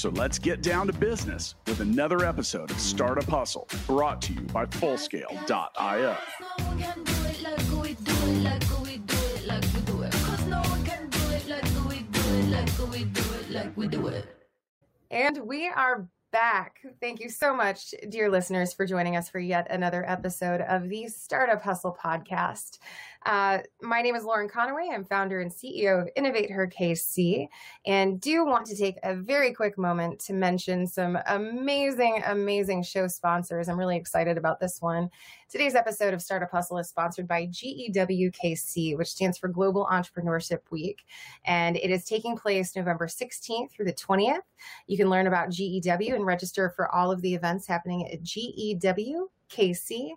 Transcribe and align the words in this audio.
So 0.00 0.08
let's 0.08 0.38
get 0.38 0.62
down 0.62 0.86
to 0.86 0.94
business 0.94 1.56
with 1.66 1.80
another 1.80 2.24
episode 2.24 2.70
of 2.70 2.80
Startup 2.80 3.28
Hustle 3.28 3.68
brought 3.86 4.22
to 4.22 4.32
you 4.32 4.40
by 4.40 4.64
Fullscale.io. 4.64 6.16
And 15.10 15.38
we 15.46 15.68
are 15.68 16.08
back. 16.32 16.76
Thank 17.00 17.20
you 17.20 17.28
so 17.28 17.54
much, 17.54 17.94
dear 18.08 18.30
listeners, 18.30 18.72
for 18.72 18.86
joining 18.86 19.16
us 19.16 19.28
for 19.28 19.38
yet 19.38 19.66
another 19.70 20.08
episode 20.08 20.62
of 20.62 20.88
the 20.88 21.08
Startup 21.08 21.60
Hustle 21.60 21.94
podcast. 22.02 22.78
Uh, 23.26 23.58
my 23.82 24.00
name 24.00 24.14
is 24.14 24.24
Lauren 24.24 24.48
Conaway. 24.48 24.90
I'm 24.90 25.04
founder 25.04 25.40
and 25.40 25.50
CEO 25.50 26.00
of 26.00 26.08
Innovate 26.16 26.50
Her 26.50 26.66
KC, 26.66 27.48
and 27.84 28.18
do 28.18 28.46
want 28.46 28.64
to 28.66 28.76
take 28.76 28.96
a 29.02 29.14
very 29.14 29.52
quick 29.52 29.76
moment 29.76 30.18
to 30.20 30.32
mention 30.32 30.86
some 30.86 31.18
amazing, 31.26 32.22
amazing 32.26 32.82
show 32.82 33.06
sponsors. 33.08 33.68
I'm 33.68 33.78
really 33.78 33.98
excited 33.98 34.38
about 34.38 34.58
this 34.58 34.80
one. 34.80 35.10
Today's 35.50 35.74
episode 35.74 36.14
of 36.14 36.22
Startup 36.22 36.50
Hustle 36.50 36.78
is 36.78 36.88
sponsored 36.88 37.28
by 37.28 37.46
GEWKC, 37.48 38.96
which 38.96 39.08
stands 39.08 39.36
for 39.36 39.48
Global 39.48 39.86
Entrepreneurship 39.92 40.60
Week, 40.70 41.04
and 41.44 41.76
it 41.76 41.90
is 41.90 42.06
taking 42.06 42.38
place 42.38 42.74
November 42.74 43.06
16th 43.06 43.70
through 43.70 43.84
the 43.84 43.92
20th. 43.92 44.40
You 44.86 44.96
can 44.96 45.10
learn 45.10 45.26
about 45.26 45.50
GEW 45.50 46.14
and 46.14 46.24
register 46.24 46.70
for 46.70 46.94
all 46.94 47.10
of 47.10 47.20
the 47.20 47.34
events 47.34 47.66
happening 47.66 48.10
at 48.10 48.22
GEWKC 48.22 50.12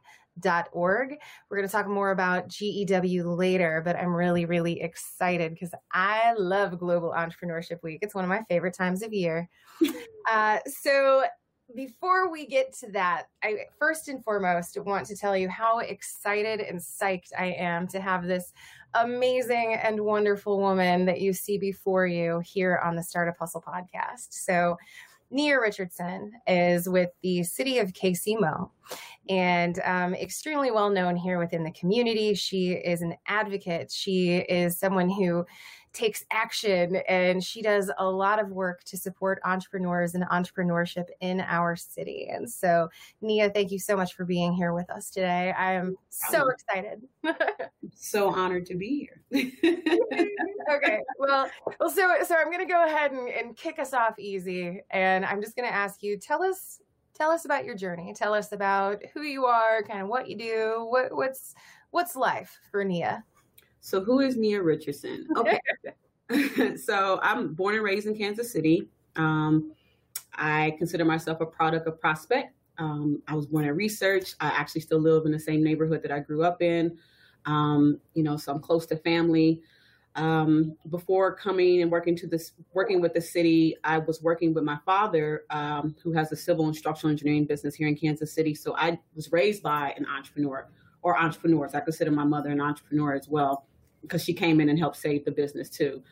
org. 0.72 1.16
We're 1.50 1.58
going 1.58 1.67
to 1.67 1.72
talk 1.72 1.88
more 1.88 2.12
about 2.12 2.48
GEW 2.48 3.23
later, 3.36 3.81
but 3.84 3.95
I'm 3.95 4.14
really, 4.14 4.45
really 4.45 4.81
excited 4.81 5.53
because 5.53 5.73
I 5.92 6.34
love 6.34 6.80
Global 6.80 7.14
Entrepreneurship 7.16 7.81
Week. 7.84 8.00
It's 8.02 8.16
one 8.16 8.23
of 8.23 8.30
my 8.30 8.42
favorite 8.50 8.75
times 8.75 9.03
of 9.03 9.14
year. 9.14 9.50
uh, 10.30 10.59
so, 10.66 11.23
before 11.75 12.30
we 12.30 12.45
get 12.45 12.73
to 12.73 12.92
that, 12.92 13.23
I 13.42 13.66
first 13.80 14.08
and 14.08 14.23
foremost 14.23 14.78
want 14.84 15.08
to 15.08 15.16
tell 15.16 15.36
you 15.36 15.50
how 15.50 15.80
excited 15.80 16.59
and 16.59 16.80
psyched 16.80 17.30
I 17.38 17.56
am 17.58 17.88
to 17.88 18.02
have 18.02 18.25
this 18.25 18.53
amazing 18.94 19.80
and 19.81 20.00
wonderful 20.02 20.59
woman 20.59 21.06
that 21.06 21.22
you 21.22 21.34
see 21.34 21.58
before 21.58 22.06
you 22.06 22.42
here 22.45 22.80
on 22.84 22.95
the 22.95 23.02
Startup 23.02 23.36
Hustle 23.40 23.64
podcast. 23.66 24.28
So, 24.31 24.78
Nia 25.34 25.59
Richardson 25.59 26.31
is 26.48 26.88
with 26.88 27.09
the 27.23 27.44
city 27.44 27.80
of 27.80 27.92
KCMO 27.94 28.70
and 29.30 29.80
um, 29.84 30.14
extremely 30.14 30.70
well 30.70 30.92
known 30.92 31.16
here 31.16 31.40
within 31.40 31.64
the 31.64 31.72
community. 31.72 32.36
She 32.36 32.73
is 32.73 33.02
an 33.02 33.16
advocate. 33.28 33.92
She 33.92 34.36
is 34.38 34.78
someone 34.78 35.09
who 35.09 35.44
takes 35.94 36.26
action 36.32 36.98
and 37.08 37.44
she 37.44 37.62
does 37.62 37.92
a 37.98 38.06
lot 38.06 38.40
of 38.40 38.50
work 38.50 38.84
to 38.86 38.98
support 38.98 39.40
entrepreneurs 39.46 40.16
and 40.16 40.24
entrepreneurship 40.26 41.06
in 41.22 41.42
our 41.42 41.76
city. 41.76 42.28
And 42.32 42.50
so, 42.50 42.90
Nia, 43.22 43.50
thank 43.50 43.72
you 43.72 43.80
so 43.80 43.96
much 43.96 44.16
for 44.16 44.26
being 44.26 44.54
here 44.54 44.74
with 44.74 44.90
us 44.90 45.10
today. 45.10 45.54
I 45.58 45.74
am 45.74 45.96
so 46.10 46.46
oh. 46.46 46.50
excited. 46.50 47.02
so 47.96 48.30
honored 48.30 48.66
to 48.68 48.76
be 48.76 49.08
here. 49.32 49.54
okay. 50.72 51.00
Well, 51.18 51.50
well, 51.80 51.90
so 51.90 52.16
so 52.24 52.36
I'm 52.36 52.48
going 52.48 52.60
to 52.60 52.72
go 52.72 52.86
ahead 52.86 53.12
and, 53.12 53.30
and 53.30 53.56
kick 53.56 53.80
us 53.80 53.94
off 53.94 54.18
easy, 54.20 54.82
and 54.90 55.26
I'm 55.26 55.42
just 55.42 55.56
going 55.56 55.68
to 55.68 55.74
ask 55.74 56.03
you 56.03 56.18
tell 56.18 56.44
us 56.44 56.80
tell 57.14 57.32
us 57.32 57.46
about 57.46 57.66
your 57.66 57.76
journey. 57.76 58.14
Tell 58.16 58.34
us 58.34 58.52
about 58.52 59.02
who 59.14 59.22
you 59.22 59.46
are, 59.46 59.84
kind 59.84 60.02
of 60.02 60.08
what 60.08 60.28
you 60.28 60.38
do. 60.38 60.88
What 60.90 61.16
what's 61.16 61.53
what's 61.92 62.16
life 62.16 62.59
for 62.72 62.84
Nia? 62.84 63.24
So 63.84 64.02
who 64.02 64.22
is 64.22 64.38
Nia 64.38 64.62
Richardson? 64.64 65.28
Okay. 65.38 65.60
so 66.78 67.20
I'm 67.22 67.54
born 67.54 67.76
and 67.76 67.84
raised 67.84 68.08
in 68.08 68.18
Kansas 68.18 68.52
City. 68.52 68.88
Um, 69.18 69.74
I 70.36 70.74
consider 70.78 71.04
myself 71.04 71.42
a 71.42 71.46
product 71.46 71.86
of 71.86 72.00
Prospect. 72.00 72.56
Um, 72.78 73.22
I 73.28 73.36
was 73.36 73.46
born 73.46 73.66
at 73.66 73.76
Research. 73.76 74.36
I 74.40 74.48
actually 74.48 74.82
still 74.82 75.00
live 75.00 75.26
in 75.26 75.34
the 75.34 75.40
same 75.40 75.62
neighborhood 75.62 76.02
that 76.02 76.14
I 76.14 76.20
grew 76.20 76.44
up 76.44 76.62
in. 76.62 76.98
Um, 77.46 78.00
you 78.14 78.24
know, 78.24 78.38
so 78.38 78.54
I'm 78.54 78.62
close 78.62 78.86
to 78.88 78.96
family. 78.96 79.62
Um, 80.16 80.78
before 80.90 81.36
coming 81.36 81.82
and 81.82 81.92
working 81.92 82.16
to 82.18 82.26
this, 82.26 82.54
working 82.74 83.02
with 83.02 83.14
the 83.14 83.22
city, 83.22 83.76
I 83.84 83.98
was 83.98 84.22
working 84.22 84.54
with 84.54 84.64
my 84.64 84.78
father, 84.86 85.44
um, 85.50 85.94
who 86.02 86.14
has 86.14 86.32
a 86.32 86.38
civil 86.38 86.68
and 86.68 86.76
structural 86.76 87.12
engineering 87.12 87.44
business 87.46 87.76
here 87.76 87.90
in 87.90 87.98
Kansas 87.98 88.32
City. 88.32 88.56
So 88.56 88.76
I 88.78 88.98
was 89.14 89.32
raised 89.34 89.62
by 89.62 89.94
an 89.98 90.06
entrepreneur 90.06 90.70
or 91.02 91.20
entrepreneurs. 91.20 91.76
I 91.76 91.82
consider 91.82 92.12
my 92.12 92.24
mother 92.24 92.50
an 92.50 92.62
entrepreneur 92.62 93.14
as 93.14 93.28
well 93.28 93.66
because 94.03 94.24
she 94.24 94.34
came 94.34 94.62
in 94.62 94.69
and 94.69 94.78
helped 94.78 94.97
save 94.97 95.25
the 95.25 95.31
business 95.31 95.69
too. 95.69 96.03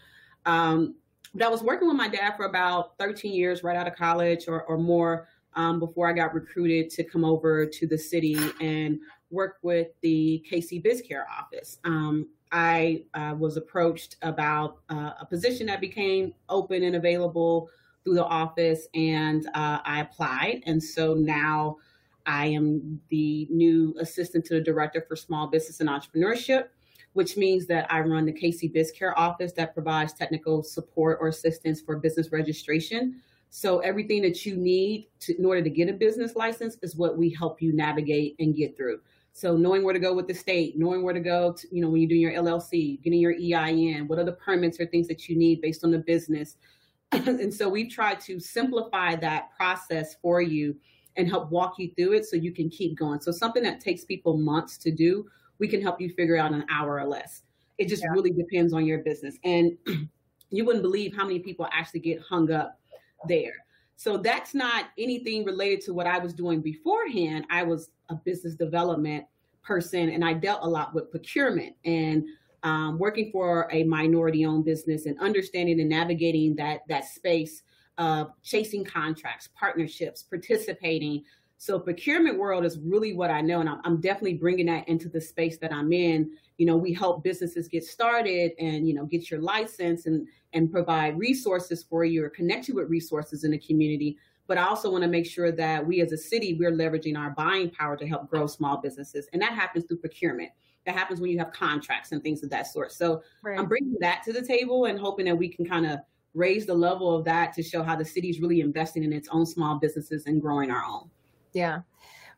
Um, 0.46 0.96
but 1.34 1.44
I 1.44 1.50
was 1.50 1.62
working 1.62 1.88
with 1.88 1.96
my 1.96 2.09
dad 2.09 2.35
for 2.35 2.46
about 2.46 2.97
13 2.97 3.34
years, 3.34 3.63
right 3.63 3.78
out 3.78 3.88
of 3.88 3.96
college 3.96 4.47
or, 4.47 4.63
or 4.63 4.78
more, 4.78 5.28
um, 5.53 5.79
before 5.79 6.09
I 6.09 6.13
got 6.13 6.34
recruited 6.34 6.90
to 6.91 7.03
come 7.03 7.24
over 7.24 7.66
to 7.66 7.88
the 7.88 7.97
city 7.97 8.38
and 8.59 9.00
work 9.29 9.57
with 9.62 9.88
the 10.02 10.44
KC 10.50 10.84
BizCare 10.84 11.25
office. 11.40 11.79
Um, 11.85 12.28
I 12.52 13.03
uh, 13.13 13.35
was 13.38 13.56
approached 13.56 14.18
about 14.22 14.79
uh, 14.90 15.12
a 15.19 15.25
position 15.25 15.68
that 15.68 15.79
became 15.79 16.34
open 16.50 16.84
and 16.84 16.97
available 16.97 17.69
through 18.03 18.16
the 18.16 18.25
office, 18.25 18.88
and 18.94 19.47
uh, 19.53 19.79
I 19.85 20.02
applied. 20.02 20.63
And 20.66 20.84
so 20.84 21.13
now 21.13 21.78
I 22.25 22.47
am 22.47 23.00
the 23.09 23.47
new 23.50 23.96
assistant 24.00 24.46
to 24.46 24.56
the 24.56 24.62
director 24.62 25.06
for 25.08 25.16
small 25.16 25.47
business 25.47 25.79
and 25.79 25.90
entrepreneurship 25.90 26.66
which 27.13 27.38
means 27.38 27.67
that 27.67 27.91
I 27.91 28.01
run 28.01 28.25
the 28.25 28.33
KC 28.33 28.73
BizCare 28.73 29.13
office 29.16 29.51
that 29.53 29.73
provides 29.73 30.13
technical 30.13 30.63
support 30.63 31.17
or 31.22 31.27
assistance 31.27 31.81
for 31.81 31.97
business 31.97 32.31
registration. 32.31 33.22
So 33.49 33.79
everything 33.79 34.22
that 34.22 34.45
you 34.45 34.55
need 34.55 35.09
to, 35.22 35.38
in 35.38 35.45
order 35.45 35.61
to 35.61 35.69
get 35.69 35.89
a 35.89 35.94
business 35.94 36.35
license 36.35 36.77
is 36.81 36.95
what 36.95 37.17
we 37.17 37.29
help 37.29 37.61
you 37.61 37.73
navigate 37.73 38.35
and 38.39 38.55
get 38.55 38.77
through. 38.77 39.01
So 39.33 39.55
knowing 39.55 39.83
where 39.83 39.94
to 39.94 39.99
go 39.99 40.13
with 40.13 40.27
the 40.27 40.33
state, 40.33 40.77
knowing 40.77 41.03
where 41.03 41.13
to 41.13 41.19
go, 41.19 41.53
to, 41.53 41.67
you 41.75 41.81
know, 41.81 41.89
when 41.89 42.01
you're 42.01 42.09
doing 42.09 42.22
your 42.22 42.33
LLC, 42.33 43.01
getting 43.01 43.19
your 43.19 43.33
EIN, 43.33 44.07
what 44.07 44.19
are 44.19 44.25
the 44.25 44.33
permits 44.33 44.79
or 44.79 44.85
things 44.85 45.07
that 45.07 45.29
you 45.29 45.38
need 45.38 45.61
based 45.61 45.83
on 45.83 45.91
the 45.91 45.99
business. 45.99 46.57
and 47.11 47.53
so 47.53 47.67
we've 47.67 47.91
tried 47.91 48.19
to 48.22 48.39
simplify 48.39 49.16
that 49.16 49.49
process 49.55 50.16
for 50.22 50.41
you 50.41 50.75
and 51.17 51.28
help 51.28 51.51
walk 51.51 51.75
you 51.78 51.91
through 51.95 52.13
it 52.13 52.25
so 52.25 52.35
you 52.35 52.53
can 52.53 52.69
keep 52.69 52.97
going. 52.97 53.19
So 53.19 53.31
something 53.31 53.63
that 53.63 53.81
takes 53.81 54.05
people 54.05 54.38
months 54.38 54.78
to 54.79 54.91
do, 54.91 55.25
we 55.61 55.67
can 55.67 55.79
help 55.79 56.01
you 56.01 56.09
figure 56.09 56.35
out 56.35 56.51
an 56.51 56.66
hour 56.69 56.99
or 56.99 57.05
less. 57.05 57.44
It 57.77 57.88
just 57.88 58.01
yeah. 58.01 58.09
really 58.09 58.31
depends 58.31 58.73
on 58.73 58.83
your 58.83 58.99
business. 58.99 59.38
And 59.45 59.77
you 60.49 60.66
wouldn't 60.66 60.81
believe 60.81 61.16
how 61.16 61.23
many 61.23 61.39
people 61.39 61.67
actually 61.72 62.01
get 62.01 62.19
hung 62.19 62.51
up 62.51 62.79
there. 63.27 63.53
So 63.95 64.17
that's 64.17 64.55
not 64.55 64.85
anything 64.97 65.45
related 65.45 65.81
to 65.81 65.94
what 65.94 66.07
I 66.07 66.17
was 66.17 66.33
doing 66.33 66.61
beforehand. 66.61 67.45
I 67.51 67.61
was 67.61 67.91
a 68.09 68.16
business 68.16 68.55
development 68.55 69.25
person 69.61 70.09
and 70.09 70.25
I 70.25 70.33
dealt 70.33 70.63
a 70.63 70.67
lot 70.67 70.95
with 70.95 71.11
procurement 71.11 71.75
and 71.85 72.25
um, 72.63 72.97
working 72.97 73.31
for 73.31 73.69
a 73.72 73.83
minority 73.83 74.43
owned 74.43 74.66
business 74.66 75.05
and 75.05 75.19
understanding 75.19 75.79
and 75.79 75.89
navigating 75.89 76.55
that 76.55 76.81
that 76.89 77.05
space 77.05 77.61
of 77.99 78.31
chasing 78.41 78.83
contracts, 78.83 79.49
partnerships, 79.55 80.23
participating, 80.23 81.23
so 81.61 81.79
procurement 81.79 82.39
world 82.39 82.66
is 82.66 82.79
really 82.79 83.13
what 83.13 83.29
I 83.29 83.39
know, 83.39 83.59
and 83.59 83.69
I'm, 83.69 83.81
I'm, 83.83 84.01
definitely 84.01 84.33
bringing 84.33 84.66
that 84.66 84.89
into 84.89 85.07
the 85.07 85.22
space 85.22 85.59
that 85.59 85.72
I'm 85.72 85.93
in. 85.93 86.31
You 86.58 86.66
know, 86.66 86.75
we 86.75 86.91
help 86.91 87.23
businesses 87.23 87.67
get 87.67 87.84
started 87.84 88.53
and 88.58 88.87
you 88.87 88.96
know 88.96 89.05
get 89.05 89.29
your 89.29 89.41
license 89.41 90.08
and 90.08 90.28
and 90.53 90.72
provide 90.72 91.19
resources 91.19 91.84
for 91.84 92.03
you 92.03 92.25
or 92.25 92.29
connect 92.31 92.67
you 92.67 92.73
with 92.73 92.90
resources 92.90 93.43
in 93.43 93.52
the 93.52 93.59
community. 93.59 94.17
But 94.47 94.58
I 94.58 94.63
also 94.63 94.90
want 94.90 95.03
to 95.03 95.08
make 95.08 95.28
sure 95.28 95.52
that 95.52 95.85
we 95.85 96.02
as 96.02 96.11
a 96.13 96.17
city 96.17 96.58
we're 96.59 96.72
leveraging 96.72 97.16
our 97.16 97.29
buying 97.29 97.69
power 97.69 97.96
to 97.96 98.07
help 98.07 98.28
grow 98.28 98.47
small 98.47 98.78
businesses, 98.78 99.28
and 99.31 99.40
that 99.43 99.52
happens 99.52 99.85
through 99.85 99.97
procurement. 99.97 100.49
That 100.87 100.96
happens 100.96 101.22
when 101.22 101.29
you 101.29 101.37
have 101.37 101.52
contracts 101.52 102.11
and 102.11 102.23
things 102.23 102.41
of 102.41 102.49
that 102.49 102.66
sort. 102.66 102.91
So 102.91 103.22
right. 103.43 103.59
I'm 103.59 103.67
bringing 103.67 103.97
that 103.99 104.23
to 104.23 104.34
the 104.34 104.41
table 104.41 104.85
and 104.85 104.99
hoping 104.99 105.25
that 105.25 105.37
we 105.37 105.47
can 105.47 105.66
kind 105.66 105.85
of 105.85 105.99
raise 106.34 106.66
the 106.66 106.73
level 106.73 107.16
of 107.16 107.23
that 107.25 107.53
to 107.53 107.61
show 107.61 107.84
how 107.84 107.96
the 107.96 108.05
city 108.05 108.31
is 108.31 108.40
really 108.40 108.61
investing 108.61 109.03
in 109.03 109.14
its 109.14 109.29
own 109.29 109.46
small 109.46 109.78
businesses 109.78 110.25
and 110.25 110.41
growing 110.41 110.72
our 110.72 110.84
own. 110.84 111.07
Yeah. 111.53 111.82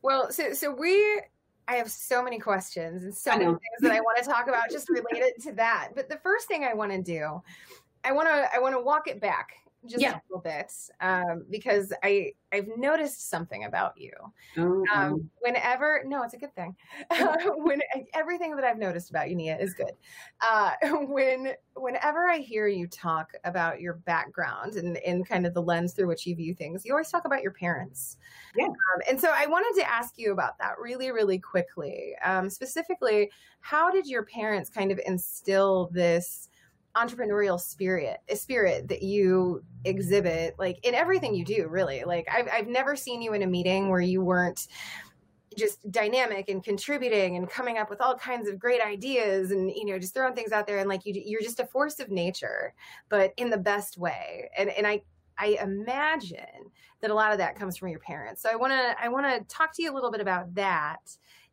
Well, 0.02 0.32
so 0.32 0.54
so 0.54 0.72
we 0.74 1.22
I 1.68 1.76
have 1.76 1.90
so 1.90 2.24
many 2.24 2.40
questions 2.40 3.04
and 3.04 3.16
so 3.16 3.32
many 3.32 3.46
things 3.46 3.60
that 3.82 3.92
I 3.92 4.02
want 4.02 4.22
to 4.22 4.30
talk 4.30 4.48
about 4.48 4.70
just 4.70 4.90
related 4.90 5.42
to 5.44 5.54
that. 5.54 5.90
But 5.96 6.10
the 6.10 6.18
first 6.18 6.48
thing 6.48 6.66
I 6.66 6.74
want 6.74 6.92
to 6.92 7.02
do, 7.02 7.42
I 8.04 8.12
want 8.12 8.28
to 8.28 8.50
I 8.54 8.60
want 8.60 8.76
to 8.76 8.82
walk 8.82 9.08
it 9.08 9.22
back 9.22 9.54
just 9.86 10.02
yeah. 10.02 10.16
a 10.16 10.22
little 10.30 10.42
bit 10.42 10.72
um, 11.02 11.46
because 11.50 11.94
I 12.04 12.34
I've 12.52 12.68
noticed 12.78 13.30
something 13.30 13.66
about 13.66 13.94
you. 13.98 14.12
Oh, 14.58 14.84
um, 14.94 15.30
whenever 15.40 16.04
no, 16.06 16.24
it's 16.24 16.34
a 16.34 16.38
good 16.38 16.54
thing. 16.56 16.76
when 17.58 17.82
everything 18.14 18.56
that 18.56 18.64
I've 18.64 18.78
noticed 18.78 19.10
about 19.10 19.30
you, 19.30 19.36
Nia, 19.36 19.58
is 19.58 19.74
good. 19.74 19.94
Uh, 20.42 20.72
when 21.08 21.54
whenever 21.76 22.28
I 22.28 22.38
hear 22.38 22.68
you 22.68 22.88
talk 22.88 23.32
about 23.44 23.82
your 23.82 23.96
background 23.96 24.76
and 24.76 24.98
in 24.98 25.24
kind 25.24 25.46
of 25.46 25.54
the 25.54 25.62
lens 25.62 25.94
through 25.94 26.08
which 26.08 26.26
you 26.26 26.36
view 26.36 26.54
things, 26.54 26.86
you 26.86 26.94
always 26.94 27.10
talk 27.10 27.26
about 27.26 27.42
your 27.42 27.52
parents. 27.52 28.18
Yeah. 28.56 28.66
Um, 28.66 29.02
and 29.10 29.20
so 29.20 29.32
I 29.34 29.48
wanted 29.48 29.80
to 29.82 29.92
ask 29.92 30.18
you 30.18 30.32
about 30.32 30.58
that 30.60 30.74
really, 30.80 31.12
really 31.12 31.40
quickly. 31.40 32.14
Um, 32.24 32.50
specifically, 32.50 33.32
how 33.62 33.90
did 33.90 34.06
your 34.08 34.24
parents 34.26 34.70
kind 34.70 34.92
of 34.92 35.00
instill 35.06 35.90
this? 35.92 36.50
Entrepreneurial 36.96 37.60
spirit 37.60 38.18
a 38.30 38.36
spirit 38.36 38.88
that 38.88 39.02
you 39.02 39.64
exhibit 39.86 40.56
like 40.60 40.78
in 40.84 40.94
everything 40.94 41.34
you 41.34 41.44
do 41.44 41.68
really 41.68 42.04
like 42.06 42.28
I've, 42.32 42.48
I've 42.52 42.68
never 42.68 42.96
seen 42.96 43.22
you 43.22 43.34
in 43.34 43.42
a 43.42 43.48
meeting 43.48 43.90
where 43.90 44.02
you 44.02 44.22
weren't 44.22 44.68
just 45.58 45.92
dynamic 45.92 46.50
and 46.50 46.64
contributing 46.64 47.36
and 47.36 47.50
coming 47.50 47.78
up 47.78 47.90
with 47.90 48.02
all 48.02 48.16
kinds 48.16 48.48
of 48.48 48.60
great 48.60 48.82
ideas 48.82 49.52
and 49.52 49.70
you 49.72 49.86
know 49.86 49.98
just 49.98 50.14
throwing 50.14 50.34
things 50.34 50.52
out 50.52 50.68
there 50.68 50.80
and 50.80 50.90
like 50.90 51.06
you 51.06 51.14
you're 51.26 51.42
just 51.42 51.60
a 51.60 51.66
force 51.66 52.00
of 52.00 52.10
nature 52.10 52.74
but 53.10 53.34
in 53.38 53.50
the 53.50 53.58
best 53.58 53.98
way 53.98 54.50
and 54.58 54.70
and 54.70 54.86
I 54.86 55.02
I 55.38 55.58
imagine 55.62 56.72
that 57.02 57.12
a 57.12 57.14
lot 57.14 57.32
of 57.32 57.38
that 57.40 57.56
comes 57.56 57.78
from 57.78 57.90
your 57.90 58.00
parents. 58.00 58.42
So 58.42 58.50
I 58.50 58.56
want 58.56 58.72
to 58.72 58.96
I 59.02 59.10
want 59.10 59.26
to 59.26 59.56
talk 59.56 59.74
to 59.76 59.82
you 59.82 59.92
a 59.92 59.96
little 59.96 60.12
bit 60.12 60.22
about 60.22 60.54
that 60.56 61.00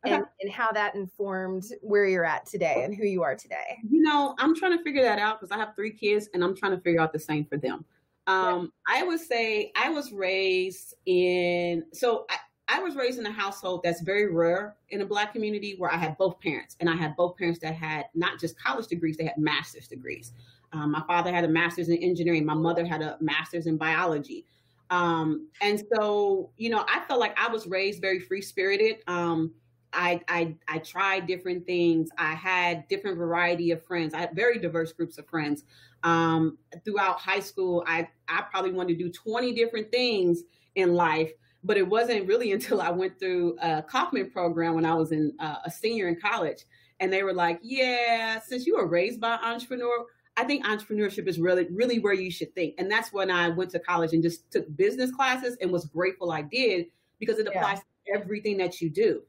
okay. 0.05 0.21
and 0.41 0.51
how 0.51 0.71
that 0.71 0.95
informed 0.95 1.65
where 1.81 2.05
you're 2.05 2.25
at 2.25 2.45
today 2.45 2.83
and 2.83 2.95
who 2.95 3.05
you 3.05 3.23
are 3.23 3.35
today. 3.35 3.77
You 3.89 4.01
know, 4.01 4.35
I'm 4.39 4.55
trying 4.55 4.77
to 4.77 4.83
figure 4.83 5.03
that 5.03 5.19
out 5.19 5.39
because 5.39 5.51
I 5.51 5.59
have 5.59 5.75
three 5.75 5.91
kids 5.91 6.29
and 6.33 6.43
I'm 6.43 6.55
trying 6.55 6.71
to 6.71 6.81
figure 6.81 7.01
out 7.01 7.13
the 7.13 7.19
same 7.19 7.45
for 7.45 7.57
them. 7.57 7.85
Um, 8.27 8.71
yeah. 8.87 9.01
I 9.01 9.03
would 9.03 9.19
say 9.19 9.71
I 9.75 9.89
was 9.89 10.11
raised 10.11 10.95
in 11.05 11.83
so 11.91 12.25
I, 12.29 12.37
I 12.73 12.79
was 12.79 12.95
raised 12.95 13.19
in 13.19 13.25
a 13.25 13.31
household 13.31 13.81
that's 13.83 14.01
very 14.01 14.31
rare 14.31 14.75
in 14.89 15.01
a 15.01 15.05
black 15.05 15.33
community 15.33 15.75
where 15.77 15.91
I 15.91 15.97
had 15.97 16.17
both 16.17 16.39
parents 16.39 16.77
and 16.79 16.89
I 16.89 16.95
had 16.95 17.15
both 17.17 17.35
parents 17.35 17.59
that 17.59 17.75
had 17.75 18.05
not 18.15 18.39
just 18.39 18.57
college 18.57 18.87
degrees, 18.87 19.17
they 19.17 19.25
had 19.25 19.37
master's 19.37 19.87
degrees. 19.87 20.31
Um, 20.71 20.91
my 20.91 21.03
father 21.05 21.33
had 21.33 21.43
a 21.43 21.49
master's 21.49 21.89
in 21.89 21.97
engineering. 21.97 22.45
My 22.45 22.53
mother 22.53 22.85
had 22.85 23.01
a 23.01 23.17
master's 23.19 23.67
in 23.67 23.75
biology. 23.75 24.45
Um, 24.89 25.47
and 25.61 25.81
so, 25.93 26.51
you 26.57 26.69
know, 26.69 26.85
I 26.87 27.01
felt 27.07 27.19
like 27.19 27.37
I 27.39 27.49
was 27.49 27.67
raised 27.67 28.01
very 28.01 28.19
free 28.19 28.41
spirited. 28.41 28.97
Um, 29.07 29.51
I, 29.93 30.21
I, 30.27 30.55
I 30.67 30.79
tried 30.79 31.27
different 31.27 31.65
things. 31.65 32.09
I 32.17 32.33
had 32.33 32.87
different 32.87 33.17
variety 33.17 33.71
of 33.71 33.83
friends. 33.83 34.13
I 34.13 34.19
had 34.19 34.35
very 34.35 34.57
diverse 34.57 34.93
groups 34.93 35.17
of 35.17 35.27
friends. 35.27 35.63
Um, 36.03 36.57
throughout 36.83 37.19
high 37.19 37.39
school, 37.39 37.83
I, 37.87 38.07
I 38.27 38.43
probably 38.49 38.71
wanted 38.71 38.97
to 38.97 39.03
do 39.03 39.11
20 39.11 39.53
different 39.53 39.91
things 39.91 40.43
in 40.75 40.93
life, 40.93 41.31
but 41.63 41.77
it 41.77 41.87
wasn't 41.87 42.27
really 42.27 42.51
until 42.53 42.81
I 42.81 42.89
went 42.89 43.19
through 43.19 43.57
a 43.61 43.83
Kauffman 43.83 44.31
program 44.31 44.75
when 44.75 44.85
I 44.85 44.95
was 44.95 45.11
in 45.11 45.33
uh, 45.39 45.57
a 45.65 45.71
senior 45.71 46.07
in 46.07 46.19
college. 46.19 46.65
And 46.99 47.11
they 47.11 47.23
were 47.23 47.33
like, 47.33 47.59
yeah, 47.63 48.39
since 48.39 48.65
you 48.65 48.77
were 48.77 48.87
raised 48.87 49.19
by 49.19 49.33
an 49.33 49.39
entrepreneur, 49.43 50.05
I 50.37 50.43
think 50.43 50.65
entrepreneurship 50.65 51.27
is 51.27 51.39
really, 51.39 51.67
really 51.71 51.99
where 51.99 52.13
you 52.13 52.31
should 52.31 52.53
think. 52.55 52.75
And 52.77 52.89
that's 52.89 53.11
when 53.11 53.29
I 53.29 53.49
went 53.49 53.71
to 53.71 53.79
college 53.79 54.13
and 54.13 54.23
just 54.23 54.49
took 54.51 54.65
business 54.77 55.11
classes 55.11 55.57
and 55.61 55.71
was 55.71 55.85
grateful 55.85 56.31
I 56.31 56.43
did 56.43 56.87
because 57.19 57.37
it 57.39 57.47
applies 57.47 57.79
yeah. 58.07 58.15
to 58.15 58.21
everything 58.21 58.57
that 58.57 58.81
you 58.81 58.89
do. 58.89 59.21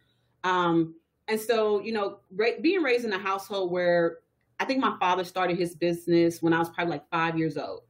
Um, 0.45 0.95
and 1.29 1.41
so, 1.41 1.81
you 1.81 1.93
know, 1.93 2.19
ra- 2.35 2.61
being 2.61 2.83
raised 2.83 3.05
in 3.05 3.13
a 3.13 3.19
household 3.19 3.71
where 3.71 4.19
I 4.61 4.65
think 4.65 4.81
my 4.81 4.97
father 4.99 5.25
started 5.25 5.59
his 5.59 5.75
business 5.75 6.43
when 6.43 6.53
I 6.53 6.59
was 6.59 6.71
probably 6.71 6.93
like 6.93 7.09
five 7.11 7.39
years 7.39 7.57
old. 7.57 7.83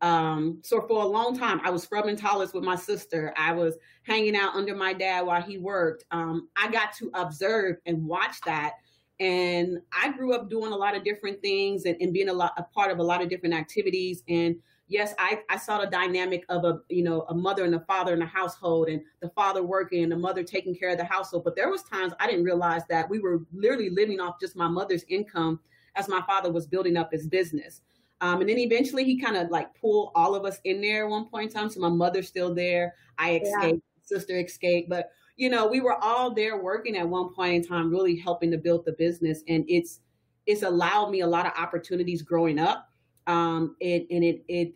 Um, 0.00 0.58
so 0.62 0.80
for 0.80 1.02
a 1.02 1.06
long 1.06 1.38
time, 1.38 1.60
I 1.62 1.70
was 1.70 1.84
scrubbing 1.84 2.16
toilets 2.16 2.52
with 2.52 2.64
my 2.64 2.74
sister. 2.74 3.32
I 3.36 3.52
was 3.52 3.76
hanging 4.02 4.36
out 4.36 4.54
under 4.56 4.74
my 4.74 4.92
dad 4.92 5.26
while 5.26 5.40
he 5.40 5.58
worked. 5.58 6.04
Um, 6.10 6.48
I 6.56 6.70
got 6.70 6.92
to 6.94 7.10
observe 7.14 7.76
and 7.86 8.04
watch 8.04 8.40
that 8.44 8.74
and 9.22 9.78
I 9.92 10.10
grew 10.10 10.34
up 10.34 10.50
doing 10.50 10.72
a 10.72 10.76
lot 10.76 10.96
of 10.96 11.04
different 11.04 11.40
things 11.40 11.84
and, 11.84 11.96
and 12.00 12.12
being 12.12 12.28
a 12.28 12.32
lot 12.32 12.54
a 12.56 12.64
part 12.64 12.90
of 12.90 12.98
a 12.98 13.02
lot 13.02 13.22
of 13.22 13.28
different 13.28 13.54
activities. 13.54 14.24
And 14.28 14.56
yes, 14.92 15.14
I, 15.18 15.40
I 15.48 15.56
saw 15.56 15.80
the 15.80 15.86
dynamic 15.86 16.44
of 16.48 16.64
a 16.64 16.80
you 16.88 17.02
know 17.02 17.22
a 17.28 17.34
mother 17.34 17.64
and 17.64 17.74
a 17.74 17.80
father 17.80 18.12
in 18.12 18.22
a 18.22 18.26
household, 18.26 18.88
and 18.88 19.02
the 19.20 19.30
father 19.30 19.62
working 19.62 20.02
and 20.02 20.12
the 20.12 20.16
mother 20.16 20.44
taking 20.44 20.74
care 20.74 20.90
of 20.90 20.98
the 20.98 21.04
household. 21.04 21.44
But 21.44 21.56
there 21.56 21.70
was 21.70 21.82
times 21.82 22.12
I 22.20 22.26
didn't 22.26 22.44
realize 22.44 22.82
that 22.88 23.08
we 23.08 23.18
were 23.18 23.40
literally 23.52 23.90
living 23.90 24.20
off 24.20 24.38
just 24.38 24.54
my 24.56 24.68
mother's 24.68 25.04
income 25.08 25.60
as 25.96 26.08
my 26.08 26.22
father 26.22 26.52
was 26.52 26.66
building 26.66 26.96
up 26.96 27.10
his 27.12 27.26
business. 27.26 27.80
Um, 28.20 28.40
and 28.40 28.48
then 28.48 28.58
eventually 28.58 29.04
he 29.04 29.20
kind 29.20 29.36
of 29.36 29.50
like 29.50 29.74
pulled 29.80 30.12
all 30.14 30.34
of 30.34 30.44
us 30.44 30.60
in 30.64 30.80
there 30.80 31.04
at 31.04 31.10
one 31.10 31.26
point 31.26 31.50
in 31.50 31.56
time. 31.56 31.68
So 31.68 31.80
my 31.80 31.88
mother's 31.88 32.28
still 32.28 32.54
there. 32.54 32.94
I 33.18 33.40
escaped, 33.40 33.82
yeah. 33.84 34.18
sister 34.18 34.38
escaped, 34.38 34.88
but 34.88 35.10
you 35.36 35.50
know, 35.50 35.66
we 35.66 35.80
were 35.80 35.96
all 36.00 36.32
there 36.32 36.62
working 36.62 36.96
at 36.96 37.08
one 37.08 37.34
point 37.34 37.54
in 37.54 37.64
time, 37.64 37.90
really 37.90 38.16
helping 38.16 38.50
to 38.52 38.58
build 38.58 38.84
the 38.84 38.92
business. 38.92 39.42
And 39.48 39.64
it's 39.68 40.00
it's 40.46 40.62
allowed 40.62 41.10
me 41.10 41.20
a 41.20 41.26
lot 41.26 41.46
of 41.46 41.52
opportunities 41.56 42.22
growing 42.22 42.58
up. 42.58 42.88
Um, 43.26 43.76
it, 43.80 44.06
and 44.10 44.22
it 44.22 44.44
it 44.48 44.74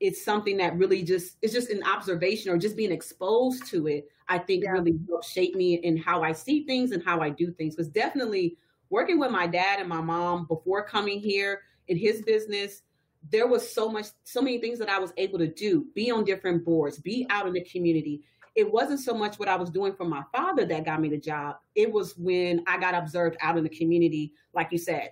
it's 0.00 0.24
something 0.24 0.56
that 0.56 0.76
really 0.76 1.02
just 1.02 1.36
it's 1.42 1.52
just 1.52 1.70
an 1.70 1.82
observation 1.84 2.50
or 2.50 2.58
just 2.58 2.76
being 2.76 2.92
exposed 2.92 3.66
to 3.66 3.86
it. 3.86 4.08
I 4.28 4.38
think 4.38 4.64
yeah. 4.64 4.70
really 4.70 4.98
helped 5.08 5.26
shape 5.26 5.54
me 5.54 5.74
in 5.74 5.96
how 5.96 6.22
I 6.22 6.32
see 6.32 6.64
things 6.64 6.92
and 6.92 7.04
how 7.04 7.20
I 7.20 7.30
do 7.30 7.52
things. 7.52 7.76
Because 7.76 7.88
definitely 7.88 8.56
working 8.88 9.18
with 9.18 9.30
my 9.30 9.46
dad 9.46 9.80
and 9.80 9.88
my 9.88 10.00
mom 10.00 10.46
before 10.46 10.84
coming 10.84 11.20
here 11.20 11.62
in 11.88 11.96
his 11.96 12.22
business, 12.22 12.82
there 13.30 13.46
was 13.46 13.68
so 13.68 13.88
much, 13.88 14.06
so 14.24 14.40
many 14.40 14.58
things 14.58 14.78
that 14.78 14.88
I 14.88 14.98
was 14.98 15.12
able 15.16 15.38
to 15.38 15.48
do. 15.48 15.86
Be 15.94 16.10
on 16.10 16.24
different 16.24 16.64
boards, 16.64 16.98
be 16.98 17.26
out 17.28 17.46
in 17.46 17.52
the 17.52 17.64
community, 17.64 18.22
it 18.54 18.70
wasn't 18.70 19.00
so 19.00 19.14
much 19.14 19.38
what 19.38 19.48
I 19.48 19.56
was 19.56 19.70
doing 19.70 19.94
for 19.94 20.04
my 20.04 20.22
father 20.32 20.64
that 20.66 20.84
got 20.84 21.00
me 21.00 21.08
the 21.08 21.18
job. 21.18 21.56
It 21.74 21.90
was 21.90 22.16
when 22.16 22.64
I 22.66 22.78
got 22.78 22.94
observed 22.94 23.36
out 23.40 23.56
in 23.56 23.64
the 23.64 23.70
community, 23.70 24.32
like 24.54 24.72
you 24.72 24.78
said, 24.78 25.10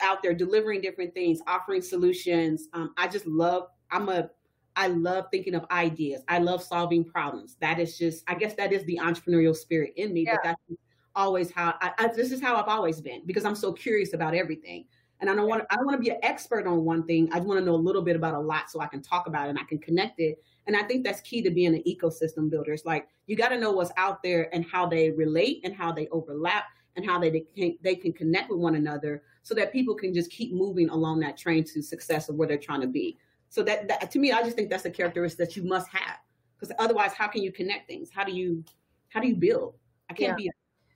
out 0.00 0.22
there 0.22 0.34
delivering 0.34 0.80
different 0.80 1.14
things, 1.14 1.40
offering 1.46 1.82
solutions. 1.82 2.68
Um, 2.72 2.94
I 2.96 3.08
just 3.08 3.26
love, 3.26 3.68
I'm 3.92 4.08
a, 4.08 4.30
I 4.74 4.88
love 4.88 5.26
thinking 5.30 5.54
of 5.54 5.64
ideas. 5.70 6.22
I 6.28 6.38
love 6.38 6.62
solving 6.62 7.04
problems. 7.04 7.56
That 7.60 7.78
is 7.78 7.98
just, 7.98 8.24
I 8.26 8.34
guess 8.34 8.54
that 8.54 8.72
is 8.72 8.84
the 8.84 8.98
entrepreneurial 9.00 9.54
spirit 9.54 9.92
in 9.96 10.12
me, 10.12 10.24
yeah. 10.24 10.34
but 10.34 10.42
that's 10.44 10.80
always 11.14 11.50
how 11.50 11.74
I, 11.80 11.92
I, 11.98 12.06
this 12.08 12.32
is 12.32 12.40
how 12.40 12.56
I've 12.56 12.68
always 12.68 13.00
been 13.00 13.22
because 13.26 13.44
I'm 13.44 13.54
so 13.54 13.72
curious 13.72 14.14
about 14.14 14.34
everything. 14.34 14.86
And 15.20 15.30
I 15.30 15.36
don't 15.36 15.46
want 15.46 15.62
I 15.70 15.76
don't 15.76 15.86
want 15.86 15.98
to 15.98 16.02
be 16.02 16.10
an 16.10 16.18
expert 16.24 16.66
on 16.66 16.84
one 16.84 17.06
thing. 17.06 17.28
I 17.32 17.36
just 17.36 17.46
want 17.46 17.60
to 17.60 17.64
know 17.64 17.74
a 17.74 17.76
little 17.76 18.02
bit 18.02 18.16
about 18.16 18.34
a 18.34 18.40
lot 18.40 18.70
so 18.70 18.80
I 18.80 18.88
can 18.88 19.00
talk 19.00 19.28
about 19.28 19.46
it 19.46 19.50
and 19.50 19.58
I 19.58 19.62
can 19.62 19.78
connect 19.78 20.18
it 20.18 20.42
and 20.66 20.76
I 20.76 20.82
think 20.82 21.04
that's 21.04 21.20
key 21.20 21.42
to 21.42 21.50
being 21.50 21.74
an 21.74 21.82
ecosystem 21.86 22.50
builder. 22.50 22.72
It's 22.72 22.84
like 22.84 23.08
you 23.26 23.36
got 23.36 23.48
to 23.48 23.58
know 23.58 23.72
what's 23.72 23.92
out 23.96 24.22
there 24.22 24.54
and 24.54 24.64
how 24.64 24.86
they 24.86 25.10
relate 25.10 25.60
and 25.64 25.74
how 25.74 25.92
they 25.92 26.08
overlap 26.08 26.64
and 26.96 27.04
how 27.04 27.18
they 27.18 27.44
can, 27.56 27.78
they 27.82 27.94
can 27.94 28.12
connect 28.12 28.50
with 28.50 28.58
one 28.58 28.74
another 28.74 29.22
so 29.42 29.54
that 29.54 29.72
people 29.72 29.94
can 29.94 30.14
just 30.14 30.30
keep 30.30 30.52
moving 30.52 30.88
along 30.90 31.20
that 31.20 31.36
train 31.36 31.64
to 31.64 31.82
success 31.82 32.28
of 32.28 32.36
where 32.36 32.46
they're 32.46 32.58
trying 32.58 32.80
to 32.80 32.86
be. 32.86 33.18
So 33.52 33.62
that, 33.64 33.86
that 33.88 34.10
to 34.10 34.18
me, 34.18 34.32
I 34.32 34.42
just 34.42 34.56
think 34.56 34.70
that's 34.70 34.86
a 34.86 34.90
characteristic 34.90 35.46
that 35.46 35.56
you 35.58 35.62
must 35.62 35.86
have 35.88 36.16
because 36.58 36.74
otherwise, 36.78 37.12
how 37.12 37.28
can 37.28 37.42
you 37.42 37.52
connect 37.52 37.86
things? 37.86 38.08
How 38.10 38.24
do 38.24 38.32
you 38.32 38.64
how 39.10 39.20
do 39.20 39.28
you 39.28 39.36
build? 39.36 39.74
I 40.08 40.14
can't 40.14 40.30
yeah. 40.30 40.36
be 40.36 40.48
a, 40.48 40.52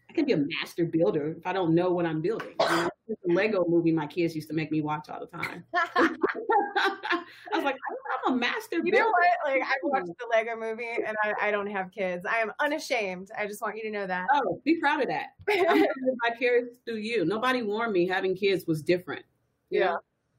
I 0.08 0.12
can't 0.14 0.26
be 0.26 0.32
a 0.32 0.38
master 0.38 0.86
builder 0.86 1.34
if 1.36 1.46
I 1.46 1.52
don't 1.52 1.75
know 1.75 1.90
what 1.90 2.06
I'm 2.06 2.22
building. 2.22 2.54
You 2.58 2.66
know? 2.66 2.88
the 3.08 3.34
Lego 3.34 3.66
movie 3.68 3.92
my 3.92 4.06
kids 4.06 4.34
used 4.34 4.48
to 4.48 4.54
make 4.54 4.72
me 4.72 4.80
watch 4.80 5.10
all 5.10 5.20
the 5.20 5.26
time. 5.26 5.64
I 5.75 7.25
was 7.52 7.62
like, 7.62 7.76
I'm 8.26 8.32
a 8.32 8.36
master. 8.36 8.82
Builder. 8.82 8.86
You 8.86 8.92
know 8.92 9.10
what? 9.10 9.52
Like 9.52 9.62
I 9.62 9.75
watched 9.82 10.06
the 10.06 10.26
Lego 10.32 10.56
movie 10.56 10.96
and 11.06 11.14
I, 11.22 11.48
I, 11.48 11.50
don't 11.50 11.66
have 11.66 11.92
kids. 11.92 12.25
I 12.25 12.38
am 12.38 12.52
unashamed. 12.58 13.28
I 13.38 13.46
just 13.46 13.60
want 13.60 13.76
you 13.76 13.82
to 13.82 13.90
know 13.90 14.06
that. 14.06 14.28
Oh, 14.32 14.62
be 14.64 14.80
proud 14.80 15.02
of 15.02 15.08
that. 15.08 15.26
I'm 15.68 15.84
vicarious 16.30 16.78
through 16.86 16.96
you. 16.96 17.26
Nobody 17.26 17.62
warned 17.62 17.92
me 17.92 18.08
having 18.08 18.34
kids 18.34 18.66
was 18.66 18.80
different. 18.80 19.26
Yeah. 19.68 19.96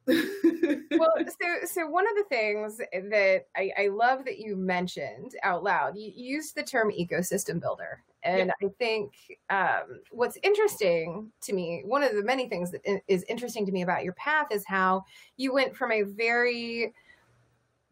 Well, 0.08 1.14
so 1.28 1.66
so 1.66 1.88
one 1.88 2.06
of 2.08 2.16
the 2.16 2.26
things 2.30 2.78
that 2.78 3.46
I, 3.56 3.72
I, 3.78 3.88
love 3.88 4.26
that 4.26 4.40
you 4.40 4.56
mentioned 4.56 5.34
out 5.44 5.64
loud, 5.64 5.98
you 5.98 6.12
used 6.16 6.56
the 6.56 6.64
term 6.64 6.92
ecosystem 6.92 7.60
builder, 7.60 8.04
and 8.24 8.52
yeah. 8.62 8.68
I 8.68 8.72
think 8.80 9.14
um, 9.50 10.02
what's 10.12 10.38
interesting 10.44 11.32
to 11.42 11.54
me, 11.54 11.84
one 11.86 12.04
of 12.04 12.14
the 12.14 12.24
many 12.24 12.48
things 12.48 12.72
that 12.72 12.82
is 13.08 13.24
interesting 13.28 13.66
to 13.66 13.72
me 13.72 13.82
about 13.82 14.04
your 14.04 14.14
path 14.14 14.48
is 14.52 14.64
how 14.66 15.04
you 15.36 15.54
went 15.54 15.76
from 15.76 15.92
a 15.92 16.04
very 16.04 16.94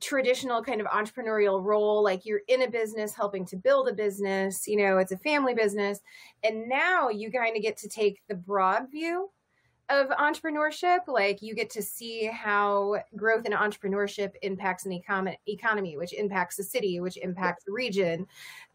traditional 0.02 0.62
kind 0.62 0.82
of 0.82 0.88
entrepreneurial 0.88 1.64
role 1.64 2.04
like 2.04 2.26
you're 2.26 2.42
in 2.48 2.64
a 2.64 2.70
business 2.70 3.14
helping 3.14 3.46
to 3.46 3.56
build 3.56 3.88
a 3.88 3.94
business 3.94 4.68
you 4.68 4.76
know 4.76 4.98
it's 4.98 5.14
a 5.14 5.18
family 5.18 5.54
business 5.54 6.02
and 6.44 6.68
now 6.68 7.08
you 7.08 7.32
kind 7.32 7.56
of 7.56 7.64
get 7.64 7.78
to 7.78 7.88
take 7.88 8.22
the 8.28 8.36
broad 8.36 8.92
view 8.92 9.30
of 9.90 10.08
entrepreneurship 10.10 11.00
like 11.08 11.42
you 11.42 11.54
get 11.54 11.70
to 11.70 11.82
see 11.82 12.26
how 12.26 12.96
growth 13.16 13.46
in 13.46 13.52
entrepreneurship 13.52 14.32
impacts 14.42 14.86
an 14.86 14.92
econ- 14.92 15.36
economy 15.48 15.96
which 15.96 16.14
impacts 16.14 16.56
the 16.56 16.64
city 16.64 17.00
which 17.00 17.18
impacts 17.18 17.64
the 17.66 17.72
region. 17.72 18.26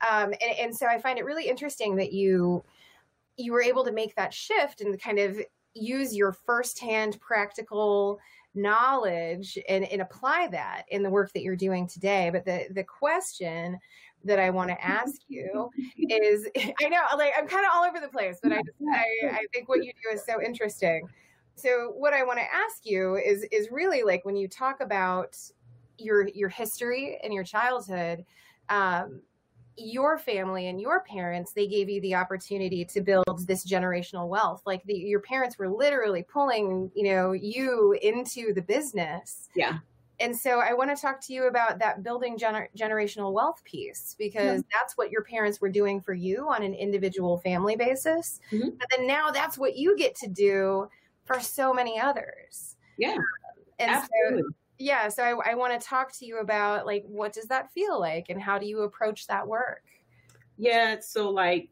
Um, 0.09 0.33
and, 0.41 0.59
and 0.59 0.77
so 0.77 0.87
i 0.87 0.99
find 0.99 1.19
it 1.19 1.25
really 1.25 1.49
interesting 1.49 1.97
that 1.97 2.13
you 2.13 2.65
you 3.37 3.53
were 3.53 3.63
able 3.63 3.85
to 3.85 3.93
make 3.93 4.15
that 4.15 4.35
shift 4.35 4.81
and 4.81 5.01
kind 5.01 5.19
of 5.19 5.41
use 5.75 6.15
your 6.15 6.33
firsthand 6.33 7.19
practical 7.21 8.19
knowledge 8.55 9.59
and, 9.69 9.85
and 9.85 10.03
apply 10.03 10.49
that 10.49 10.85
in 10.89 11.03
the 11.03 11.11
work 11.11 11.33
that 11.33 11.43
you're 11.43 11.57
doing 11.57 11.87
today. 11.87 12.31
But 12.33 12.45
the 12.45 12.67
the 12.73 12.85
question 12.85 13.79
that 14.25 14.39
I 14.39 14.51
want 14.51 14.71
to 14.71 14.85
ask 14.85 15.17
you 15.29 15.71
is 15.97 16.49
I 16.57 16.89
know 16.89 17.01
like 17.17 17.33
I'm 17.39 17.47
kind 17.47 17.65
of 17.65 17.73
all 17.75 17.85
over 17.85 18.01
the 18.01 18.09
place, 18.09 18.39
but 18.43 18.53
I 18.53 18.57
just 18.57 18.79
I, 18.93 19.29
I 19.29 19.47
think 19.53 19.69
what 19.69 19.85
you 19.85 19.93
do 20.03 20.15
is 20.15 20.25
so 20.25 20.43
interesting. 20.43 21.07
So 21.55 21.93
what 21.97 22.15
I 22.15 22.25
want 22.25 22.39
to 22.39 22.55
ask 22.55 22.85
you 22.85 23.17
is 23.17 23.45
is 23.53 23.71
really 23.71 24.03
like 24.03 24.25
when 24.25 24.37
you 24.37 24.49
talk 24.49 24.81
about 24.81 25.37
your 25.99 26.29
your 26.29 26.49
history 26.49 27.19
and 27.23 27.33
your 27.33 27.45
childhood, 27.45 28.25
um, 28.69 29.21
your 29.77 30.19
family 30.19 30.69
and 30.69 30.81
your 30.81 31.01
parents 31.01 31.53
they 31.53 31.67
gave 31.67 31.89
you 31.89 32.01
the 32.01 32.15
opportunity 32.15 32.85
to 32.85 33.01
build 33.01 33.47
this 33.47 33.67
generational 33.67 34.29
wealth 34.29 34.63
like 34.67 34.83
the, 34.85 34.95
your 34.95 35.21
parents 35.21 35.59
were 35.59 35.69
literally 35.69 36.23
pulling 36.23 36.91
you 36.95 37.05
know 37.05 37.33
you 37.33 37.97
into 38.03 38.53
the 38.53 38.63
business 38.63 39.49
yeah 39.55 39.79
and 40.19 40.37
so 40.37 40.61
i 40.61 40.73
want 40.73 40.95
to 40.95 41.01
talk 41.01 41.21
to 41.21 41.33
you 41.33 41.47
about 41.47 41.79
that 41.79 42.03
building 42.03 42.37
gener- 42.37 42.69
generational 42.77 43.33
wealth 43.33 43.63
piece 43.65 44.15
because 44.19 44.59
yeah. 44.59 44.79
that's 44.79 44.99
what 44.99 45.11
your 45.11 45.23
parents 45.23 45.61
were 45.61 45.71
doing 45.71 46.01
for 46.01 46.13
you 46.13 46.49
on 46.49 46.63
an 46.63 46.75
individual 46.75 47.39
family 47.39 47.77
basis 47.77 48.41
mm-hmm. 48.53 48.69
but 48.79 48.89
then 48.95 49.07
now 49.07 49.31
that's 49.31 49.57
what 49.57 49.77
you 49.77 49.97
get 49.97 50.15
to 50.15 50.29
do 50.29 50.89
for 51.25 51.41
so 51.41 51.73
many 51.73 51.99
others 51.99 52.77
yeah 52.99 53.17
and 53.79 53.91
Absolutely. 53.91 54.43
so 54.43 54.49
yeah 54.81 55.09
so 55.09 55.23
i, 55.23 55.51
I 55.51 55.55
want 55.55 55.79
to 55.79 55.87
talk 55.87 56.13
to 56.19 56.27
you 56.27 56.39
about 56.39 56.87
like 56.87 57.05
what 57.07 57.33
does 57.33 57.47
that 57.47 57.71
feel 57.73 58.01
like 58.01 58.27
and 58.31 58.41
how 58.41 58.59
do 58.59 58.67
you 58.67 58.81
approach 58.81 59.27
that 59.27 59.47
work 59.47 59.85
yeah 60.57 60.97
so 61.01 61.31
like 61.31 61.69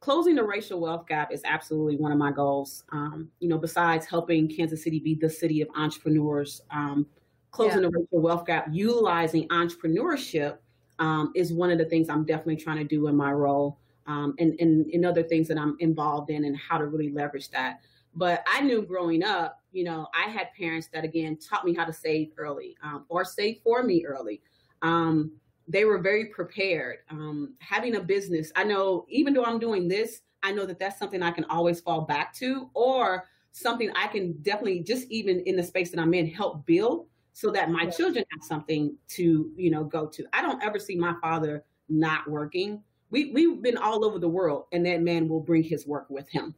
closing 0.00 0.36
the 0.36 0.44
racial 0.44 0.80
wealth 0.80 1.06
gap 1.08 1.32
is 1.32 1.42
absolutely 1.44 1.96
one 1.96 2.12
of 2.12 2.18
my 2.18 2.30
goals 2.30 2.84
um, 2.92 3.28
you 3.40 3.48
know 3.48 3.58
besides 3.58 4.06
helping 4.06 4.48
kansas 4.48 4.84
city 4.84 5.00
be 5.00 5.14
the 5.14 5.28
city 5.28 5.60
of 5.60 5.68
entrepreneurs 5.76 6.62
um, 6.70 7.04
closing 7.50 7.82
yeah. 7.82 7.88
the 7.88 7.98
racial 7.98 8.20
wealth 8.20 8.46
gap 8.46 8.66
utilizing 8.70 9.48
entrepreneurship 9.48 10.58
um, 11.00 11.32
is 11.34 11.52
one 11.52 11.70
of 11.70 11.78
the 11.78 11.84
things 11.84 12.08
i'm 12.08 12.24
definitely 12.24 12.56
trying 12.56 12.78
to 12.78 12.84
do 12.84 13.08
in 13.08 13.16
my 13.16 13.32
role 13.32 13.78
um, 14.06 14.34
and, 14.38 14.54
and, 14.60 14.86
and 14.86 15.04
other 15.04 15.22
things 15.22 15.48
that 15.48 15.58
i'm 15.58 15.76
involved 15.80 16.30
in 16.30 16.44
and 16.44 16.56
how 16.56 16.78
to 16.78 16.86
really 16.86 17.10
leverage 17.10 17.50
that 17.50 17.80
but 18.16 18.44
I 18.46 18.60
knew 18.60 18.82
growing 18.82 19.24
up, 19.24 19.60
you 19.74 19.84
know, 19.84 20.06
I 20.14 20.30
had 20.30 20.48
parents 20.56 20.88
that 20.92 21.04
again 21.04 21.36
taught 21.36 21.64
me 21.64 21.74
how 21.74 21.84
to 21.84 21.92
save 21.92 22.30
early 22.38 22.76
um, 22.82 23.04
or 23.08 23.24
save 23.24 23.58
for 23.64 23.82
me 23.82 24.04
early. 24.06 24.40
Um, 24.82 25.32
they 25.66 25.84
were 25.84 25.98
very 25.98 26.26
prepared. 26.26 26.98
Um, 27.10 27.54
having 27.58 27.96
a 27.96 28.00
business, 28.00 28.52
I 28.54 28.64
know 28.64 29.04
even 29.08 29.34
though 29.34 29.44
I'm 29.44 29.58
doing 29.58 29.88
this, 29.88 30.20
I 30.42 30.52
know 30.52 30.64
that 30.66 30.78
that's 30.78 30.98
something 30.98 31.22
I 31.22 31.30
can 31.30 31.44
always 31.46 31.80
fall 31.80 32.02
back 32.02 32.34
to 32.34 32.70
or 32.74 33.24
something 33.52 33.90
I 33.96 34.06
can 34.08 34.32
definitely 34.42 34.80
just 34.80 35.10
even 35.10 35.40
in 35.40 35.56
the 35.56 35.62
space 35.62 35.90
that 35.90 36.00
I'm 36.00 36.14
in 36.14 36.26
help 36.26 36.66
build 36.66 37.06
so 37.32 37.50
that 37.50 37.70
my 37.70 37.86
children 37.86 38.24
have 38.30 38.44
something 38.44 38.96
to, 39.08 39.50
you 39.56 39.70
know, 39.70 39.84
go 39.84 40.06
to. 40.06 40.24
I 40.32 40.40
don't 40.40 40.62
ever 40.62 40.78
see 40.78 40.96
my 40.96 41.14
father 41.20 41.64
not 41.88 42.28
working. 42.30 42.82
We, 43.10 43.32
we've 43.32 43.60
been 43.60 43.76
all 43.76 44.04
over 44.04 44.18
the 44.18 44.28
world 44.28 44.66
and 44.72 44.86
that 44.86 45.02
man 45.02 45.28
will 45.28 45.40
bring 45.40 45.62
his 45.62 45.86
work 45.86 46.06
with 46.10 46.28
him. 46.28 46.54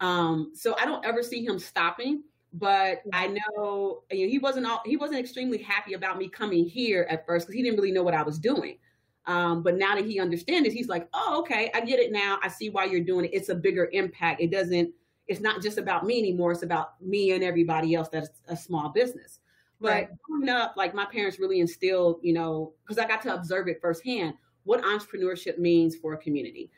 Um, 0.00 0.52
so 0.54 0.76
I 0.78 0.84
don't 0.84 1.04
ever 1.04 1.22
see 1.22 1.44
him 1.44 1.58
stopping. 1.58 2.22
But 2.54 3.02
I 3.12 3.26
know, 3.26 4.04
you 4.12 4.26
know 4.26 4.30
he 4.30 4.38
wasn't 4.38 4.66
all, 4.66 4.80
he 4.84 4.96
wasn't 4.96 5.18
extremely 5.18 5.58
happy 5.58 5.94
about 5.94 6.18
me 6.18 6.28
coming 6.28 6.64
here 6.64 7.06
at 7.10 7.26
first 7.26 7.46
because 7.46 7.56
he 7.56 7.62
didn't 7.62 7.76
really 7.76 7.90
know 7.90 8.04
what 8.04 8.14
I 8.14 8.22
was 8.22 8.38
doing. 8.38 8.78
Um, 9.26 9.62
but 9.62 9.76
now 9.76 9.96
that 9.96 10.04
he 10.04 10.20
understands 10.20 10.68
it, 10.68 10.72
he's 10.72 10.88
like, 10.88 11.08
oh, 11.14 11.40
okay, 11.40 11.70
I 11.74 11.80
get 11.80 11.98
it 11.98 12.12
now. 12.12 12.38
I 12.42 12.48
see 12.48 12.70
why 12.70 12.84
you're 12.84 13.00
doing 13.00 13.24
it. 13.24 13.32
It's 13.34 13.48
a 13.48 13.54
bigger 13.54 13.88
impact. 13.92 14.40
It 14.40 14.52
doesn't, 14.52 14.90
it's 15.26 15.40
not 15.40 15.62
just 15.62 15.78
about 15.78 16.06
me 16.06 16.18
anymore. 16.18 16.52
It's 16.52 16.62
about 16.62 17.00
me 17.02 17.32
and 17.32 17.42
everybody 17.42 17.94
else 17.94 18.08
that's 18.08 18.28
a 18.48 18.56
small 18.56 18.90
business. 18.90 19.40
But 19.80 19.88
right. 19.88 20.08
growing 20.22 20.48
up, 20.48 20.74
like 20.76 20.94
my 20.94 21.06
parents 21.06 21.40
really 21.40 21.60
instilled, 21.60 22.20
you 22.22 22.34
know, 22.34 22.74
because 22.86 23.02
I 23.02 23.08
got 23.08 23.20
to 23.22 23.34
observe 23.34 23.66
it 23.66 23.80
firsthand, 23.80 24.34
what 24.64 24.82
entrepreneurship 24.82 25.58
means 25.58 25.96
for 25.96 26.12
a 26.12 26.18
community 26.18 26.70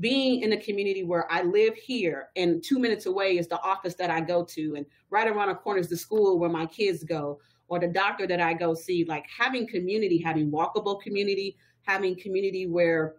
being 0.00 0.42
in 0.42 0.52
a 0.52 0.56
community 0.56 1.04
where 1.04 1.30
I 1.30 1.42
live 1.42 1.74
here 1.76 2.28
and 2.36 2.62
two 2.62 2.78
minutes 2.78 3.06
away 3.06 3.38
is 3.38 3.46
the 3.46 3.60
office 3.60 3.94
that 3.94 4.10
I 4.10 4.20
go 4.20 4.44
to, 4.44 4.74
and 4.74 4.86
right 5.10 5.28
around 5.28 5.48
the 5.48 5.54
corner 5.54 5.80
is 5.80 5.88
the 5.88 5.96
school 5.96 6.38
where 6.38 6.50
my 6.50 6.66
kids 6.66 7.04
go, 7.04 7.38
or 7.68 7.78
the 7.78 7.88
doctor 7.88 8.26
that 8.26 8.40
I 8.40 8.54
go 8.54 8.74
see, 8.74 9.04
like 9.04 9.26
having 9.26 9.66
community, 9.66 10.18
having 10.18 10.50
walkable 10.50 11.00
community, 11.00 11.56
having 11.82 12.16
community 12.16 12.66
where 12.66 13.16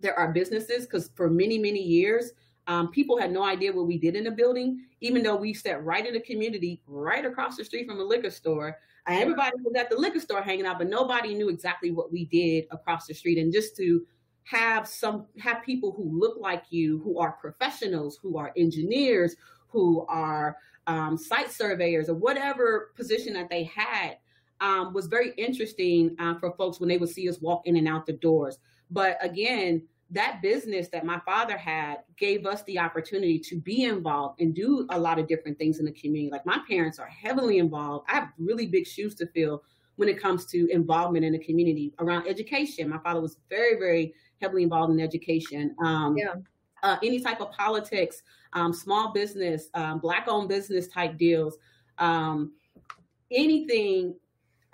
there 0.00 0.18
are 0.18 0.32
businesses, 0.32 0.86
because 0.86 1.10
for 1.14 1.28
many, 1.28 1.58
many 1.58 1.82
years, 1.82 2.32
um, 2.68 2.90
people 2.92 3.18
had 3.18 3.32
no 3.32 3.42
idea 3.42 3.72
what 3.72 3.86
we 3.86 3.98
did 3.98 4.14
in 4.14 4.24
the 4.24 4.30
building, 4.30 4.84
even 5.00 5.22
though 5.22 5.36
we 5.36 5.52
sat 5.52 5.84
right 5.84 6.06
in 6.06 6.14
the 6.14 6.20
community, 6.20 6.80
right 6.86 7.24
across 7.24 7.56
the 7.56 7.64
street 7.64 7.88
from 7.88 7.98
a 7.98 8.04
liquor 8.04 8.30
store. 8.30 8.78
Everybody 9.08 9.56
was 9.64 9.74
at 9.76 9.90
the 9.90 9.96
liquor 9.96 10.20
store 10.20 10.42
hanging 10.42 10.66
out, 10.66 10.78
but 10.78 10.88
nobody 10.88 11.34
knew 11.34 11.48
exactly 11.48 11.90
what 11.90 12.12
we 12.12 12.26
did 12.26 12.66
across 12.70 13.06
the 13.06 13.14
street. 13.14 13.38
And 13.38 13.52
just 13.52 13.76
to 13.78 14.06
have 14.44 14.88
some 14.88 15.26
have 15.38 15.62
people 15.62 15.92
who 15.92 16.18
look 16.18 16.36
like 16.38 16.64
you 16.70 17.00
who 17.04 17.18
are 17.18 17.32
professionals 17.32 18.18
who 18.20 18.36
are 18.36 18.52
engineers 18.56 19.36
who 19.68 20.04
are 20.08 20.56
um, 20.86 21.16
site 21.16 21.50
surveyors 21.50 22.08
or 22.08 22.14
whatever 22.14 22.92
position 22.96 23.32
that 23.32 23.48
they 23.48 23.64
had 23.64 24.16
um, 24.60 24.92
was 24.92 25.06
very 25.06 25.32
interesting 25.36 26.14
uh, 26.18 26.38
for 26.38 26.52
folks 26.56 26.80
when 26.80 26.88
they 26.88 26.98
would 26.98 27.08
see 27.08 27.28
us 27.28 27.40
walk 27.40 27.62
in 27.66 27.76
and 27.76 27.88
out 27.88 28.06
the 28.06 28.12
doors. 28.12 28.58
But 28.90 29.16
again 29.24 29.82
that 30.12 30.42
business 30.42 30.88
that 30.88 31.06
my 31.06 31.18
father 31.20 31.56
had 31.56 32.00
gave 32.18 32.44
us 32.44 32.62
the 32.64 32.78
opportunity 32.78 33.38
to 33.38 33.58
be 33.58 33.84
involved 33.84 34.40
and 34.40 34.54
do 34.54 34.86
a 34.90 34.98
lot 34.98 35.18
of 35.18 35.26
different 35.26 35.56
things 35.58 35.78
in 35.78 35.86
the 35.86 35.92
community. 35.92 36.30
Like 36.30 36.44
my 36.44 36.58
parents 36.68 36.98
are 36.98 37.06
heavily 37.06 37.58
involved. 37.58 38.04
I 38.10 38.16
have 38.16 38.28
really 38.38 38.66
big 38.66 38.86
shoes 38.86 39.14
to 39.16 39.26
fill 39.28 39.62
when 39.96 40.10
it 40.10 40.20
comes 40.20 40.44
to 40.46 40.70
involvement 40.70 41.24
in 41.24 41.32
the 41.32 41.38
community 41.38 41.94
around 41.98 42.28
education. 42.28 42.90
My 42.90 42.98
father 42.98 43.20
was 43.20 43.38
very 43.48 43.78
very 43.78 44.14
heavily 44.42 44.62
involved 44.62 44.92
in 44.92 45.00
education. 45.00 45.74
Um, 45.82 46.16
yeah. 46.18 46.34
Uh, 46.82 46.96
any 47.02 47.20
type 47.20 47.40
of 47.40 47.52
politics, 47.52 48.22
um, 48.54 48.72
small 48.72 49.12
business, 49.12 49.68
um, 49.74 50.00
black 50.00 50.26
owned 50.26 50.48
business 50.48 50.88
type 50.88 51.16
deals, 51.16 51.56
um, 51.98 52.52
anything. 53.30 54.16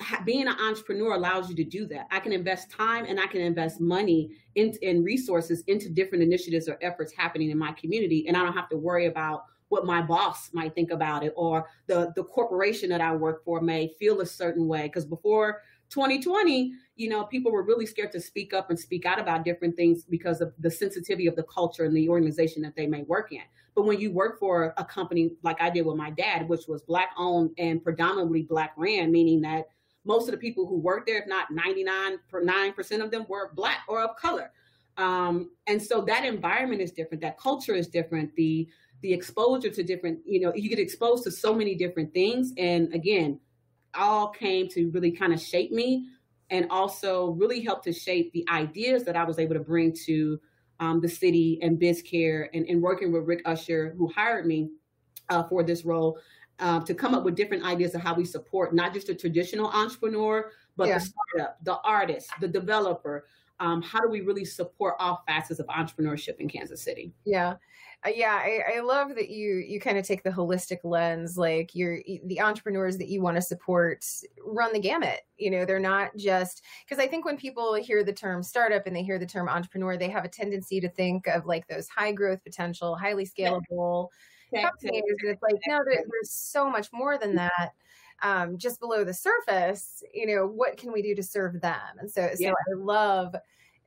Ha- 0.00 0.22
being 0.24 0.46
an 0.46 0.54
entrepreneur 0.60 1.14
allows 1.14 1.50
you 1.50 1.56
to 1.56 1.64
do 1.64 1.84
that. 1.88 2.06
I 2.12 2.20
can 2.20 2.32
invest 2.32 2.70
time 2.70 3.04
and 3.08 3.18
I 3.18 3.26
can 3.26 3.40
invest 3.40 3.80
money 3.80 4.30
in, 4.54 4.72
in 4.82 5.02
resources 5.02 5.64
into 5.66 5.90
different 5.90 6.22
initiatives 6.22 6.68
or 6.68 6.78
efforts 6.82 7.12
happening 7.12 7.50
in 7.50 7.58
my 7.58 7.72
community, 7.72 8.26
and 8.28 8.36
I 8.36 8.44
don't 8.44 8.52
have 8.52 8.68
to 8.68 8.76
worry 8.76 9.06
about 9.06 9.46
what 9.70 9.84
my 9.84 10.00
boss 10.00 10.50
might 10.52 10.74
think 10.74 10.90
about 10.90 11.24
it 11.24 11.32
or 11.36 11.68
the 11.88 12.12
the 12.16 12.24
corporation 12.24 12.88
that 12.88 13.00
I 13.00 13.14
work 13.14 13.44
for 13.44 13.60
may 13.60 13.92
feel 13.98 14.20
a 14.20 14.26
certain 14.26 14.66
way. 14.66 14.84
Because 14.84 15.04
before 15.04 15.62
2020, 15.90 16.72
you 16.96 17.08
know, 17.08 17.24
people 17.24 17.50
were 17.50 17.62
really 17.62 17.86
scared 17.86 18.12
to 18.12 18.20
speak 18.20 18.52
up 18.52 18.70
and 18.70 18.78
speak 18.78 19.06
out 19.06 19.18
about 19.18 19.44
different 19.44 19.76
things 19.76 20.04
because 20.04 20.40
of 20.40 20.52
the 20.58 20.70
sensitivity 20.70 21.26
of 21.26 21.36
the 21.36 21.44
culture 21.44 21.84
and 21.84 21.96
the 21.96 22.08
organization 22.08 22.62
that 22.62 22.76
they 22.76 22.86
may 22.86 23.02
work 23.02 23.32
in. 23.32 23.42
But 23.74 23.86
when 23.86 24.00
you 24.00 24.10
work 24.10 24.38
for 24.38 24.74
a 24.76 24.84
company 24.84 25.32
like 25.42 25.60
I 25.60 25.70
did 25.70 25.86
with 25.86 25.96
my 25.96 26.10
dad, 26.10 26.48
which 26.48 26.66
was 26.66 26.82
black 26.82 27.10
owned 27.16 27.50
and 27.58 27.82
predominantly 27.82 28.42
black 28.42 28.72
ran, 28.76 29.12
meaning 29.12 29.40
that 29.42 29.68
most 30.04 30.26
of 30.26 30.32
the 30.32 30.38
people 30.38 30.66
who 30.66 30.78
worked 30.78 31.06
there, 31.06 31.18
if 31.18 31.28
not 31.28 31.48
99% 31.52 32.18
of 33.04 33.10
them, 33.10 33.24
were 33.28 33.52
black 33.54 33.78
or 33.88 34.02
of 34.02 34.16
color. 34.16 34.50
Um, 34.96 35.50
and 35.68 35.80
so 35.80 36.00
that 36.02 36.24
environment 36.24 36.80
is 36.80 36.90
different. 36.90 37.20
That 37.20 37.38
culture 37.38 37.74
is 37.74 37.86
different. 37.86 38.34
The 38.34 38.68
the 39.00 39.12
exposure 39.12 39.70
to 39.70 39.82
different, 39.84 40.18
you 40.26 40.40
know, 40.40 40.52
you 40.56 40.68
get 40.68 40.80
exposed 40.80 41.22
to 41.22 41.30
so 41.30 41.54
many 41.54 41.76
different 41.76 42.12
things. 42.12 42.52
And 42.58 42.92
again, 42.92 43.38
all 43.98 44.28
came 44.28 44.68
to 44.68 44.90
really 44.90 45.10
kind 45.10 45.32
of 45.32 45.40
shape 45.40 45.72
me 45.72 46.06
and 46.50 46.66
also 46.70 47.30
really 47.30 47.60
help 47.60 47.82
to 47.84 47.92
shape 47.92 48.32
the 48.32 48.46
ideas 48.50 49.04
that 49.04 49.16
I 49.16 49.24
was 49.24 49.38
able 49.38 49.54
to 49.54 49.60
bring 49.60 49.92
to 50.06 50.40
um, 50.80 51.00
the 51.00 51.08
city 51.08 51.58
and 51.62 51.78
BizCare 51.78 52.48
and, 52.54 52.64
and, 52.66 52.80
working 52.80 53.10
with 53.12 53.24
Rick 53.24 53.42
Usher, 53.44 53.94
who 53.98 54.06
hired 54.08 54.46
me 54.46 54.70
uh, 55.28 55.42
for 55.42 55.64
this 55.64 55.84
role, 55.84 56.18
uh, 56.60 56.80
to 56.80 56.94
come 56.94 57.14
up 57.14 57.24
with 57.24 57.34
different 57.34 57.64
ideas 57.64 57.94
of 57.94 58.00
how 58.00 58.14
we 58.14 58.24
support 58.24 58.72
not 58.72 58.94
just 58.94 59.08
a 59.08 59.14
traditional 59.14 59.68
entrepreneur, 59.70 60.50
but 60.76 60.88
yeah. 60.88 60.98
the 60.98 61.00
startup, 61.00 61.58
the 61.64 61.78
artist, 61.80 62.30
the 62.40 62.48
developer. 62.48 63.26
Um, 63.60 63.82
how 63.82 64.00
do 64.00 64.08
we 64.08 64.20
really 64.20 64.44
support 64.44 64.94
all 65.00 65.24
facets 65.26 65.58
of 65.58 65.66
entrepreneurship 65.66 66.36
in 66.38 66.48
Kansas 66.48 66.80
City? 66.80 67.12
Yeah. 67.24 67.54
Uh, 68.06 68.10
yeah, 68.14 68.34
I, 68.34 68.76
I, 68.76 68.80
love 68.80 69.16
that 69.16 69.28
you 69.28 69.56
you 69.56 69.80
kind 69.80 69.98
of 69.98 70.06
take 70.06 70.22
the 70.22 70.30
holistic 70.30 70.78
lens. 70.84 71.36
Like 71.36 71.74
you're 71.74 71.98
the 72.26 72.40
entrepreneurs 72.40 72.96
that 72.98 73.08
you 73.08 73.20
want 73.20 73.36
to 73.36 73.42
support 73.42 74.04
run 74.44 74.72
the 74.72 74.78
gamut. 74.78 75.20
You 75.36 75.50
know, 75.50 75.64
they're 75.64 75.80
not 75.80 76.16
just 76.16 76.62
because 76.84 77.02
I 77.02 77.08
think 77.08 77.24
when 77.24 77.36
people 77.36 77.74
hear 77.74 78.04
the 78.04 78.12
term 78.12 78.44
startup 78.44 78.86
and 78.86 78.94
they 78.94 79.02
hear 79.02 79.18
the 79.18 79.26
term 79.26 79.48
entrepreneur, 79.48 79.96
they 79.96 80.10
have 80.10 80.24
a 80.24 80.28
tendency 80.28 80.80
to 80.80 80.88
think 80.88 81.26
of 81.26 81.46
like 81.46 81.66
those 81.66 81.88
high 81.88 82.12
growth 82.12 82.42
potential, 82.44 82.94
highly 82.94 83.26
scalable 83.26 84.08
yeah. 84.52 84.62
companies. 84.70 85.02
And 85.20 85.32
it's 85.32 85.42
like 85.42 85.60
no, 85.66 85.80
there, 85.84 86.04
there's 86.08 86.30
so 86.30 86.70
much 86.70 86.90
more 86.92 87.18
than 87.18 87.34
that. 87.34 87.72
Um, 88.22 88.58
just 88.58 88.78
below 88.78 89.02
the 89.02 89.14
surface, 89.14 90.04
you 90.12 90.26
know, 90.26 90.46
what 90.46 90.76
can 90.76 90.92
we 90.92 91.02
do 91.02 91.16
to 91.16 91.22
serve 91.22 91.60
them? 91.60 91.98
And 91.98 92.10
so, 92.10 92.28
so 92.34 92.48
I 92.48 92.74
love 92.74 93.34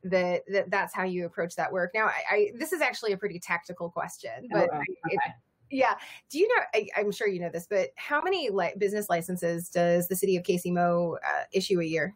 that, 0.04 0.44
that 0.48 0.70
that's 0.70 0.94
how 0.94 1.04
you 1.04 1.26
approach 1.26 1.56
that 1.56 1.72
work. 1.72 1.92
Now, 1.94 2.08
I, 2.08 2.24
I, 2.32 2.52
this 2.58 2.74
is 2.74 2.82
actually 2.82 3.14
a 3.14 3.18
pretty 3.18 3.40
tactical 3.40 3.90
question, 3.90 4.48
but 4.52 4.70
oh, 4.74 4.78
okay. 4.78 4.86
it, 5.06 5.20
Yeah. 5.72 5.96
Do 6.30 6.40
you 6.40 6.48
know? 6.48 6.64
I, 6.74 6.88
am 7.00 7.12
sure 7.12 7.28
you 7.28 7.40
know 7.40 7.50
this, 7.50 7.68
but 7.68 7.90
how 7.96 8.22
many 8.22 8.50
li- 8.50 8.74
business 8.78 9.10
licenses 9.10 9.70
does 9.70 10.08
the 10.08 10.16
city 10.16 10.36
of 10.36 10.44
KCMO 10.44 11.16
uh, 11.16 11.44
issue 11.54 11.80
a 11.80 11.86
year? 11.86 12.16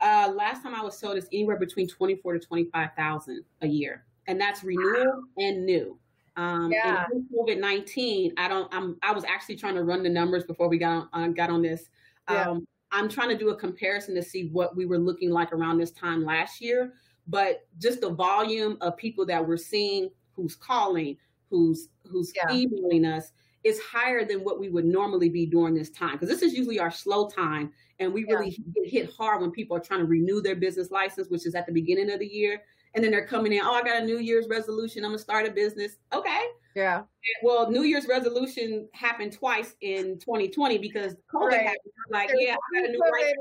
Uh, 0.00 0.32
last 0.34 0.62
time 0.62 0.74
I 0.74 0.82
was 0.82 0.98
told 1.00 1.16
it's 1.16 1.28
anywhere 1.32 1.58
between 1.58 1.88
24 1.88 2.34
to 2.34 2.46
25,000 2.46 3.44
a 3.62 3.66
year. 3.66 4.04
And 4.26 4.40
that's 4.40 4.62
renewal 4.62 5.06
wow. 5.06 5.22
and 5.38 5.66
new. 5.66 5.98
Um, 6.36 6.70
yeah. 6.70 7.06
COVID 7.34 7.58
19, 7.58 8.34
I 8.36 8.46
don't, 8.46 8.72
I'm, 8.72 8.96
I 9.02 9.12
was 9.12 9.24
actually 9.24 9.56
trying 9.56 9.74
to 9.74 9.82
run 9.82 10.04
the 10.04 10.08
numbers 10.08 10.44
before 10.44 10.68
we 10.68 10.78
got 10.78 11.08
on, 11.12 11.30
uh, 11.30 11.32
got 11.32 11.50
on 11.50 11.62
this. 11.62 11.88
Yeah. 12.30 12.50
Um, 12.50 12.66
I'm 12.92 13.08
trying 13.08 13.28
to 13.30 13.36
do 13.36 13.50
a 13.50 13.56
comparison 13.56 14.14
to 14.14 14.22
see 14.22 14.48
what 14.52 14.76
we 14.76 14.86
were 14.86 14.98
looking 14.98 15.30
like 15.30 15.52
around 15.52 15.78
this 15.78 15.90
time 15.90 16.24
last 16.24 16.60
year. 16.60 16.94
But 17.28 17.66
just 17.78 18.00
the 18.00 18.10
volume 18.10 18.78
of 18.80 18.96
people 18.96 19.26
that 19.26 19.46
we're 19.46 19.58
seeing 19.58 20.10
who's 20.32 20.56
calling, 20.56 21.16
who's 21.50 21.88
who's 22.04 22.32
yeah. 22.34 22.52
emailing 22.52 23.04
us 23.04 23.32
is 23.64 23.80
higher 23.80 24.24
than 24.24 24.40
what 24.40 24.60
we 24.60 24.68
would 24.68 24.84
normally 24.84 25.28
be 25.28 25.44
during 25.44 25.74
this 25.74 25.90
time 25.90 26.12
because 26.12 26.28
this 26.28 26.42
is 26.42 26.54
usually 26.54 26.78
our 26.78 26.90
slow 26.90 27.28
time 27.28 27.72
and 27.98 28.12
we 28.12 28.24
really 28.24 28.50
yeah. 28.50 28.82
get 28.82 28.90
hit 28.90 29.10
hard 29.10 29.40
when 29.40 29.50
people 29.50 29.76
are 29.76 29.80
trying 29.80 30.00
to 30.00 30.06
renew 30.06 30.40
their 30.40 30.54
business 30.54 30.90
license 30.90 31.28
which 31.28 31.44
is 31.44 31.54
at 31.54 31.66
the 31.66 31.72
beginning 31.72 32.10
of 32.10 32.20
the 32.20 32.26
year 32.26 32.62
and 32.94 33.02
then 33.02 33.10
they're 33.10 33.26
coming 33.26 33.52
in 33.52 33.60
oh 33.62 33.72
i 33.72 33.82
got 33.82 34.00
a 34.02 34.06
new 34.06 34.18
year's 34.18 34.48
resolution 34.48 35.04
i'm 35.04 35.10
gonna 35.10 35.18
start 35.18 35.46
a 35.46 35.50
business 35.50 35.96
okay 36.12 36.37
yeah. 36.78 37.02
Well 37.42 37.70
new 37.70 37.82
year's 37.82 38.06
resolution 38.06 38.88
happened 38.92 39.32
twice 39.32 39.74
in 39.80 40.18
2020 40.18 40.78
because 40.78 41.16
covid 41.32 41.48
right. 41.48 41.60
happened. 41.60 41.92
Like 42.10 42.28
There's 42.28 42.40
yeah 42.40 42.54
i 42.54 42.80
got 42.80 42.88
a 42.88 42.92
new 42.92 43.00
right 43.00 43.34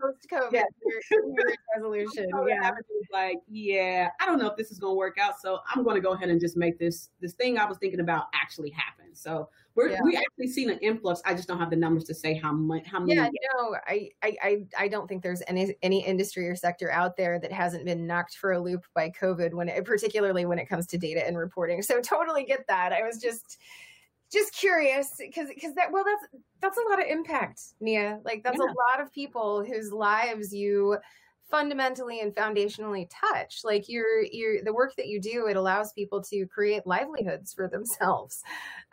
post-covid 0.00 0.52
yeah. 0.52 0.62
new 1.10 1.34
year's 1.34 1.56
resolution 1.76 2.28
yeah. 2.48 2.70
like 3.12 3.38
yeah 3.48 4.10
i 4.20 4.26
don't 4.26 4.38
know 4.38 4.46
if 4.46 4.56
this 4.56 4.70
is 4.70 4.78
gonna 4.78 4.94
work 4.94 5.18
out 5.18 5.40
so 5.40 5.58
i'm 5.74 5.82
gonna 5.82 6.00
go 6.00 6.12
ahead 6.12 6.28
and 6.28 6.40
just 6.40 6.56
make 6.56 6.78
this 6.78 7.08
this 7.20 7.32
thing 7.32 7.58
i 7.58 7.64
was 7.64 7.78
thinking 7.78 8.00
about 8.00 8.26
actually 8.34 8.70
happen. 8.70 9.14
So 9.14 9.48
we're 9.74 9.90
yeah. 9.90 10.00
we 10.02 10.16
actually 10.16 10.48
seen 10.48 10.70
an 10.70 10.78
influx. 10.78 11.22
I 11.24 11.34
just 11.34 11.48
don't 11.48 11.58
have 11.58 11.70
the 11.70 11.76
numbers 11.76 12.04
to 12.04 12.14
say 12.14 12.34
how 12.34 12.52
much 12.52 12.84
how 12.86 13.00
many. 13.00 13.14
Yeah, 13.14 13.28
no, 13.54 13.76
I, 13.86 14.10
I 14.22 14.66
I 14.78 14.88
don't 14.88 15.08
think 15.08 15.22
there's 15.22 15.42
any 15.46 15.74
any 15.82 16.04
industry 16.04 16.48
or 16.48 16.56
sector 16.56 16.90
out 16.90 17.16
there 17.16 17.38
that 17.38 17.52
hasn't 17.52 17.84
been 17.84 18.06
knocked 18.06 18.36
for 18.36 18.52
a 18.52 18.60
loop 18.60 18.84
by 18.94 19.10
COVID 19.10 19.54
when 19.54 19.68
it, 19.68 19.84
particularly 19.84 20.44
when 20.44 20.58
it 20.58 20.68
comes 20.68 20.86
to 20.88 20.98
data 20.98 21.26
and 21.26 21.38
reporting. 21.38 21.82
So 21.82 22.00
totally 22.00 22.44
get 22.44 22.66
that. 22.68 22.92
I 22.92 23.02
was 23.02 23.18
just 23.18 23.58
just 24.32 24.54
curious 24.54 25.14
because 25.18 25.48
because 25.48 25.74
that 25.74 25.90
well 25.92 26.04
that's 26.04 26.42
that's 26.60 26.78
a 26.78 26.90
lot 26.90 27.00
of 27.00 27.06
impact, 27.08 27.60
Nia. 27.80 28.20
Like 28.24 28.42
that's 28.42 28.58
yeah. 28.58 28.64
a 28.64 28.76
lot 28.90 29.00
of 29.00 29.12
people 29.12 29.64
whose 29.64 29.92
lives 29.92 30.54
you 30.54 30.98
fundamentally 31.52 32.20
and 32.20 32.34
foundationally 32.34 33.06
touch 33.10 33.60
like 33.62 33.86
your 33.86 34.22
your 34.32 34.64
the 34.64 34.72
work 34.72 34.96
that 34.96 35.06
you 35.06 35.20
do 35.20 35.48
it 35.48 35.56
allows 35.56 35.92
people 35.92 36.22
to 36.22 36.46
create 36.46 36.86
livelihoods 36.86 37.52
for 37.52 37.68
themselves 37.68 38.42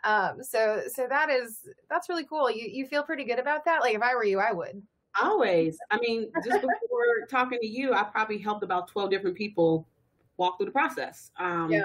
um 0.04 0.42
so 0.42 0.82
so 0.92 1.06
that 1.08 1.30
is 1.30 1.68
that's 1.88 2.08
really 2.08 2.24
cool 2.24 2.50
you 2.50 2.68
you 2.70 2.86
feel 2.86 3.02
pretty 3.02 3.24
good 3.24 3.38
about 3.38 3.64
that 3.64 3.80
like 3.80 3.94
if 3.94 4.02
i 4.02 4.14
were 4.14 4.24
you 4.24 4.38
i 4.38 4.52
would 4.52 4.82
always 5.22 5.78
i 5.90 5.98
mean 5.98 6.30
just 6.44 6.60
before 6.60 7.26
talking 7.28 7.58
to 7.60 7.66
you 7.66 7.92
i 7.94 8.02
probably 8.02 8.38
helped 8.38 8.62
about 8.62 8.88
12 8.88 9.10
different 9.10 9.36
people 9.36 9.86
walk 10.36 10.58
through 10.58 10.66
the 10.66 10.72
process 10.72 11.30
um 11.38 11.70
yeah. 11.70 11.84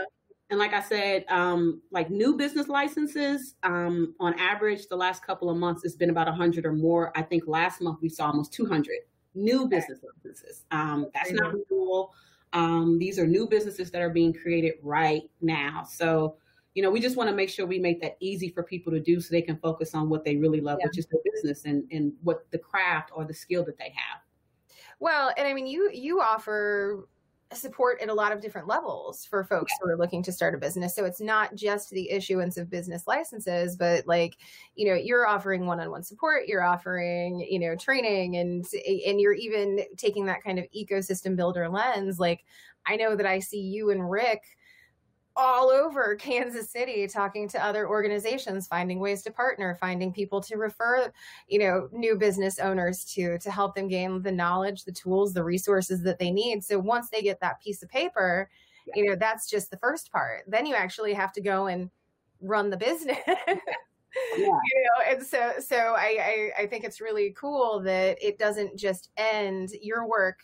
and 0.49 0.59
like 0.59 0.73
i 0.73 0.81
said 0.81 1.25
um 1.29 1.81
like 1.91 2.09
new 2.09 2.35
business 2.37 2.67
licenses 2.67 3.55
um 3.63 4.13
on 4.19 4.37
average 4.39 4.87
the 4.87 4.95
last 4.95 5.25
couple 5.25 5.49
of 5.49 5.57
months 5.57 5.83
it's 5.83 5.95
been 5.95 6.09
about 6.09 6.27
100 6.27 6.65
or 6.65 6.73
more 6.73 7.11
i 7.15 7.21
think 7.21 7.43
last 7.47 7.81
month 7.81 7.99
we 8.01 8.09
saw 8.09 8.27
almost 8.27 8.53
200 8.53 8.99
new 9.35 9.67
business 9.67 9.99
licenses. 10.01 10.63
Um, 10.71 11.07
that's 11.13 11.31
not 11.31 11.53
renewal. 11.53 12.13
Um, 12.53 12.97
these 12.97 13.19
are 13.19 13.27
new 13.27 13.47
businesses 13.47 13.91
that 13.91 14.01
are 14.01 14.09
being 14.09 14.33
created 14.33 14.75
right 14.81 15.23
now. 15.41 15.85
So, 15.87 16.37
you 16.75 16.83
know, 16.83 16.91
we 16.91 16.99
just 16.99 17.15
want 17.15 17.29
to 17.29 17.35
make 17.35 17.49
sure 17.49 17.65
we 17.65 17.79
make 17.79 18.01
that 18.01 18.17
easy 18.19 18.49
for 18.49 18.61
people 18.61 18.91
to 18.91 18.99
do 18.99 19.19
so 19.19 19.29
they 19.31 19.41
can 19.41 19.57
focus 19.57 19.95
on 19.95 20.09
what 20.09 20.23
they 20.23 20.35
really 20.35 20.61
love, 20.61 20.77
yeah. 20.81 20.87
which 20.87 20.99
is 20.99 21.07
their 21.07 21.21
business 21.23 21.63
and, 21.65 21.85
and 21.91 22.13
what 22.21 22.45
the 22.51 22.59
craft 22.59 23.11
or 23.15 23.23
the 23.25 23.33
skill 23.33 23.63
that 23.63 23.77
they 23.77 23.93
have. 23.95 24.21
Well, 24.99 25.33
and 25.37 25.47
I 25.47 25.53
mean, 25.53 25.67
you 25.67 25.89
you 25.91 26.21
offer 26.21 27.07
support 27.53 28.01
at 28.01 28.09
a 28.09 28.13
lot 28.13 28.31
of 28.31 28.41
different 28.41 28.67
levels 28.67 29.23
for 29.25 29.43
folks 29.43 29.71
who 29.79 29.89
are 29.89 29.97
looking 29.97 30.23
to 30.23 30.31
start 30.31 30.55
a 30.55 30.57
business. 30.57 30.95
So 30.95 31.05
it's 31.05 31.21
not 31.21 31.55
just 31.55 31.91
the 31.91 32.09
issuance 32.09 32.57
of 32.57 32.69
business 32.69 33.07
licenses, 33.07 33.77
but 33.77 34.05
like, 34.07 34.35
you 34.75 34.89
know, 34.89 34.95
you're 34.95 35.27
offering 35.27 35.65
one-on-one 35.65 36.03
support, 36.03 36.47
you're 36.47 36.63
offering, 36.63 37.39
you 37.39 37.59
know, 37.59 37.75
training 37.75 38.37
and 38.37 38.65
and 39.07 39.21
you're 39.21 39.33
even 39.33 39.79
taking 39.95 40.25
that 40.25 40.43
kind 40.43 40.59
of 40.59 40.65
ecosystem 40.75 41.35
builder 41.35 41.69
lens. 41.69 42.19
Like 42.19 42.43
I 42.85 42.95
know 42.97 43.15
that 43.15 43.25
I 43.25 43.39
see 43.39 43.61
you 43.61 43.91
and 43.91 44.09
Rick 44.09 44.43
all 45.35 45.69
over 45.69 46.15
Kansas 46.15 46.69
City 46.69 47.07
talking 47.07 47.47
to 47.49 47.63
other 47.63 47.87
organizations, 47.87 48.67
finding 48.67 48.99
ways 48.99 49.21
to 49.23 49.31
partner, 49.31 49.75
finding 49.79 50.13
people 50.13 50.41
to 50.41 50.57
refer, 50.57 51.11
you 51.47 51.59
know, 51.59 51.89
new 51.91 52.15
business 52.15 52.59
owners 52.59 53.03
to 53.13 53.37
to 53.39 53.51
help 53.51 53.75
them 53.75 53.87
gain 53.87 54.21
the 54.21 54.31
knowledge, 54.31 54.83
the 54.83 54.91
tools, 54.91 55.33
the 55.33 55.43
resources 55.43 56.01
that 56.03 56.19
they 56.19 56.31
need. 56.31 56.63
So 56.63 56.79
once 56.79 57.09
they 57.09 57.21
get 57.21 57.39
that 57.41 57.61
piece 57.61 57.83
of 57.83 57.89
paper, 57.89 58.49
yeah. 58.87 58.93
you 58.95 59.09
know, 59.09 59.15
that's 59.15 59.49
just 59.49 59.71
the 59.71 59.77
first 59.77 60.11
part. 60.11 60.43
Then 60.47 60.65
you 60.65 60.75
actually 60.75 61.13
have 61.13 61.33
to 61.33 61.41
go 61.41 61.67
and 61.67 61.89
run 62.41 62.69
the 62.69 62.77
business. 62.77 63.17
yeah. 63.27 63.57
you 64.37 64.49
know 64.49 65.11
and 65.11 65.25
so 65.25 65.53
so 65.59 65.75
I, 65.97 66.51
I 66.57 66.63
i 66.63 66.67
think 66.67 66.85
it's 66.85 67.01
really 67.01 67.35
cool 67.37 67.81
that 67.81 68.17
it 68.21 68.39
doesn't 68.39 68.77
just 68.77 69.09
end 69.17 69.71
your 69.81 70.07
work 70.07 70.39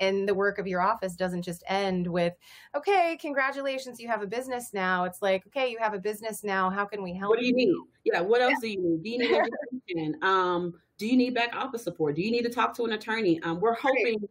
and 0.00 0.28
the 0.28 0.34
work 0.34 0.58
of 0.58 0.66
your 0.66 0.80
office 0.80 1.14
doesn't 1.14 1.42
just 1.42 1.64
end 1.68 2.06
with 2.06 2.34
okay 2.74 3.16
congratulations 3.20 4.00
you 4.00 4.08
have 4.08 4.22
a 4.22 4.26
business 4.26 4.70
now. 4.72 5.04
It's 5.04 5.22
like 5.22 5.46
okay 5.48 5.70
you 5.70 5.78
have 5.78 5.94
a 5.94 5.98
business 5.98 6.44
now. 6.44 6.70
How 6.70 6.84
can 6.84 7.02
we 7.02 7.14
help 7.14 7.30
what 7.30 7.40
do 7.40 7.46
you 7.46 7.54
need? 7.54 7.74
Yeah 8.04 8.20
what 8.20 8.40
else 8.40 8.54
yeah. 8.62 8.68
do 8.68 8.68
you 8.68 8.82
need? 8.82 9.02
Do 9.02 9.10
you 9.10 9.18
need 9.18 9.32
education? 9.88 10.16
Um 10.22 10.74
do 10.98 11.06
you 11.06 11.16
need 11.16 11.34
back 11.34 11.54
office 11.54 11.84
support? 11.84 12.16
Do 12.16 12.22
you 12.22 12.30
need 12.30 12.42
to 12.42 12.50
talk 12.50 12.74
to 12.76 12.84
an 12.84 12.92
attorney? 12.92 13.40
Um 13.42 13.60
we're 13.60 13.74
hoping 13.74 14.18
right. 14.20 14.30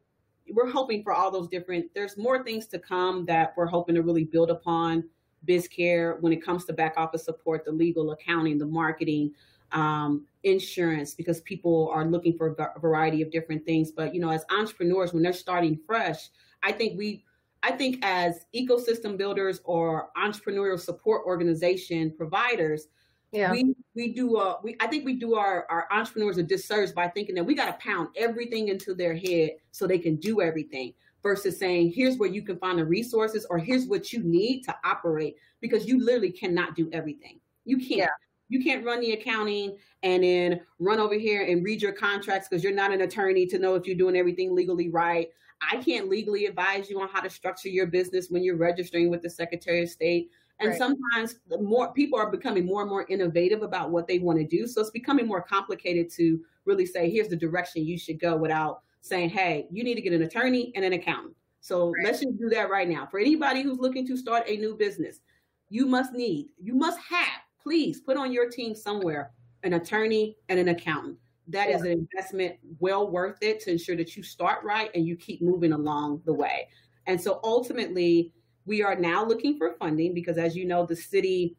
we're 0.54 0.69
hoping 0.69 1.04
for 1.04 1.13
all 1.13 1.32
those 1.32 1.47
different 1.47 1.86
there's 1.93 2.17
more 2.17 2.43
things 2.43 2.67
to 2.67 2.80
come 2.80 3.25
that 3.25 3.54
we're 3.58 3.65
hoping 3.65 3.95
to 3.95 4.01
really 4.01 4.25
build 4.25 4.49
upon 4.49 5.04
bizcare 5.47 6.19
when 6.21 6.34
it 6.34 6.43
comes 6.43 6.65
to 6.65 6.73
back 6.73 6.95
office 6.97 7.23
support 7.23 7.63
the 7.65 7.71
legal 7.71 8.12
accounting 8.12 8.58
the 8.58 8.65
marketing 8.65 9.32
um, 9.71 10.25
insurance 10.46 11.14
because 11.14 11.42
people 11.42 11.90
are 11.94 12.06
looking 12.06 12.38
for 12.38 12.56
a 12.76 12.80
variety 12.80 13.22
of 13.22 13.32
different 13.32 13.66
things. 13.66 13.92
But 13.92 14.14
you 14.14 14.22
know, 14.22 14.30
as 14.30 14.46
entrepreneurs, 14.50 15.12
when 15.12 15.24
they're 15.24 15.34
starting 15.34 15.78
fresh, 15.86 16.30
I 16.64 16.72
think 16.72 16.98
we, 16.98 17.26
I 17.64 17.72
think 17.72 18.00
as 18.04 18.46
ecosystem 18.56 19.18
builders 19.18 19.60
or 19.66 20.10
entrepreneurial 20.16 20.80
support 20.80 21.24
organization 21.26 22.14
providers, 22.16 22.88
yeah. 23.32 23.52
we 23.52 23.76
we 23.96 24.14
do 24.14 24.38
uh 24.38 24.58
we 24.64 24.78
I 24.80 24.88
think 24.88 25.04
we 25.04 25.16
do 25.16 25.36
our 25.36 25.66
our 25.70 25.88
entrepreneurs 25.92 26.38
a 26.38 26.44
disservice 26.44 26.92
by 26.92 27.08
thinking 27.10 27.36
that 27.36 27.44
we 27.44 27.56
got 27.56 27.66
to 27.66 27.86
pound 27.86 28.10
everything 28.16 28.70
into 28.70 28.94
their 28.94 29.16
head 29.16 29.52
so 29.72 29.88
they 29.88 30.00
can 30.00 30.16
do 30.16 30.42
everything 30.42 30.94
versus 31.22 31.58
saying 31.58 31.92
here's 31.92 32.18
where 32.18 32.30
you 32.30 32.44
can 32.44 32.58
find 32.60 32.78
the 32.78 32.86
resources 32.86 33.46
or 33.50 33.58
here's 33.58 33.88
what 33.88 34.14
you 34.14 34.24
need 34.24 34.62
to 34.62 34.76
operate 34.86 35.36
because 35.60 35.88
you 35.88 36.00
literally 36.00 36.32
cannot 36.32 36.76
do 36.76 36.88
everything. 36.94 37.40
You 37.66 37.78
can't. 37.78 37.90
Yeah. 37.90 38.08
You 38.50 38.64
can't 38.64 38.86
run 38.86 39.00
the 39.00 39.14
accounting 39.14 39.78
and 40.04 40.24
then 40.24 40.62
run 40.80 41.00
over 41.00 41.16
here 41.16 41.44
and 41.44 41.64
read 41.64 41.82
your 41.82 41.92
contracts 41.92 42.48
because 42.48 42.64
you're 42.64 42.74
not 42.74 42.94
an 42.94 43.02
attorney 43.02 43.46
to 43.48 43.60
know 43.60 43.76
if 43.76 43.88
you're 43.88 43.96
doing 43.96 44.16
everything 44.16 44.56
legally 44.56 44.90
right. 44.90 45.30
I 45.62 45.78
can't 45.78 46.10
legally 46.10 46.46
advise 46.46 46.90
you 46.90 47.02
on 47.02 47.08
how 47.10 47.22
to 47.22 47.30
structure 47.30 47.70
your 47.70 47.88
business 47.88 48.30
when 48.30 48.44
you're 48.44 48.58
registering 48.58 49.10
with 49.10 49.22
the 49.22 49.30
Secretary 49.30 49.84
of 49.84 49.90
State. 49.90 50.30
And 50.60 50.70
right. 50.70 50.78
sometimes 50.78 51.40
more 51.60 51.92
people 51.94 52.20
are 52.20 52.30
becoming 52.30 52.66
more 52.66 52.82
and 52.82 52.90
more 52.90 53.06
innovative 53.10 53.62
about 53.62 53.92
what 53.92 54.08
they 54.08 54.20
want 54.20 54.40
to 54.40 54.46
do. 54.46 54.68
So 54.68 54.82
it's 54.82 54.90
becoming 54.90 55.28
more 55.28 55.42
complicated 55.42 56.10
to 56.12 56.40
really 56.66 56.86
say, 56.86 57.10
here's 57.10 57.28
the 57.28 57.36
direction 57.36 57.86
you 57.86 57.98
should 57.98 58.20
go 58.20 58.38
without 58.38 58.82
saying, 59.02 59.30
hey, 59.30 59.68
you 59.72 59.84
need 59.84 59.96
to 59.96 60.02
get 60.02 60.14
an 60.14 60.22
attorney 60.22 60.72
and 60.76 60.86
an 60.86 60.94
accountant. 60.94 61.36
So 61.62 61.92
right. 61.92 62.06
let's 62.06 62.20
just 62.22 62.38
do 62.38 62.50
that 62.50 62.70
right 62.70 62.88
now. 62.88 63.08
For 63.10 63.20
anybody 63.20 63.64
who's 63.64 63.80
looking 63.80 64.08
to 64.08 64.18
start 64.18 64.44
a 64.48 64.58
new 64.58 64.76
business, 64.76 65.22
you 65.70 65.86
must 65.86 66.14
need, 66.14 66.50
you 66.62 66.76
must 66.76 67.00
have 67.00 67.42
please 67.65 67.99
put 67.99 68.15
on 68.15 68.32
your 68.32 68.49
team 68.49 68.75
somewhere 68.75 69.32
an 69.63 69.73
attorney 69.73 70.38
and 70.49 70.60
an 70.60 70.67
accountant. 70.69 71.17
That 71.47 71.69
yeah. 71.69 71.75
is 71.78 71.82
an 71.82 71.91
investment 71.91 72.58
well 72.80 73.10
worth 73.10 73.41
it 73.41 73.60
to 73.62 73.71
ensure 73.71 73.95
that 73.95 74.15
you 74.15 74.21
start 74.21 74.63
right 74.63 74.91
and 74.93 75.06
you 75.06 75.15
keep 75.15 75.41
moving 75.41 75.73
along 75.73 76.21
the 76.25 76.34
way. 76.34 76.67
And 77.08 77.19
so 77.19 77.39
ultimately, 77.43 78.34
we 78.65 78.84
are 78.84 78.95
now 78.95 79.25
looking 79.25 79.58
for 79.58 79.75
funding 79.80 80.13
because, 80.13 80.38
as 80.38 80.56
you 80.56 80.65
know, 80.65 80.86
the 80.86 80.95
city 80.95 81.58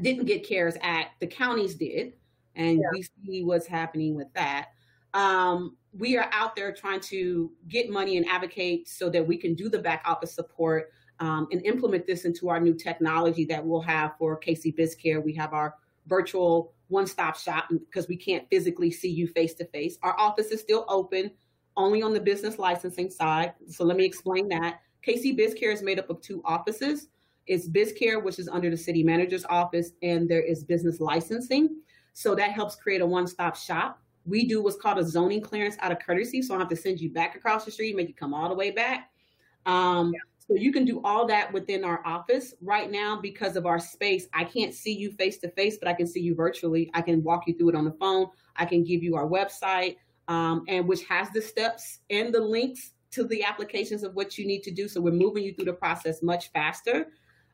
didn't 0.00 0.26
get 0.26 0.46
CARES 0.46 0.76
Act, 0.80 1.20
the 1.20 1.26
counties 1.26 1.76
did. 1.76 2.14
And 2.56 2.78
yeah. 2.78 2.86
we 2.92 3.02
see 3.02 3.44
what's 3.44 3.66
happening 3.66 4.14
with 4.14 4.32
that. 4.34 4.68
Um, 5.14 5.76
we 5.92 6.16
are 6.16 6.28
out 6.32 6.56
there 6.56 6.72
trying 6.72 7.00
to 7.00 7.50
get 7.68 7.88
money 7.88 8.16
and 8.16 8.26
advocate 8.26 8.88
so 8.88 9.08
that 9.10 9.26
we 9.26 9.36
can 9.36 9.54
do 9.54 9.68
the 9.68 9.78
back 9.78 10.02
office 10.04 10.34
support 10.34 10.90
um, 11.20 11.48
and 11.50 11.64
implement 11.64 12.06
this 12.06 12.24
into 12.24 12.48
our 12.48 12.60
new 12.60 12.74
technology 12.74 13.44
that 13.46 13.64
we'll 13.64 13.80
have 13.80 14.16
for 14.18 14.38
KC 14.38 14.76
BizCare. 14.76 15.22
We 15.22 15.32
have 15.34 15.52
our 15.52 15.74
virtual 16.06 16.72
one-stop 16.88 17.36
shop 17.36 17.68
because 17.70 18.08
we 18.08 18.16
can't 18.16 18.48
physically 18.50 18.90
see 18.90 19.10
you 19.10 19.26
face 19.28 19.54
to 19.54 19.64
face. 19.66 19.98
Our 20.02 20.18
office 20.18 20.48
is 20.48 20.60
still 20.60 20.84
open, 20.88 21.30
only 21.76 22.02
on 22.02 22.12
the 22.12 22.20
business 22.20 22.58
licensing 22.58 23.10
side. 23.10 23.54
So 23.68 23.84
let 23.84 23.96
me 23.96 24.04
explain 24.04 24.48
that. 24.48 24.80
KC 25.06 25.38
BizCare 25.38 25.72
is 25.72 25.82
made 25.82 25.98
up 25.98 26.10
of 26.10 26.20
two 26.20 26.42
offices. 26.44 27.08
It's 27.46 27.68
BizCare, 27.68 28.22
which 28.22 28.38
is 28.38 28.48
under 28.48 28.70
the 28.70 28.76
city 28.76 29.02
manager's 29.02 29.44
office, 29.44 29.92
and 30.02 30.28
there 30.28 30.42
is 30.42 30.64
business 30.64 31.00
licensing. 31.00 31.80
So 32.12 32.34
that 32.34 32.52
helps 32.52 32.76
create 32.76 33.00
a 33.00 33.06
one-stop 33.06 33.56
shop. 33.56 34.00
We 34.24 34.46
do 34.46 34.62
what's 34.62 34.76
called 34.76 34.98
a 34.98 35.04
zoning 35.04 35.40
clearance 35.40 35.76
out 35.80 35.92
of 35.92 36.00
courtesy, 36.00 36.42
so 36.42 36.56
I 36.56 36.58
have 36.58 36.68
to 36.68 36.76
send 36.76 37.00
you 37.00 37.10
back 37.10 37.36
across 37.36 37.64
the 37.64 37.70
street, 37.70 37.94
make 37.94 38.08
you 38.08 38.14
come 38.14 38.34
all 38.34 38.48
the 38.48 38.54
way 38.54 38.72
back. 38.72 39.10
Um, 39.64 40.12
yeah. 40.12 40.20
So 40.48 40.54
you 40.54 40.72
can 40.72 40.84
do 40.84 41.00
all 41.02 41.26
that 41.26 41.52
within 41.52 41.82
our 41.82 42.06
office 42.06 42.54
right 42.60 42.90
now 42.90 43.20
because 43.20 43.56
of 43.56 43.66
our 43.66 43.80
space. 43.80 44.28
I 44.32 44.44
can't 44.44 44.72
see 44.72 44.92
you 44.92 45.10
face 45.10 45.38
to 45.38 45.50
face, 45.50 45.76
but 45.76 45.88
I 45.88 45.92
can 45.92 46.06
see 46.06 46.20
you 46.20 46.36
virtually. 46.36 46.90
I 46.94 47.02
can 47.02 47.22
walk 47.24 47.48
you 47.48 47.54
through 47.54 47.70
it 47.70 47.74
on 47.74 47.84
the 47.84 47.96
phone. 47.98 48.28
I 48.54 48.64
can 48.64 48.84
give 48.84 49.02
you 49.02 49.16
our 49.16 49.26
website, 49.26 49.96
um, 50.28 50.64
and 50.68 50.86
which 50.86 51.04
has 51.06 51.30
the 51.30 51.42
steps 51.42 51.98
and 52.10 52.32
the 52.32 52.40
links 52.40 52.92
to 53.12 53.24
the 53.24 53.42
applications 53.42 54.04
of 54.04 54.14
what 54.14 54.38
you 54.38 54.46
need 54.46 54.62
to 54.62 54.70
do. 54.70 54.86
So 54.86 55.00
we're 55.00 55.10
moving 55.12 55.42
you 55.42 55.52
through 55.52 55.64
the 55.64 55.72
process 55.72 56.22
much 56.22 56.52
faster. 56.52 57.08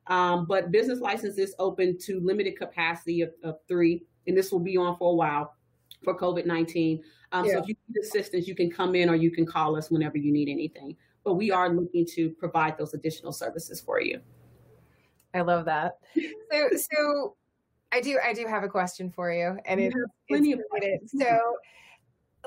Um, 0.08 0.44
but 0.46 0.70
business 0.70 1.00
license 1.00 1.38
is 1.38 1.54
open 1.58 1.96
to 2.00 2.20
limited 2.20 2.58
capacity 2.58 3.22
of, 3.22 3.30
of, 3.42 3.56
three, 3.68 4.04
and 4.26 4.36
this 4.36 4.50
will 4.50 4.60
be 4.60 4.76
on 4.76 4.96
for 4.98 5.12
a 5.12 5.14
while 5.14 5.54
for 6.02 6.18
COVID 6.18 6.44
19. 6.44 7.02
Um, 7.30 7.46
yeah. 7.46 7.52
So 7.52 7.58
if 7.60 7.68
you 7.68 7.76
need 7.88 8.02
assistance, 8.02 8.46
you 8.46 8.54
can 8.54 8.70
come 8.70 8.94
in 8.94 9.08
or 9.08 9.14
you 9.14 9.30
can 9.30 9.46
call 9.46 9.76
us 9.76 9.90
whenever 9.90 10.18
you 10.18 10.32
need 10.32 10.48
anything 10.50 10.96
but 11.24 11.34
we 11.34 11.50
are 11.50 11.68
looking 11.68 12.06
to 12.14 12.30
provide 12.30 12.76
those 12.78 12.94
additional 12.94 13.32
services 13.32 13.80
for 13.80 14.00
you. 14.00 14.20
I 15.34 15.40
love 15.42 15.64
that. 15.66 15.98
So, 16.52 16.68
so 16.76 17.36
I 17.92 18.02
do, 18.02 18.18
I 18.22 18.34
do 18.34 18.46
have 18.46 18.62
a 18.62 18.68
question 18.68 19.08
for 19.08 19.32
you, 19.32 19.56
and 19.64 19.80
it's, 19.80 19.96
plenty 20.28 20.52
it's 20.52 20.60
related. 20.70 21.08
So, 21.08 21.56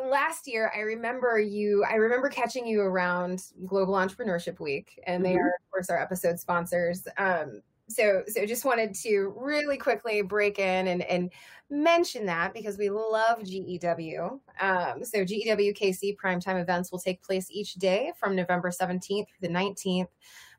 last 0.03 0.45
year, 0.47 0.71
I 0.75 0.81
remember 0.81 1.39
you. 1.39 1.83
I 1.83 1.95
remember 1.95 2.29
catching 2.29 2.67
you 2.67 2.81
around 2.81 3.43
Global 3.65 3.95
Entrepreneurship 3.95 4.59
Week, 4.59 4.99
and 5.07 5.25
they 5.25 5.31
mm-hmm. 5.31 5.39
are, 5.39 5.47
of 5.47 5.71
course, 5.71 5.89
our 5.89 5.99
episode 5.99 6.39
sponsors. 6.39 7.07
Um, 7.17 7.63
so 7.87 8.23
so 8.27 8.45
just 8.45 8.65
wanted 8.65 8.93
to 8.95 9.33
really 9.37 9.77
quickly 9.77 10.21
break 10.21 10.59
in 10.59 10.87
and 10.87 11.01
and 11.03 11.31
mention 11.69 12.25
that 12.25 12.53
because 12.53 12.77
we 12.77 12.89
love 12.89 13.43
GEW. 13.43 14.39
Um, 14.59 15.03
so 15.03 15.25
GEW 15.25 15.73
KC 15.73 16.15
primetime 16.15 16.61
events 16.61 16.91
will 16.91 16.99
take 16.99 17.23
place 17.23 17.47
each 17.49 17.73
day 17.75 18.11
from 18.19 18.35
November 18.35 18.69
17th 18.69 19.01
through 19.07 19.25
the 19.41 19.47
19th. 19.49 20.07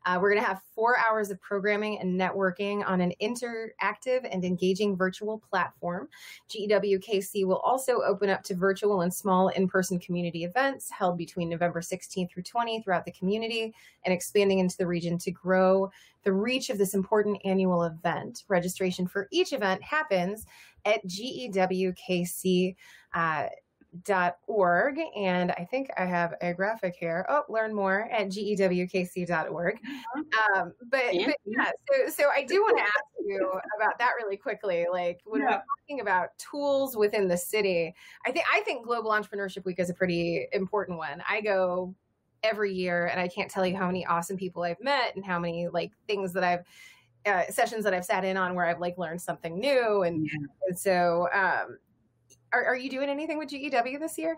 Uh, 0.07 0.17
we're 0.21 0.31
going 0.31 0.41
to 0.41 0.47
have 0.47 0.61
four 0.73 0.95
hours 0.97 1.31
of 1.31 1.41
programming 1.41 1.99
and 1.99 2.17
networking 2.17 2.81
on 2.87 3.01
an 3.01 3.11
interactive 3.21 4.25
and 4.31 4.45
engaging 4.45 4.95
virtual 4.95 5.37
platform. 5.49 6.07
GEWKC 6.49 7.45
will 7.45 7.57
also 7.57 7.99
open 8.03 8.29
up 8.29 8.41
to 8.43 8.55
virtual 8.55 9.01
and 9.01 9.13
small 9.13 9.49
in 9.49 9.67
person 9.67 9.99
community 9.99 10.45
events 10.45 10.89
held 10.89 11.17
between 11.17 11.49
November 11.49 11.81
16th 11.81 12.31
through 12.31 12.43
20 12.43 12.81
throughout 12.81 13.03
the 13.03 13.11
community 13.11 13.73
and 14.05 14.13
expanding 14.13 14.59
into 14.59 14.77
the 14.77 14.87
region 14.87 15.17
to 15.17 15.31
grow 15.31 15.91
the 16.23 16.31
reach 16.31 16.69
of 16.69 16.77
this 16.77 16.93
important 16.93 17.37
annual 17.43 17.83
event. 17.83 18.45
Registration 18.47 19.07
for 19.07 19.27
each 19.29 19.51
event 19.51 19.83
happens 19.83 20.45
at 20.85 21.05
GEWKC. 21.05 22.75
Uh, 23.13 23.47
org 24.47 24.97
and 25.15 25.51
i 25.51 25.67
think 25.69 25.89
i 25.97 26.05
have 26.05 26.33
a 26.41 26.53
graphic 26.53 26.95
here 26.99 27.25
oh 27.29 27.43
learn 27.49 27.73
more 27.73 28.09
at 28.11 28.27
gewkc.org 28.27 29.75
uh-huh. 29.75 30.61
um, 30.61 30.73
but, 30.89 31.01
but 31.11 31.35
yeah 31.45 31.71
so 31.89 32.09
so 32.09 32.29
i 32.35 32.43
do 32.43 32.61
want 32.61 32.77
to 32.77 32.83
ask 32.83 33.03
you 33.25 33.51
about 33.77 33.97
that 33.99 34.11
really 34.17 34.37
quickly 34.37 34.85
like 34.91 35.19
when 35.25 35.41
yeah. 35.41 35.47
we're 35.47 35.63
talking 35.79 36.01
about 36.01 36.29
tools 36.37 36.95
within 36.95 37.27
the 37.27 37.37
city 37.37 37.93
i 38.25 38.31
think 38.31 38.45
i 38.53 38.61
think 38.61 38.85
global 38.85 39.11
entrepreneurship 39.11 39.65
week 39.65 39.79
is 39.79 39.89
a 39.89 39.93
pretty 39.93 40.47
important 40.53 40.97
one 40.97 41.21
i 41.29 41.41
go 41.41 41.93
every 42.43 42.73
year 42.73 43.07
and 43.07 43.19
i 43.19 43.27
can't 43.27 43.49
tell 43.49 43.65
you 43.65 43.75
how 43.75 43.87
many 43.87 44.05
awesome 44.05 44.37
people 44.37 44.63
i've 44.63 44.81
met 44.81 45.15
and 45.15 45.25
how 45.25 45.39
many 45.39 45.67
like 45.67 45.91
things 46.07 46.33
that 46.33 46.43
i've 46.43 46.63
uh, 47.27 47.43
sessions 47.49 47.83
that 47.83 47.93
I've 47.93 48.05
sat 48.05 48.23
in 48.23 48.37
on 48.37 48.55
where 48.55 48.65
I've 48.65 48.79
like 48.79 48.97
learned 48.97 49.21
something 49.21 49.59
new, 49.59 50.03
and, 50.03 50.25
yeah. 50.25 50.47
and 50.67 50.79
so 50.79 51.27
um, 51.33 51.77
are, 52.53 52.65
are 52.65 52.75
you 52.75 52.89
doing 52.89 53.09
anything 53.09 53.37
with 53.37 53.49
GEW 53.49 53.99
this 53.99 54.17
year? 54.17 54.37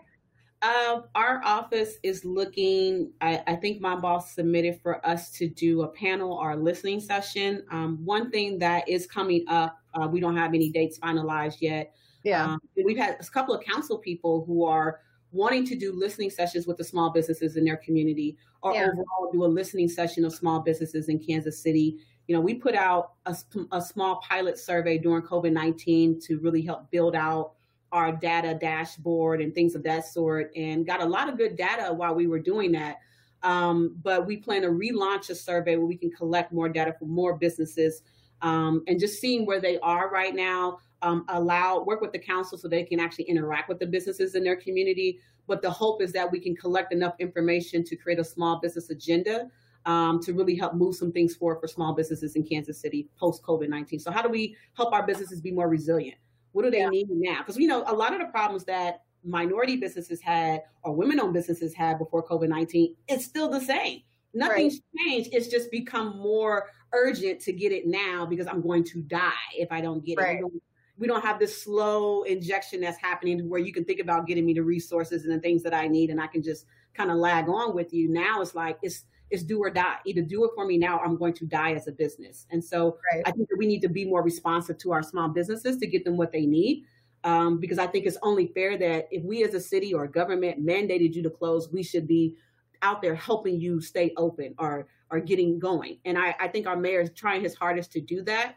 Um, 0.62 1.04
our 1.14 1.40
office 1.42 1.96
is 2.02 2.22
looking. 2.24 3.12
I, 3.22 3.42
I, 3.46 3.56
think 3.56 3.80
my 3.80 3.96
boss 3.96 4.34
submitted 4.34 4.78
for 4.82 5.04
us 5.06 5.30
to 5.32 5.48
do 5.48 5.82
a 5.82 5.88
panel 5.88 6.34
or 6.34 6.50
a 6.50 6.56
listening 6.56 7.00
session. 7.00 7.64
Um, 7.70 7.98
one 8.04 8.30
thing 8.30 8.58
that 8.58 8.86
is 8.86 9.06
coming 9.06 9.44
up, 9.48 9.78
uh, 9.94 10.06
we 10.06 10.20
don't 10.20 10.36
have 10.36 10.52
any 10.52 10.68
dates 10.68 10.98
finalized 10.98 11.62
yet. 11.62 11.94
Yeah, 12.24 12.44
um, 12.44 12.60
we've 12.84 12.98
had 12.98 13.16
a 13.18 13.24
couple 13.24 13.54
of 13.54 13.64
council 13.64 13.96
people 13.96 14.44
who 14.44 14.62
are 14.64 15.00
wanting 15.32 15.64
to 15.64 15.76
do 15.76 15.94
listening 15.94 16.28
sessions 16.28 16.66
with 16.66 16.76
the 16.76 16.84
small 16.84 17.08
businesses 17.08 17.56
in 17.56 17.64
their 17.64 17.78
community, 17.78 18.36
or 18.62 18.74
yeah. 18.74 18.88
overall 18.88 19.32
do 19.32 19.42
a 19.44 19.46
listening 19.46 19.88
session 19.88 20.26
of 20.26 20.34
small 20.34 20.60
businesses 20.60 21.08
in 21.08 21.18
Kansas 21.18 21.62
City. 21.62 21.96
You 22.26 22.34
know, 22.34 22.42
we 22.42 22.52
put 22.52 22.74
out 22.74 23.12
a, 23.24 23.34
a 23.72 23.80
small 23.80 24.20
pilot 24.28 24.58
survey 24.58 24.98
during 24.98 25.22
COVID 25.22 25.52
nineteen 25.52 26.20
to 26.20 26.38
really 26.40 26.60
help 26.60 26.90
build 26.90 27.16
out 27.16 27.52
our 27.92 28.12
data 28.12 28.54
dashboard 28.54 29.40
and 29.40 29.54
things 29.54 29.74
of 29.74 29.82
that 29.82 30.06
sort, 30.06 30.52
and 30.56 30.86
got 30.86 31.00
a 31.00 31.04
lot 31.04 31.28
of 31.28 31.36
good 31.36 31.56
data 31.56 31.92
while 31.92 32.14
we 32.14 32.26
were 32.26 32.38
doing 32.38 32.72
that. 32.72 32.98
Um, 33.42 33.96
but 34.02 34.26
we 34.26 34.36
plan 34.36 34.62
to 34.62 34.68
relaunch 34.68 35.30
a 35.30 35.34
survey 35.34 35.76
where 35.76 35.86
we 35.86 35.96
can 35.96 36.10
collect 36.10 36.52
more 36.52 36.68
data 36.68 36.94
from 36.98 37.10
more 37.10 37.36
businesses 37.36 38.02
um, 38.42 38.82
and 38.86 39.00
just 39.00 39.20
seeing 39.20 39.46
where 39.46 39.60
they 39.60 39.78
are 39.80 40.10
right 40.10 40.34
now. 40.34 40.78
Um, 41.02 41.24
allow 41.28 41.82
work 41.82 42.02
with 42.02 42.12
the 42.12 42.18
council 42.18 42.58
so 42.58 42.68
they 42.68 42.84
can 42.84 43.00
actually 43.00 43.24
interact 43.24 43.70
with 43.70 43.78
the 43.78 43.86
businesses 43.86 44.34
in 44.34 44.44
their 44.44 44.56
community. 44.56 45.18
But 45.46 45.62
the 45.62 45.70
hope 45.70 46.02
is 46.02 46.12
that 46.12 46.30
we 46.30 46.38
can 46.38 46.54
collect 46.54 46.92
enough 46.92 47.14
information 47.18 47.82
to 47.84 47.96
create 47.96 48.18
a 48.18 48.24
small 48.24 48.60
business 48.60 48.90
agenda 48.90 49.48
um, 49.86 50.20
to 50.22 50.32
really 50.34 50.54
help 50.54 50.74
move 50.74 50.94
some 50.94 51.10
things 51.10 51.34
forward 51.34 51.60
for 51.60 51.68
small 51.68 51.94
businesses 51.94 52.36
in 52.36 52.44
Kansas 52.44 52.78
City 52.78 53.08
post 53.18 53.42
COVID 53.42 53.68
19. 53.68 53.98
So, 53.98 54.10
how 54.10 54.22
do 54.22 54.28
we 54.28 54.56
help 54.74 54.92
our 54.92 55.06
businesses 55.06 55.40
be 55.40 55.50
more 55.50 55.68
resilient? 55.68 56.18
What 56.52 56.64
do 56.64 56.70
they 56.70 56.78
yeah. 56.78 56.88
need 56.88 57.08
now? 57.10 57.38
Because 57.38 57.56
we 57.56 57.66
know, 57.66 57.84
a 57.86 57.94
lot 57.94 58.12
of 58.12 58.20
the 58.20 58.26
problems 58.26 58.64
that 58.64 59.02
minority 59.24 59.76
businesses 59.76 60.20
had 60.20 60.62
or 60.82 60.94
women-owned 60.94 61.34
businesses 61.34 61.74
had 61.74 61.98
before 61.98 62.26
COVID 62.26 62.48
nineteen, 62.48 62.96
it's 63.06 63.24
still 63.24 63.48
the 63.48 63.60
same. 63.60 64.02
Nothing's 64.32 64.80
right. 64.96 65.06
changed. 65.06 65.30
It's 65.32 65.48
just 65.48 65.70
become 65.70 66.16
more 66.16 66.68
urgent 66.92 67.40
to 67.42 67.52
get 67.52 67.72
it 67.72 67.86
now 67.86 68.26
because 68.26 68.46
I'm 68.46 68.62
going 68.62 68.84
to 68.84 69.02
die 69.02 69.30
if 69.56 69.70
I 69.70 69.80
don't 69.80 70.04
get 70.04 70.18
right. 70.18 70.30
it. 70.30 70.34
We 70.36 70.40
don't, 70.40 70.62
we 70.98 71.06
don't 71.06 71.24
have 71.24 71.38
this 71.38 71.62
slow 71.62 72.22
injection 72.22 72.80
that's 72.80 72.98
happening 72.98 73.48
where 73.48 73.60
you 73.60 73.72
can 73.72 73.84
think 73.84 74.00
about 74.00 74.26
getting 74.26 74.46
me 74.46 74.54
the 74.54 74.62
resources 74.62 75.24
and 75.24 75.32
the 75.32 75.40
things 75.40 75.62
that 75.62 75.74
I 75.74 75.88
need, 75.88 76.10
and 76.10 76.20
I 76.20 76.26
can 76.26 76.42
just 76.42 76.66
kind 76.94 77.10
of 77.10 77.16
lag 77.16 77.48
on 77.48 77.74
with 77.74 77.92
you. 77.92 78.08
Now 78.08 78.40
it's 78.40 78.54
like 78.54 78.78
it's 78.82 79.04
it's 79.30 79.42
do 79.42 79.58
or 79.58 79.70
die. 79.70 79.96
Either 80.04 80.22
do 80.22 80.44
it 80.44 80.50
for 80.54 80.66
me 80.66 80.76
now, 80.76 80.98
I'm 80.98 81.16
going 81.16 81.34
to 81.34 81.46
die 81.46 81.72
as 81.72 81.86
a 81.86 81.92
business. 81.92 82.46
And 82.50 82.62
so 82.62 82.98
right. 83.12 83.22
I 83.26 83.30
think 83.30 83.48
that 83.48 83.56
we 83.56 83.66
need 83.66 83.80
to 83.82 83.88
be 83.88 84.04
more 84.04 84.22
responsive 84.22 84.78
to 84.78 84.92
our 84.92 85.02
small 85.02 85.28
businesses 85.28 85.78
to 85.78 85.86
get 85.86 86.04
them 86.04 86.16
what 86.16 86.32
they 86.32 86.46
need. 86.46 86.84
Um, 87.22 87.60
because 87.60 87.78
I 87.78 87.86
think 87.86 88.06
it's 88.06 88.16
only 88.22 88.46
fair 88.48 88.78
that 88.78 89.06
if 89.10 89.22
we 89.22 89.44
as 89.44 89.54
a 89.54 89.60
city 89.60 89.92
or 89.92 90.04
a 90.04 90.10
government 90.10 90.64
mandated 90.64 91.14
you 91.14 91.22
to 91.22 91.30
close, 91.30 91.70
we 91.70 91.82
should 91.82 92.08
be 92.08 92.36
out 92.82 93.02
there 93.02 93.14
helping 93.14 93.60
you 93.60 93.80
stay 93.80 94.12
open 94.16 94.54
or 94.58 94.88
or 95.10 95.20
getting 95.20 95.58
going. 95.58 95.98
And 96.04 96.16
I, 96.16 96.34
I 96.40 96.48
think 96.48 96.66
our 96.66 96.76
mayor 96.76 97.00
is 97.00 97.10
trying 97.10 97.42
his 97.42 97.54
hardest 97.54 97.92
to 97.92 98.00
do 98.00 98.22
that. 98.22 98.56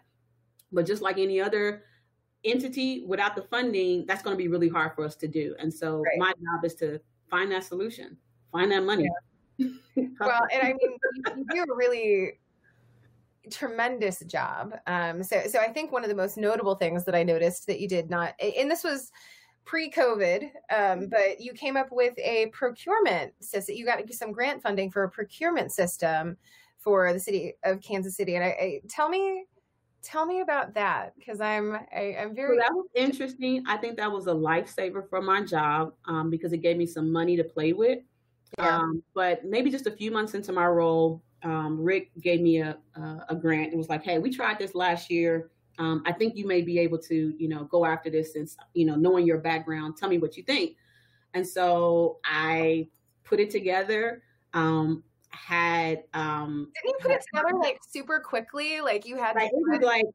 But 0.71 0.85
just 0.85 1.01
like 1.01 1.17
any 1.17 1.41
other 1.41 1.83
entity, 2.45 3.03
without 3.05 3.35
the 3.35 3.41
funding, 3.41 4.05
that's 4.05 4.21
going 4.21 4.37
to 4.37 4.41
be 4.41 4.47
really 4.47 4.69
hard 4.69 4.93
for 4.95 5.03
us 5.03 5.15
to 5.17 5.27
do. 5.27 5.55
And 5.59 5.73
so 5.73 5.97
right. 5.97 6.17
my 6.17 6.31
job 6.31 6.63
is 6.63 6.75
to 6.75 6.99
find 7.29 7.51
that 7.51 7.63
solution, 7.63 8.17
find 8.51 8.71
that 8.71 8.83
money. 8.83 9.03
Yeah 9.03 9.32
well, 10.19 10.41
and 10.51 10.63
I 10.63 10.73
mean, 10.73 10.97
you, 11.37 11.45
do 11.49 11.71
a 11.71 11.75
really 11.75 12.39
tremendous 13.51 14.19
job. 14.21 14.73
Um, 14.87 15.23
so, 15.23 15.43
so 15.47 15.59
I 15.59 15.67
think 15.67 15.91
one 15.91 16.03
of 16.03 16.09
the 16.09 16.15
most 16.15 16.37
notable 16.37 16.75
things 16.75 17.05
that 17.05 17.15
I 17.15 17.23
noticed 17.23 17.67
that 17.67 17.79
you 17.79 17.87
did 17.87 18.09
not, 18.09 18.33
and 18.39 18.69
this 18.69 18.83
was 18.83 19.11
pre-COVID, 19.65 20.43
um, 20.43 20.49
mm-hmm. 20.69 21.05
but 21.09 21.39
you 21.39 21.53
came 21.53 21.77
up 21.77 21.87
with 21.91 22.17
a 22.19 22.47
procurement 22.47 23.33
system. 23.41 23.75
You 23.75 23.85
got 23.85 24.01
some 24.13 24.31
grant 24.31 24.61
funding 24.61 24.91
for 24.91 25.03
a 25.03 25.09
procurement 25.09 25.71
system 25.71 26.37
for 26.79 27.13
the 27.13 27.19
city 27.19 27.53
of 27.63 27.81
Kansas 27.81 28.15
City. 28.15 28.35
And 28.35 28.43
I, 28.43 28.47
I 28.47 28.81
tell 28.89 29.09
me, 29.09 29.45
tell 30.01 30.25
me 30.25 30.41
about 30.41 30.73
that 30.73 31.13
because 31.17 31.39
I'm 31.39 31.75
I, 31.75 31.77
am 31.77 31.85
i 31.95 32.21
am 32.23 32.35
very. 32.35 32.57
that 32.57 32.73
was 32.73 32.87
interesting. 32.93 33.63
I 33.67 33.77
think 33.77 33.95
that 33.97 34.11
was 34.11 34.27
a 34.27 34.33
lifesaver 34.33 35.09
for 35.09 35.21
my 35.21 35.41
job 35.41 35.93
um, 36.05 36.29
because 36.29 36.51
it 36.51 36.57
gave 36.57 36.77
me 36.77 36.85
some 36.85 37.11
money 37.11 37.37
to 37.37 37.43
play 37.43 37.73
with. 37.73 37.99
Um, 38.57 39.03
but 39.13 39.45
maybe 39.45 39.69
just 39.69 39.87
a 39.87 39.91
few 39.91 40.11
months 40.11 40.33
into 40.33 40.51
my 40.51 40.67
role, 40.67 41.23
um, 41.43 41.81
Rick 41.81 42.11
gave 42.21 42.41
me 42.41 42.61
a, 42.61 42.77
a, 42.95 43.25
a 43.29 43.35
grant 43.35 43.69
and 43.69 43.77
was 43.77 43.89
like, 43.89 44.03
"Hey, 44.03 44.19
we 44.19 44.29
tried 44.33 44.59
this 44.59 44.75
last 44.75 45.09
year. 45.09 45.49
Um, 45.79 46.03
I 46.05 46.11
think 46.11 46.35
you 46.35 46.45
may 46.45 46.61
be 46.61 46.79
able 46.79 46.99
to, 46.99 47.33
you 47.37 47.49
know, 47.49 47.63
go 47.65 47.85
after 47.85 48.09
this 48.09 48.33
since 48.33 48.55
you 48.73 48.85
know, 48.85 48.95
knowing 48.95 49.25
your 49.25 49.39
background, 49.39 49.97
tell 49.97 50.09
me 50.09 50.17
what 50.17 50.37
you 50.37 50.43
think." 50.43 50.77
And 51.33 51.47
so 51.47 52.19
I 52.23 52.87
put 53.23 53.39
it 53.39 53.49
together. 53.49 54.21
Um, 54.53 55.03
had 55.33 56.03
um 56.13 56.71
didn't 56.75 56.89
you 56.89 56.93
put 57.01 57.11
it 57.11 57.23
together 57.33 57.57
like 57.57 57.79
super 57.89 58.19
quickly 58.19 58.81
like 58.81 59.05
you 59.05 59.17
had 59.17 59.35
like, 59.35 59.51
it 59.51 59.53
was 59.53 59.81
like 59.81 60.05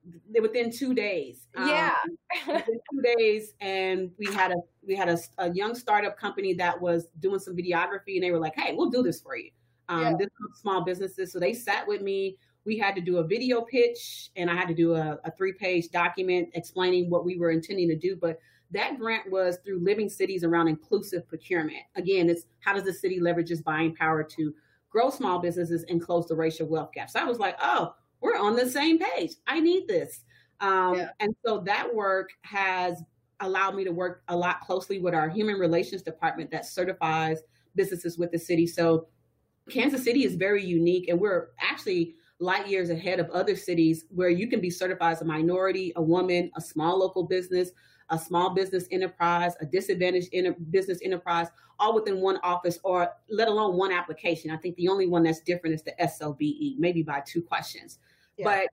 within 0.40 0.70
two 0.70 0.94
days 0.94 1.48
yeah 1.66 1.94
um, 2.48 2.62
two 2.66 3.02
days 3.16 3.54
and 3.60 4.10
we 4.18 4.32
had 4.32 4.52
a 4.52 4.56
we 4.86 4.94
had 4.94 5.08
a, 5.08 5.18
a, 5.38 5.50
young 5.52 5.74
startup 5.74 6.16
company 6.16 6.54
that 6.54 6.80
was 6.80 7.08
doing 7.18 7.40
some 7.40 7.56
videography 7.56 8.14
and 8.14 8.22
they 8.22 8.30
were 8.30 8.38
like 8.38 8.54
hey 8.56 8.74
we'll 8.76 8.90
do 8.90 9.02
this 9.02 9.20
for 9.20 9.36
you 9.36 9.50
um 9.88 10.02
yeah. 10.02 10.14
this 10.18 10.28
small 10.60 10.84
businesses 10.84 11.32
so 11.32 11.40
they 11.40 11.52
sat 11.52 11.86
with 11.86 12.00
me 12.00 12.36
we 12.68 12.78
had 12.78 12.94
to 12.94 13.00
do 13.00 13.16
a 13.16 13.24
video 13.24 13.62
pitch 13.62 14.30
and 14.36 14.50
I 14.50 14.54
had 14.54 14.68
to 14.68 14.74
do 14.74 14.94
a, 14.94 15.18
a 15.24 15.30
three 15.32 15.54
page 15.54 15.88
document 15.88 16.50
explaining 16.52 17.08
what 17.08 17.24
we 17.24 17.38
were 17.38 17.50
intending 17.50 17.88
to 17.88 17.96
do. 17.96 18.14
But 18.14 18.38
that 18.70 18.98
grant 18.98 19.30
was 19.30 19.56
through 19.64 19.82
Living 19.82 20.10
Cities 20.10 20.44
around 20.44 20.68
inclusive 20.68 21.26
procurement. 21.26 21.78
Again, 21.96 22.28
it's 22.28 22.44
how 22.60 22.74
does 22.74 22.84
the 22.84 22.92
city 22.92 23.20
leverage 23.20 23.50
its 23.50 23.62
buying 23.62 23.94
power 23.94 24.22
to 24.22 24.54
grow 24.90 25.10
small 25.10 25.38
businesses 25.38 25.84
and 25.88 26.00
close 26.00 26.26
the 26.26 26.34
racial 26.34 26.66
wealth 26.66 26.92
gap? 26.92 27.10
So 27.10 27.20
I 27.20 27.24
was 27.24 27.38
like, 27.38 27.56
oh, 27.62 27.94
we're 28.20 28.36
on 28.36 28.56
the 28.56 28.68
same 28.68 28.98
page. 28.98 29.32
I 29.46 29.60
need 29.60 29.86
this. 29.88 30.24
Um, 30.60 30.94
yeah. 30.94 31.10
And 31.20 31.34
so 31.44 31.60
that 31.60 31.94
work 31.94 32.30
has 32.42 33.02
allowed 33.40 33.76
me 33.76 33.84
to 33.84 33.92
work 33.92 34.22
a 34.28 34.36
lot 34.36 34.60
closely 34.60 34.98
with 34.98 35.14
our 35.14 35.28
human 35.28 35.56
relations 35.56 36.02
department 36.02 36.50
that 36.50 36.66
certifies 36.66 37.38
businesses 37.76 38.18
with 38.18 38.32
the 38.32 38.38
city. 38.38 38.66
So 38.66 39.06
Kansas 39.70 40.02
City 40.02 40.24
is 40.24 40.34
very 40.34 40.64
unique, 40.64 41.08
and 41.08 41.20
we're 41.20 41.50
actually 41.60 42.14
light 42.40 42.68
years 42.68 42.90
ahead 42.90 43.20
of 43.20 43.28
other 43.30 43.56
cities 43.56 44.06
where 44.10 44.30
you 44.30 44.48
can 44.48 44.60
be 44.60 44.70
certified 44.70 45.12
as 45.12 45.22
a 45.22 45.24
minority, 45.24 45.92
a 45.96 46.02
woman, 46.02 46.50
a 46.56 46.60
small 46.60 46.98
local 46.98 47.24
business, 47.24 47.70
a 48.10 48.18
small 48.18 48.50
business 48.50 48.86
enterprise, 48.90 49.54
a 49.60 49.66
disadvantaged 49.66 50.28
inter- 50.32 50.56
business 50.70 50.98
enterprise, 51.02 51.48
all 51.78 51.94
within 51.94 52.20
one 52.20 52.38
office 52.42 52.78
or 52.82 53.10
let 53.28 53.48
alone 53.48 53.76
one 53.76 53.92
application. 53.92 54.50
I 54.50 54.56
think 54.56 54.76
the 54.76 54.88
only 54.88 55.06
one 55.06 55.22
that's 55.22 55.40
different 55.40 55.74
is 55.74 55.82
the 55.82 55.94
SLBE, 56.00 56.78
maybe 56.78 57.02
by 57.02 57.22
two 57.26 57.42
questions. 57.42 57.98
Yeah. 58.36 58.44
But 58.44 58.68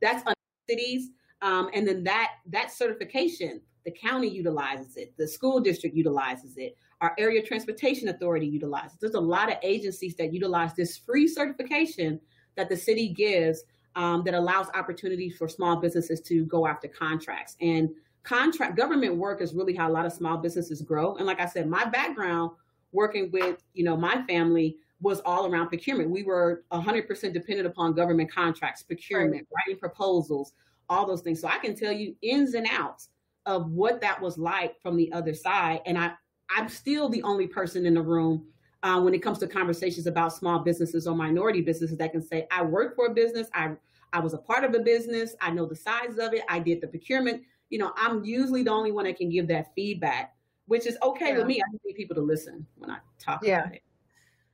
that's 0.00 0.24
cities. 0.68 1.10
Um, 1.42 1.70
and 1.74 1.86
then 1.86 2.04
that 2.04 2.32
that 2.46 2.70
certification, 2.70 3.60
the 3.84 3.90
county 3.90 4.28
utilizes 4.28 4.96
it, 4.96 5.16
the 5.16 5.26
school 5.26 5.60
district 5.60 5.96
utilizes 5.96 6.56
it, 6.56 6.76
our 7.00 7.14
area 7.18 7.42
transportation 7.42 8.08
authority 8.08 8.46
utilizes. 8.46 8.98
There's 9.00 9.14
a 9.14 9.20
lot 9.20 9.50
of 9.50 9.56
agencies 9.62 10.14
that 10.16 10.32
utilize 10.32 10.74
this 10.74 10.96
free 10.96 11.26
certification 11.26 12.20
that 12.56 12.68
the 12.68 12.76
city 12.76 13.08
gives 13.08 13.64
um, 13.96 14.22
that 14.24 14.34
allows 14.34 14.66
opportunities 14.74 15.36
for 15.36 15.48
small 15.48 15.76
businesses 15.76 16.20
to 16.22 16.44
go 16.44 16.66
after 16.66 16.88
contracts. 16.88 17.56
And 17.60 17.90
contract 18.22 18.76
government 18.76 19.16
work 19.16 19.40
is 19.40 19.54
really 19.54 19.74
how 19.74 19.88
a 19.88 19.92
lot 19.92 20.06
of 20.06 20.12
small 20.12 20.36
businesses 20.36 20.82
grow. 20.82 21.16
And 21.16 21.26
like 21.26 21.40
I 21.40 21.46
said, 21.46 21.68
my 21.68 21.84
background 21.84 22.52
working 22.92 23.30
with 23.30 23.62
you 23.74 23.84
know 23.84 23.96
my 23.96 24.22
family 24.22 24.76
was 25.00 25.20
all 25.20 25.46
around 25.46 25.68
procurement. 25.68 26.10
We 26.10 26.22
were 26.22 26.64
100% 26.72 27.32
dependent 27.32 27.66
upon 27.66 27.94
government 27.94 28.30
contracts, 28.30 28.82
procurement, 28.82 29.46
right. 29.50 29.66
writing 29.66 29.80
proposals, 29.80 30.52
all 30.88 31.06
those 31.06 31.22
things. 31.22 31.40
So 31.40 31.48
I 31.48 31.58
can 31.58 31.74
tell 31.74 31.92
you 31.92 32.14
ins 32.20 32.54
and 32.54 32.66
outs 32.70 33.08
of 33.46 33.70
what 33.70 34.00
that 34.02 34.20
was 34.20 34.36
like 34.36 34.80
from 34.82 34.96
the 34.96 35.10
other 35.12 35.32
side. 35.32 35.80
And 35.86 35.96
I, 35.96 36.12
I'm 36.54 36.68
still 36.68 37.08
the 37.08 37.22
only 37.22 37.46
person 37.46 37.86
in 37.86 37.94
the 37.94 38.02
room 38.02 38.46
uh, 38.82 39.00
when 39.00 39.14
it 39.14 39.22
comes 39.22 39.38
to 39.38 39.46
conversations 39.46 40.06
about 40.06 40.34
small 40.34 40.58
businesses 40.58 41.06
or 41.06 41.14
minority 41.14 41.60
businesses 41.60 41.96
that 41.98 42.12
can 42.12 42.22
say, 42.22 42.46
I 42.50 42.62
work 42.62 42.94
for 42.94 43.06
a 43.06 43.14
business, 43.14 43.48
I, 43.54 43.72
I 44.12 44.20
was 44.20 44.34
a 44.34 44.38
part 44.38 44.64
of 44.64 44.74
a 44.74 44.80
business, 44.80 45.34
I 45.40 45.50
know 45.50 45.66
the 45.66 45.76
size 45.76 46.18
of 46.18 46.34
it, 46.34 46.42
I 46.48 46.58
did 46.58 46.80
the 46.80 46.88
procurement. 46.88 47.42
You 47.70 47.78
know, 47.78 47.92
I'm 47.96 48.24
usually 48.24 48.62
the 48.62 48.70
only 48.70 48.92
one 48.92 49.04
that 49.04 49.16
can 49.16 49.30
give 49.30 49.48
that 49.48 49.74
feedback, 49.74 50.34
which 50.66 50.86
is 50.86 50.98
okay 51.02 51.30
yeah. 51.30 51.38
with 51.38 51.46
me. 51.46 51.62
I 51.62 51.78
need 51.84 51.94
people 51.94 52.16
to 52.16 52.22
listen 52.22 52.66
when 52.76 52.90
I 52.90 52.98
talk 53.18 53.40
yeah. 53.42 53.60
about 53.60 53.74
it. 53.74 53.82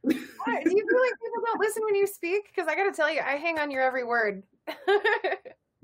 Do 0.09 0.15
you 0.15 0.21
feel 0.21 1.01
like 1.01 1.13
people 1.21 1.43
don't 1.45 1.61
listen 1.61 1.83
when 1.85 1.95
you 1.95 2.07
speak? 2.07 2.53
Because 2.55 2.69
I 2.69 2.77
got 2.77 2.85
to 2.85 2.93
tell 2.93 3.13
you, 3.13 3.21
I 3.21 3.33
hang 3.33 3.59
on 3.59 3.71
your 3.71 3.83
every 3.83 4.05
word. 4.05 4.43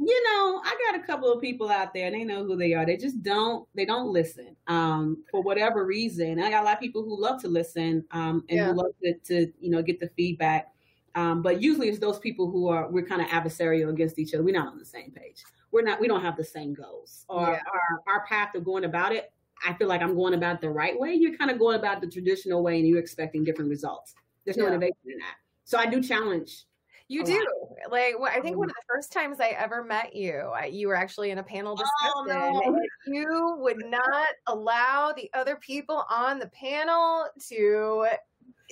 you 0.04 0.22
know, 0.24 0.60
I 0.64 0.76
got 0.90 1.00
a 1.00 1.06
couple 1.06 1.32
of 1.32 1.40
people 1.40 1.70
out 1.70 1.92
there 1.92 2.06
and 2.06 2.14
they 2.14 2.24
know 2.24 2.44
who 2.44 2.56
they 2.56 2.74
are. 2.74 2.86
They 2.86 2.96
just 2.96 3.22
don't 3.22 3.66
they 3.74 3.84
don't 3.84 4.12
listen. 4.12 4.56
Um, 4.66 5.24
for 5.30 5.42
whatever 5.42 5.84
reason. 5.84 6.40
I 6.40 6.50
got 6.50 6.62
a 6.62 6.64
lot 6.64 6.74
of 6.74 6.80
people 6.80 7.02
who 7.02 7.20
love 7.20 7.40
to 7.42 7.48
listen 7.48 8.04
um 8.12 8.44
and 8.48 8.58
yeah. 8.58 8.66
who 8.66 8.74
love 8.74 8.92
to, 9.02 9.14
to, 9.14 9.52
you 9.60 9.70
know, 9.70 9.82
get 9.82 10.00
the 10.00 10.10
feedback. 10.16 10.72
Um, 11.14 11.42
but 11.42 11.60
usually 11.60 11.88
it's 11.88 11.98
those 11.98 12.18
people 12.18 12.50
who 12.50 12.68
are 12.68 12.90
we're 12.90 13.06
kind 13.06 13.20
of 13.20 13.28
adversarial 13.28 13.90
against 13.90 14.18
each 14.18 14.34
other. 14.34 14.42
We're 14.42 14.54
not 14.54 14.68
on 14.68 14.78
the 14.78 14.84
same 14.84 15.10
page. 15.10 15.42
We're 15.70 15.82
not 15.82 16.00
we 16.00 16.08
don't 16.08 16.22
have 16.22 16.36
the 16.36 16.44
same 16.44 16.74
goals. 16.74 17.24
Or 17.28 17.42
yeah. 17.42 17.60
our 17.72 18.14
our 18.14 18.26
path 18.26 18.54
of 18.54 18.64
going 18.64 18.84
about 18.84 19.12
it. 19.12 19.32
I 19.66 19.74
feel 19.74 19.86
like 19.86 20.02
I'm 20.02 20.16
going 20.16 20.34
about 20.34 20.60
the 20.60 20.70
right 20.70 20.98
way. 20.98 21.14
You're 21.14 21.36
kind 21.36 21.50
of 21.50 21.58
going 21.58 21.78
about 21.78 22.00
the 22.00 22.08
traditional 22.08 22.62
way 22.62 22.78
and 22.78 22.88
you're 22.88 22.98
expecting 22.98 23.44
different 23.44 23.70
results. 23.70 24.14
There's 24.44 24.56
no 24.56 24.64
yeah. 24.64 24.70
innovation 24.70 24.96
in 25.06 25.18
that. 25.18 25.36
So 25.64 25.78
I 25.78 25.86
do 25.86 26.02
challenge 26.02 26.64
you 27.12 27.24
do. 27.24 27.46
Like, 27.90 28.18
well, 28.18 28.32
I 28.34 28.40
think 28.40 28.56
one 28.56 28.68
of 28.70 28.74
the 28.74 28.82
first 28.88 29.12
times 29.12 29.38
I 29.38 29.48
ever 29.48 29.84
met 29.84 30.16
you, 30.16 30.50
I, 30.54 30.66
you 30.66 30.88
were 30.88 30.94
actually 30.94 31.30
in 31.30 31.38
a 31.38 31.42
panel 31.42 31.76
discussion. 31.76 32.12
Oh, 32.16 32.24
no. 32.26 32.80
You 33.06 33.56
would 33.58 33.84
not 33.86 34.28
allow 34.46 35.12
the 35.12 35.28
other 35.34 35.56
people 35.56 36.04
on 36.08 36.38
the 36.38 36.48
panel 36.48 37.26
to 37.48 38.06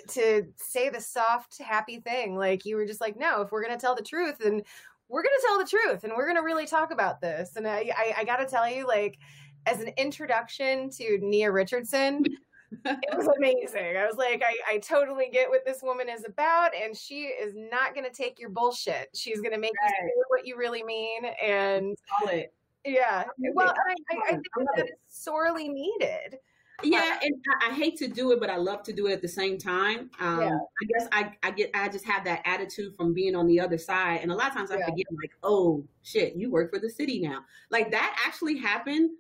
to 0.09 0.47
say 0.57 0.89
the 0.89 1.01
soft, 1.01 1.61
happy 1.61 2.01
thing. 2.01 2.37
Like, 2.37 2.65
you 2.65 2.77
were 2.77 2.87
just 2.87 3.01
like, 3.01 3.19
no, 3.19 3.43
if 3.43 3.53
we're 3.53 3.63
going 3.63 3.77
to 3.77 3.81
tell 3.81 3.95
the 3.95 4.03
truth, 4.03 4.39
then 4.39 4.63
we're 5.09 5.23
going 5.23 5.35
to 5.41 5.47
tell 5.47 5.59
the 5.59 5.67
truth, 5.67 6.05
and 6.05 6.13
we're 6.17 6.27
going 6.27 6.37
to 6.37 6.45
really 6.45 6.67
talk 6.67 6.93
about 6.93 7.21
this. 7.21 7.57
And 7.57 7.67
I, 7.67 7.91
I, 7.97 8.15
I 8.19 8.25
got 8.25 8.37
to 8.37 8.47
tell 8.47 8.69
you, 8.69 8.87
like, 8.87 9.19
as 9.67 9.81
an 9.81 9.91
introduction 9.97 10.89
to 10.91 11.19
Nia 11.21 11.51
Richardson, 11.51 12.25
it 12.85 13.17
was 13.17 13.29
amazing. 13.37 13.97
I 13.97 14.07
was 14.07 14.17
like, 14.17 14.43
I, 14.47 14.75
I 14.75 14.79
totally 14.79 15.29
get 15.33 15.49
what 15.49 15.67
this 15.67 15.83
woman 15.83 16.09
is 16.09 16.25
about, 16.25 16.71
and 16.75 16.97
she 16.97 17.25
is 17.25 17.55
not 17.57 17.95
going 17.95 18.07
to 18.07 18.13
take 18.13 18.39
your 18.39 18.51
bullshit. 18.51 19.09
She's 19.15 19.41
going 19.41 19.53
to 19.53 19.59
make 19.59 19.73
right. 19.83 19.93
you 20.03 20.09
say 20.09 20.23
what 20.29 20.47
you 20.47 20.57
really 20.57 20.85
mean. 20.85 21.25
And 21.45 21.97
yeah, 22.85 23.25
well, 23.55 23.75
I, 23.89 23.95
I, 24.13 24.19
I 24.29 24.31
think 24.31 24.69
that 24.77 24.85
is 24.85 24.93
sorely 25.09 25.69
needed. 25.69 26.39
Yeah, 26.83 27.19
and 27.23 27.35
I, 27.61 27.71
I, 27.71 27.75
hate 27.75 27.97
to 27.99 28.09
do 28.09 28.33
it, 28.33 28.41
but 28.41 28.51
I 28.51 28.57
love 28.57 28.83
to 28.85 28.93
do 28.93 29.07
it 29.07 29.13
at 29.13 29.23
the 29.23 29.29
same 29.29 29.59
time. 29.59 30.11
Um, 30.21 30.41
yeah. 30.41 30.57
I 30.57 30.85
guess 30.87 31.09
I, 31.13 31.33
I 31.43 31.51
get 31.51 31.71
I 31.75 31.89
just 31.89 32.05
have 32.05 32.25
that 32.25 32.43
attitude 32.45 32.95
from 32.97 33.15
being 33.15 33.35
on 33.35 33.47
the 33.47 33.61
other 33.61 33.79
side, 33.79 34.21
and 34.23 34.31
a 34.31 34.35
lot 34.35 34.49
of 34.49 34.55
times 34.55 34.71
I 34.71 34.79
yeah. 34.79 34.87
forget 34.87 35.07
like, 35.21 35.33
oh 35.43 35.85
shit, 36.03 36.37
you 36.37 36.51
work 36.51 36.73
for 36.73 36.79
the 36.79 36.91
city 36.91 37.21
now. 37.21 37.41
Like 37.71 37.91
that 37.91 38.17
actually 38.27 38.59
happened 38.59 39.11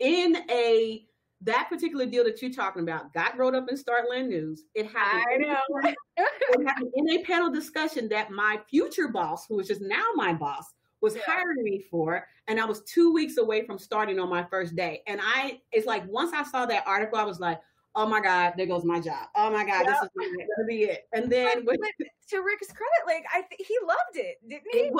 in 0.00 0.36
a 0.50 1.04
that 1.42 1.68
particular 1.68 2.04
deal 2.06 2.24
that 2.24 2.42
you're 2.42 2.50
talking 2.50 2.82
about 2.82 3.12
got 3.12 3.38
wrote 3.38 3.54
up 3.54 3.68
in 3.68 3.76
Startland 3.76 4.28
News. 4.28 4.64
It 4.74 4.86
happened. 4.86 5.24
I 5.32 5.36
know. 5.36 5.92
it 6.16 6.66
happened 6.66 6.90
in 6.94 7.10
a 7.10 7.22
panel 7.22 7.50
discussion 7.50 8.08
that 8.08 8.30
my 8.30 8.58
future 8.68 9.08
boss, 9.08 9.46
who 9.46 9.58
is 9.60 9.68
just 9.68 9.80
now 9.80 10.04
my 10.16 10.32
boss, 10.34 10.64
was 11.00 11.16
hiring 11.26 11.62
me 11.62 11.84
for, 11.90 12.26
and 12.46 12.60
I 12.60 12.64
was 12.64 12.82
two 12.82 13.12
weeks 13.12 13.36
away 13.36 13.64
from 13.66 13.78
starting 13.78 14.18
on 14.18 14.28
my 14.28 14.44
first 14.44 14.76
day. 14.76 15.02
And 15.06 15.20
I, 15.22 15.60
it's 15.72 15.86
like 15.86 16.06
once 16.08 16.32
I 16.34 16.42
saw 16.44 16.66
that 16.66 16.84
article, 16.86 17.18
I 17.18 17.24
was 17.24 17.40
like, 17.40 17.60
"Oh 17.94 18.06
my 18.06 18.20
god, 18.20 18.54
there 18.56 18.66
goes 18.66 18.84
my 18.84 19.00
job. 19.00 19.28
Oh 19.34 19.50
my 19.50 19.64
god, 19.64 19.86
yep. 19.86 19.86
this 19.86 20.02
is 20.02 20.08
gonna 20.56 20.66
be 20.66 20.84
it." 20.84 21.08
And 21.12 21.30
then, 21.30 21.64
to 21.64 22.38
Rick's 22.42 22.68
credit, 22.72 23.06
like 23.06 23.24
I, 23.32 23.42
th- 23.42 23.66
he 23.66 23.76
loved 23.86 24.16
it, 24.16 24.36
didn't 24.48 24.62
he? 24.72 24.78
It, 24.78 24.84
he 24.86 24.90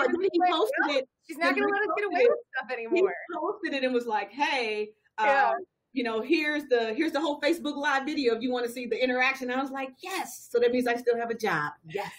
like, 0.40 0.50
posted 0.50 0.96
it. 0.96 1.08
She's 1.26 1.38
not 1.38 1.54
gonna 1.54 1.70
let 1.70 1.82
us 1.82 1.88
get 1.96 2.06
away 2.06 2.26
with 2.28 2.38
stuff 2.56 2.70
anymore. 2.72 3.12
He 3.30 3.38
posted 3.38 3.74
it 3.74 3.84
and 3.84 3.94
was 3.94 4.06
like, 4.06 4.30
"Hey." 4.30 4.90
Yeah. 5.20 5.50
Um, 5.50 5.64
you 5.92 6.04
know, 6.04 6.20
here's 6.20 6.64
the 6.66 6.94
here's 6.94 7.12
the 7.12 7.20
whole 7.20 7.40
Facebook 7.40 7.76
Live 7.76 8.04
video 8.04 8.34
if 8.34 8.42
you 8.42 8.52
want 8.52 8.66
to 8.66 8.70
see 8.70 8.87
the 8.87 9.02
interaction. 9.02 9.50
I 9.50 9.61
was 9.61 9.70
like, 9.70 9.90
yes. 10.02 10.48
So 10.50 10.58
that 10.61 10.70
means 10.70 10.87
I 10.87 10.94
still 10.96 11.16
have 11.16 11.30
a 11.30 11.34
job. 11.34 11.72
Yes. 11.88 12.12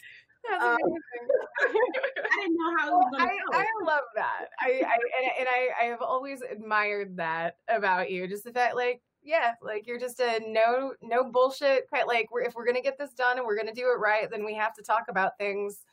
Um, 0.54 0.60
I 1.62 2.42
didn't 2.42 2.58
know 2.58 2.76
how 2.78 2.92
well, 2.92 3.10
I, 3.18 3.38
I, 3.54 3.66
love 3.84 4.04
that. 4.16 4.46
I, 4.60 4.68
I 4.68 4.98
and, 5.20 5.32
and 5.40 5.48
I, 5.48 5.70
I 5.82 5.86
have 5.86 6.02
always 6.02 6.42
admired 6.42 7.18
that 7.18 7.58
about 7.68 8.12
you. 8.12 8.28
Just 8.28 8.44
the 8.44 8.52
fact, 8.52 8.76
like, 8.76 9.02
yeah, 9.22 9.54
like 9.62 9.86
you're 9.86 10.00
just 10.00 10.20
a 10.20 10.40
no 10.48 10.94
no 11.02 11.24
bullshit. 11.24 11.90
Quite 11.90 12.08
Like, 12.08 12.32
we're, 12.32 12.42
if 12.42 12.56
we're 12.56 12.66
gonna 12.66 12.82
get 12.82 12.98
this 12.98 13.14
done 13.14 13.38
and 13.38 13.46
we're 13.46 13.58
gonna 13.58 13.74
do 13.74 13.92
it 13.94 14.00
right, 14.00 14.30
then 14.30 14.46
we 14.46 14.56
have 14.56 14.74
to 14.76 14.84
talk 14.84 15.06
about 15.10 15.38
things 15.38 15.86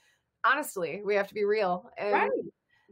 honestly. 0.45 1.03
We 1.05 1.15
have 1.17 1.29
to 1.29 1.35
be 1.35 1.45
real. 1.45 1.91
And 1.99 2.13
right 2.13 2.31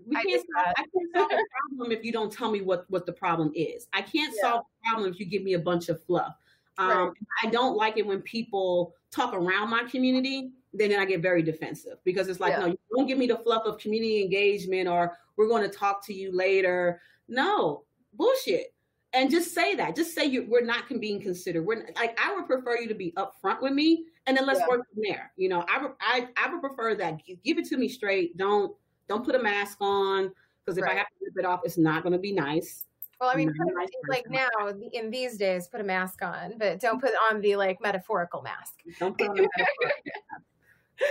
we 0.07 0.17
can't 0.17 0.45
solve, 0.55 0.75
I 0.77 0.83
can't 0.83 1.17
solve 1.17 1.31
a 1.33 1.77
problem 1.77 1.93
if 1.93 2.05
you 2.05 2.13
don't 2.13 2.33
tell 2.33 2.51
me 2.51 2.61
what 2.61 2.85
what 2.89 3.07
the 3.07 3.13
problem 3.13 3.53
is. 3.55 3.87
I 3.93 4.03
can't 4.03 4.35
yeah. 4.37 4.43
solve 4.43 4.63
a 4.63 4.89
problem 4.91 5.13
if 5.13 5.21
you 5.21 5.27
give 5.27 5.43
me 5.43 5.55
a 5.55 5.59
bunch 5.59 5.89
of 5.89 6.03
fluff. 6.05 6.35
Um, 6.79 6.89
right. 6.89 7.13
I 7.43 7.51
don't 7.51 7.77
like 7.77 7.97
it 7.97 8.07
when 8.07 8.21
people 8.23 8.95
talk 9.11 9.35
around 9.35 9.71
my 9.71 9.85
community. 9.85 10.51
Then, 10.73 10.91
then 10.91 11.01
I 11.01 11.05
get 11.05 11.23
very 11.23 11.43
defensive 11.43 11.99
because 12.05 12.29
it's 12.29 12.41
like, 12.41 12.53
yeah. 12.53 12.61
no, 12.61 12.67
you 12.67 12.79
don't 12.97 13.07
give 13.07 13.19
me 13.19 13.27
the 13.27 13.39
fluff 13.39 13.65
of 13.65 13.79
community 13.79 14.23
engagement 14.23 14.89
or 14.89 15.17
we're 15.37 15.49
going 15.49 15.63
to 15.63 15.69
talk 15.69 16.05
to 16.07 16.15
you 16.15 16.35
later. 16.35 17.01
No, 17.29 17.85
bullshit. 18.13 18.75
And 19.13 19.31
just 19.31 19.55
say 19.55 19.77
that. 19.77 19.95
Just 19.95 20.15
say 20.15 20.25
you, 20.25 20.47
we're 20.49 20.65
not 20.65 20.89
being 21.01 21.21
considered. 21.21 21.65
We're 21.65 21.87
like 21.95 22.19
I 22.21 22.35
would 22.35 22.47
prefer 22.47 22.79
you 22.79 22.89
to 22.89 22.95
be 22.95 23.13
upfront 23.13 23.63
with 23.63 23.73
me, 23.73 24.07
and 24.27 24.37
then 24.37 24.45
let's 24.45 24.59
yeah. 24.59 24.67
work 24.69 24.81
from 24.93 25.03
there. 25.09 25.31
You 25.37 25.49
know, 25.51 25.65
I, 25.69 25.87
I 26.01 26.29
I 26.37 26.53
would 26.53 26.61
prefer 26.61 26.97
that. 26.97 27.21
Give 27.45 27.59
it 27.59 27.67
to 27.67 27.77
me 27.77 27.89
straight. 27.89 28.37
Don't 28.37 28.75
don't 29.09 29.25
put 29.25 29.37
a 29.37 29.39
mask 29.43 29.79
on 29.81 30.33
because 30.65 30.79
if 30.79 30.85
right. 30.85 30.97
I 30.97 30.99
have 30.99 31.07
to 31.07 31.15
rip 31.27 31.39
it 31.39 31.45
off, 31.45 31.61
it's 31.65 31.79
not 31.79 32.03
going 32.03 32.15
to 32.15 32.19
be 32.19 32.33
nice. 32.33 32.87
Well, 33.25 33.33
I 33.33 33.39
mean, 33.39 33.55
nice 33.57 33.89
like 34.07 34.29
now 34.29 34.49
in 34.93 35.11
these 35.11 35.39
days, 35.39 35.67
put 35.67 35.81
a 35.81 35.85
mask 35.85 36.21
on, 36.21 36.59
but 36.59 36.79
don't 36.79 37.01
put 37.01 37.13
on 37.31 37.41
the 37.41 37.57
like 37.57 37.81
metaphorical 37.81 38.43
mask. 38.43 38.75
Don't 39.01 39.17
put 39.17 39.29
on 39.29 39.35
metaphorical 39.35 39.85
mask. 39.85 39.97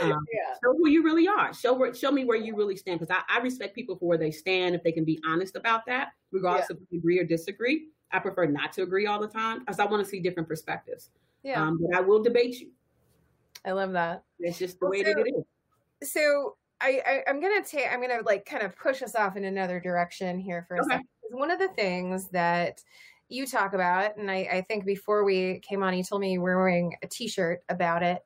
Um, 0.01 0.11
yeah. 0.31 0.53
Show 0.63 0.77
who 0.77 0.87
you 0.87 1.03
really 1.03 1.27
are. 1.27 1.53
Show 1.53 1.91
show 1.91 2.09
me 2.09 2.23
where 2.23 2.37
you 2.37 2.55
really 2.55 2.77
stand 2.77 3.01
because 3.01 3.13
I, 3.13 3.37
I, 3.37 3.41
respect 3.41 3.75
people 3.75 3.97
for 3.97 4.07
where 4.07 4.17
they 4.17 4.31
stand 4.31 4.75
if 4.75 4.81
they 4.81 4.93
can 4.93 5.03
be 5.03 5.19
honest 5.27 5.57
about 5.57 5.85
that, 5.87 6.13
regardless 6.31 6.67
yeah. 6.69 6.77
if 6.77 6.83
we 6.89 6.99
agree 6.99 7.19
or 7.19 7.25
disagree. 7.25 7.87
I 8.09 8.19
prefer 8.19 8.45
not 8.45 8.71
to 8.73 8.83
agree 8.83 9.07
all 9.07 9.19
the 9.19 9.27
time 9.27 9.59
because 9.59 9.79
I 9.79 9.85
want 9.85 10.01
to 10.01 10.09
see 10.09 10.21
different 10.21 10.47
perspectives. 10.47 11.09
Yeah. 11.43 11.61
Um, 11.61 11.79
but 11.81 11.97
I 11.97 11.99
will 11.99 12.23
debate 12.23 12.61
you. 12.61 12.69
I 13.65 13.73
love 13.73 13.91
that. 13.91 14.23
It's 14.39 14.57
just 14.57 14.79
the 14.79 14.87
way 14.87 15.03
so, 15.03 15.15
that 15.15 15.19
it 15.19 15.33
is. 16.01 16.11
So 16.13 16.55
I, 16.79 17.01
I 17.05 17.29
am 17.29 17.41
gonna 17.41 17.63
take 17.63 17.85
I'm 17.91 18.01
gonna 18.01 18.21
like 18.25 18.45
kind 18.45 18.63
of 18.63 18.77
push 18.77 19.01
us 19.01 19.15
off 19.15 19.35
in 19.35 19.43
another 19.43 19.81
direction 19.81 20.39
here 20.39 20.65
for 20.67 20.77
a 20.77 20.79
okay. 20.79 20.89
second. 20.91 21.07
One 21.33 21.51
of 21.51 21.59
the 21.59 21.69
things 21.69 22.29
that 22.29 22.83
you 23.27 23.47
talk 23.47 23.73
about, 23.73 24.17
and 24.17 24.29
I, 24.29 24.47
I, 24.51 24.61
think 24.61 24.85
before 24.85 25.23
we 25.23 25.59
came 25.67 25.81
on, 25.81 25.95
you 25.95 26.03
told 26.03 26.21
me 26.21 26.33
you 26.33 26.41
were 26.41 26.57
wearing 26.57 26.95
a 27.01 27.07
T-shirt 27.07 27.63
about 27.69 28.03
it. 28.03 28.19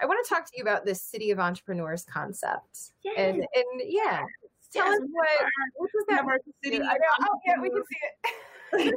I 0.00 0.06
want 0.06 0.24
to 0.24 0.28
talk 0.32 0.46
to 0.46 0.52
you 0.56 0.62
about 0.62 0.84
this 0.84 1.02
city 1.02 1.32
of 1.32 1.40
entrepreneurs 1.40 2.04
concept, 2.04 2.92
yes. 3.02 3.14
and 3.16 3.36
and 3.36 3.82
yeah, 3.84 4.22
tell 4.72 4.86
yes. 4.86 5.00
us 5.00 5.08
what 5.10 5.28
what 5.76 5.90
does 5.92 6.04
that 6.08 6.24
city? 6.62 6.76
I 6.76 6.94
know. 6.94 7.00
Oh 7.22 7.38
yeah, 7.46 7.60
we 7.60 7.70
can 7.70 7.82
see 7.90 7.96
it. 8.04 8.94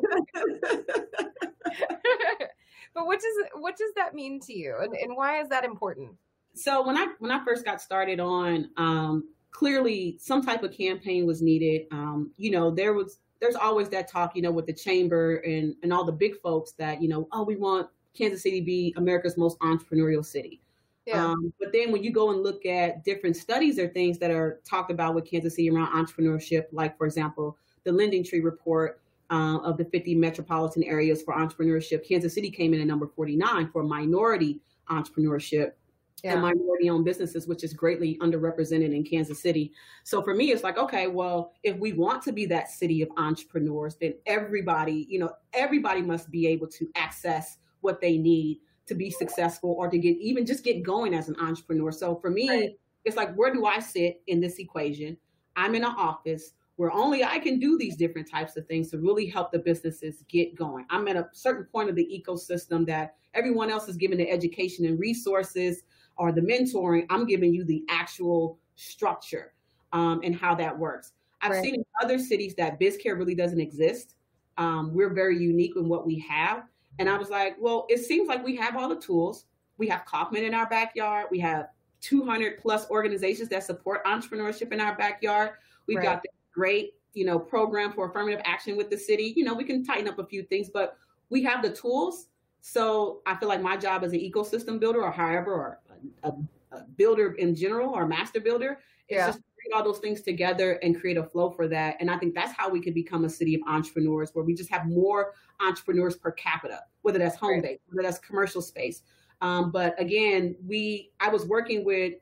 but 2.94 3.06
what 3.06 3.20
does 3.20 3.34
what 3.56 3.76
does 3.76 3.92
that 3.96 4.14
mean 4.14 4.40
to 4.42 4.54
you, 4.54 4.76
and, 4.82 4.96
and 4.96 5.18
why 5.18 5.42
is 5.42 5.50
that 5.50 5.64
important? 5.64 6.12
So 6.54 6.86
when 6.86 6.98
I 6.98 7.08
when 7.20 7.32
I 7.32 7.44
first 7.44 7.66
got 7.66 7.82
started 7.82 8.20
on, 8.20 8.70
um, 8.78 9.30
clearly 9.52 10.18
some 10.20 10.46
type 10.46 10.64
of 10.64 10.72
campaign 10.72 11.26
was 11.26 11.42
needed. 11.42 11.88
Um, 11.92 12.32
you 12.38 12.52
know, 12.52 12.72
there 12.72 12.94
was 12.94 13.20
there's 13.40 13.56
always 13.56 13.90
that 13.90 14.10
talk, 14.10 14.36
you 14.36 14.42
know, 14.42 14.52
with 14.52 14.66
the 14.66 14.74
chamber 14.74 15.38
and 15.38 15.76
and 15.84 15.92
all 15.94 16.04
the 16.04 16.12
big 16.12 16.40
folks 16.42 16.72
that 16.74 17.02
you 17.02 17.08
know, 17.08 17.28
oh, 17.32 17.44
we 17.44 17.56
want 17.56 17.90
Kansas 18.16 18.44
City 18.44 18.60
to 18.60 18.66
be 18.66 18.94
America's 18.98 19.38
most 19.38 19.60
entrepreneurial 19.60 20.26
city. 20.26 20.62
Yeah. 21.06 21.24
Um, 21.24 21.54
but 21.60 21.72
then 21.72 21.92
when 21.92 22.04
you 22.04 22.12
go 22.12 22.32
and 22.32 22.42
look 22.42 22.66
at 22.66 23.04
different 23.04 23.36
studies 23.36 23.78
or 23.78 23.88
things 23.88 24.18
that 24.20 24.32
are 24.32 24.60
talked 24.68 24.90
about 24.90 25.14
with 25.14 25.30
Kansas 25.30 25.56
City 25.56 25.70
around 25.70 25.94
entrepreneurship, 25.94 26.66
like 26.72 26.98
for 26.98 27.06
example, 27.06 27.58
the 27.84 27.92
LendingTree 27.92 28.44
report 28.44 29.02
uh, 29.30 29.60
of 29.60 29.78
the 29.78 29.86
50 29.86 30.16
metropolitan 30.16 30.84
areas 30.84 31.22
for 31.22 31.36
entrepreneurship, 31.36 32.08
Kansas 32.08 32.34
City 32.34 32.50
came 32.50 32.74
in 32.74 32.82
at 32.82 32.88
number 32.88 33.08
49 33.08 33.70
for 33.72 33.84
minority 33.84 34.60
entrepreneurship 34.90 35.74
yeah. 36.24 36.34
and 36.34 36.42
minority 36.42 36.90
owned 36.90 37.06
businesses, 37.06 37.48
which 37.48 37.64
is 37.64 37.74
greatly 37.74 38.18
underrepresented 38.22 38.94
in 38.96 39.04
Kansas 39.04 39.42
City. 39.42 39.72
So 40.04 40.22
for 40.22 40.34
me, 40.34 40.52
it's 40.52 40.64
like, 40.64 40.78
okay, 40.78 41.08
well, 41.08 41.54
if 41.64 41.78
we 41.78 41.94
want 41.94 42.24
to 42.24 42.32
be 42.32 42.46
that 42.48 42.70
city 42.70 43.02
of 43.02 43.10
entrepreneurs, 43.18 43.96
then 44.00 44.16
everybody, 44.26 45.06
you 45.10 45.20
know, 45.20 45.32
everybody 45.54 46.02
must 46.02 46.32
be 46.32 46.48
able 46.48 46.68
to 46.68 46.90
access 46.96 47.58
what 47.82 48.02
they 48.02 48.18
need 48.18 48.60
to 48.88 48.96
be 48.96 49.10
successful 49.10 49.76
or 49.78 49.90
to 49.90 49.98
get 49.98 50.18
even 50.18 50.46
just 50.46 50.64
get 50.64 50.84
going 50.84 51.14
as 51.14 51.28
an 51.28 51.36
entrepreneur. 51.40 51.92
So 51.92 52.16
for 52.16 52.30
me, 52.30 52.50
right. 52.50 52.70
it's 53.04 53.18
like, 53.18 53.34
where 53.36 53.54
do 53.54 53.66
I 53.66 53.80
sit 53.80 54.22
in 54.28 54.40
this 54.40 54.58
equation? 54.58 55.18
I'm 55.56 55.76
in 55.76 55.84
an 55.84 55.94
office 55.98 56.54
where 56.78 56.92
only 56.92 57.24
I 57.24 57.40
can 57.40 57.58
do 57.58 57.78
these 57.78 57.96
different 57.96 58.30
types 58.30 58.58
of 58.58 58.68
things 58.68 58.92
to 58.92 58.98
really 58.98 59.28
help 59.28 59.52
the 59.52 59.60
businesses 59.60 60.24
get 60.28 60.56
going. 60.56 60.86
I'm 60.90 61.08
at 61.08 61.16
a 61.16 61.30
certain 61.32 61.66
point 61.66 61.90
of 61.90 61.96
the 61.96 62.06
ecosystem 62.06 62.86
that 62.88 63.16
everyone 63.34 63.70
else 63.70 63.88
is 63.88 63.96
given 63.96 64.18
the 64.18 64.30
education 64.30 64.86
and 64.86 65.00
resources 65.00 65.84
or 66.18 66.32
the 66.32 66.42
mentoring, 66.42 67.06
I'm 67.10 67.26
giving 67.26 67.54
you 67.54 67.64
the 67.64 67.84
actual 67.90 68.58
structure 68.76 69.54
um, 69.94 70.22
and 70.24 70.36
how 70.36 70.56
that 70.56 70.78
works. 70.78 71.14
I've 71.42 71.52
right. 71.52 71.64
seen 71.64 71.76
in 71.76 71.86
other 72.02 72.18
cities 72.18 72.56
that 72.56 72.80
BizCare 72.80 73.18
really 73.18 73.36
doesn't 73.36 73.60
exist. 73.60 74.16
Um, 74.58 74.94
we're 74.94 75.14
very 75.14 75.38
unique 75.38 75.74
in 75.76 75.90
what 75.90 76.06
we 76.06 76.20
have. 76.20 76.64
And 77.00 77.10
I 77.10 77.18
was 77.18 77.30
like, 77.30 77.56
well, 77.60 77.86
it 77.90 78.00
seems 78.00 78.28
like 78.28 78.44
we 78.44 78.56
have 78.56 78.76
all 78.78 78.88
the 78.88 78.96
tools. 78.96 79.46
We 79.78 79.88
have 79.88 80.06
Kauffman 80.06 80.44
in 80.44 80.54
our 80.54 80.68
backyard. 80.68 81.28
We 81.30 81.40
have 81.40 81.68
200 82.02 82.60
plus 82.60 82.90
organizations 82.90 83.50
that 83.50 83.64
support 83.64 84.06
entrepreneurship 84.06 84.72
in 84.72 84.80
our 84.80 84.96
backyard. 84.96 85.52
We've 85.88 85.98
right. 85.98 86.04
got 86.04 86.24
the 86.24 86.30
great, 86.54 86.94
you 87.14 87.26
know, 87.26 87.38
program 87.38 87.92
for 87.92 88.10
affirmative 88.10 88.42
action 88.46 88.78
with 88.78 88.90
the 88.90 88.98
city. 88.98 89.34
You 89.36 89.44
know, 89.44 89.54
we 89.54 89.66
can 89.66 89.84
tighten 89.84 90.08
up 90.08 90.20
a 90.20 90.26
few 90.26 90.44
things, 90.44 90.70
but 90.74 90.98
we 91.30 91.44
have 91.44 91.62
the 91.62 91.72
tools. 91.72 92.28
So 92.62 93.22
I 93.26 93.36
feel 93.36 93.50
like 93.50 93.62
my 93.62 93.78
job 93.78 94.04
as 94.04 94.14
an 94.14 94.20
ecosystem 94.20 94.80
builder 94.80 95.04
or 95.04 95.12
however, 95.12 95.54
or 95.54 95.80
a, 96.24 96.34
a 96.72 96.84
builder 96.98 97.34
in 97.34 97.56
general 97.56 97.92
or 97.94 98.08
master 98.08 98.40
builder. 98.40 98.80
It's 99.08 99.18
yeah. 99.18 99.28
just 99.28 99.40
bring 99.40 99.76
all 99.76 99.84
those 99.84 100.00
things 100.00 100.22
together 100.22 100.74
and 100.84 101.00
create 101.00 101.18
a 101.18 101.24
flow 101.24 101.52
for 101.52 101.68
that. 101.68 101.98
And 102.00 102.10
I 102.10 102.18
think 102.18 102.34
that's 102.34 102.54
how 102.58 102.70
we 102.70 102.82
can 102.82 102.94
become 102.94 103.26
a 103.26 103.30
city 103.30 103.56
of 103.56 103.62
entrepreneurs 103.68 104.32
where 104.34 104.44
we 104.44 104.54
just 104.56 104.72
have 104.72 104.88
more 104.88 105.34
entrepreneurs 105.60 106.16
per 106.16 106.32
capita, 106.32 106.82
whether 107.04 107.20
that's 107.20 107.36
home 107.36 107.62
based, 107.62 107.82
whether 107.88 108.08
that's 108.08 108.20
commercial 108.20 108.62
space. 108.62 109.04
Um, 109.42 109.72
but 109.72 110.00
again, 110.00 110.56
we 110.66 111.12
I 111.20 111.30
was 111.30 111.46
working 111.46 111.86
with 111.86 112.14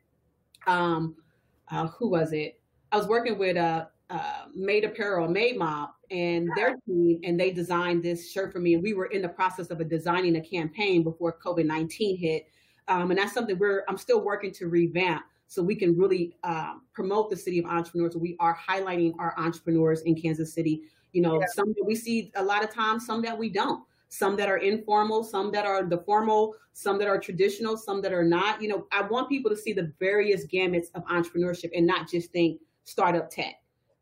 um, 0.67 1.15
uh, 1.71 1.87
who 1.87 2.09
was 2.09 2.33
it? 2.33 2.59
I 2.91 2.97
was 2.97 3.07
working 3.07 3.37
with 3.37 3.55
uh, 3.55 3.85
uh, 4.09 4.45
Made 4.53 4.83
Apparel, 4.83 5.27
Made 5.27 5.57
Mobb, 5.57 5.89
and 6.11 6.49
their 6.55 6.75
team, 6.85 7.19
and 7.23 7.39
they 7.39 7.51
designed 7.51 8.03
this 8.03 8.31
shirt 8.31 8.51
for 8.51 8.59
me. 8.59 8.73
And 8.73 8.83
we 8.83 8.93
were 8.93 9.07
in 9.07 9.21
the 9.21 9.29
process 9.29 9.67
of 9.71 9.79
a 9.79 9.83
designing 9.83 10.35
a 10.35 10.41
campaign 10.41 11.03
before 11.03 11.37
COVID 11.43 11.65
nineteen 11.65 12.17
hit, 12.17 12.47
um, 12.87 13.11
and 13.11 13.19
that's 13.19 13.33
something 13.33 13.57
we're 13.57 13.83
I'm 13.87 13.97
still 13.97 14.21
working 14.21 14.51
to 14.53 14.67
revamp 14.67 15.23
so 15.47 15.61
we 15.61 15.75
can 15.75 15.97
really 15.97 16.35
um, 16.43 16.81
promote 16.93 17.29
the 17.29 17.37
city 17.37 17.59
of 17.59 17.65
entrepreneurs. 17.65 18.15
We 18.15 18.35
are 18.39 18.57
highlighting 18.57 19.13
our 19.19 19.33
entrepreneurs 19.37 20.01
in 20.01 20.15
Kansas 20.15 20.53
City. 20.53 20.81
You 21.11 21.21
know, 21.21 21.39
yeah. 21.39 21.45
some 21.53 21.67
that 21.77 21.83
we 21.85 21.95
see 21.95 22.31
a 22.35 22.43
lot 22.43 22.63
of 22.63 22.73
times, 22.73 23.05
some 23.05 23.21
that 23.21 23.37
we 23.37 23.49
don't. 23.49 23.83
Some 24.09 24.35
that 24.37 24.47
are 24.47 24.57
informal, 24.57 25.23
some 25.23 25.51
that 25.51 25.65
are 25.65 25.83
the 25.83 25.97
formal, 25.99 26.55
some 26.73 26.99
that 26.99 27.07
are 27.07 27.19
traditional, 27.19 27.77
some 27.77 28.01
that 28.01 28.13
are 28.13 28.23
not. 28.23 28.61
You 28.61 28.69
know, 28.69 28.87
I 28.91 29.01
want 29.01 29.29
people 29.29 29.49
to 29.49 29.57
see 29.57 29.73
the 29.73 29.91
various 29.99 30.45
gamuts 30.45 30.87
of 30.95 31.03
entrepreneurship 31.05 31.71
and 31.75 31.85
not 31.85 32.09
just 32.09 32.31
think 32.31 32.59
startup 32.83 33.29
tech. 33.29 33.55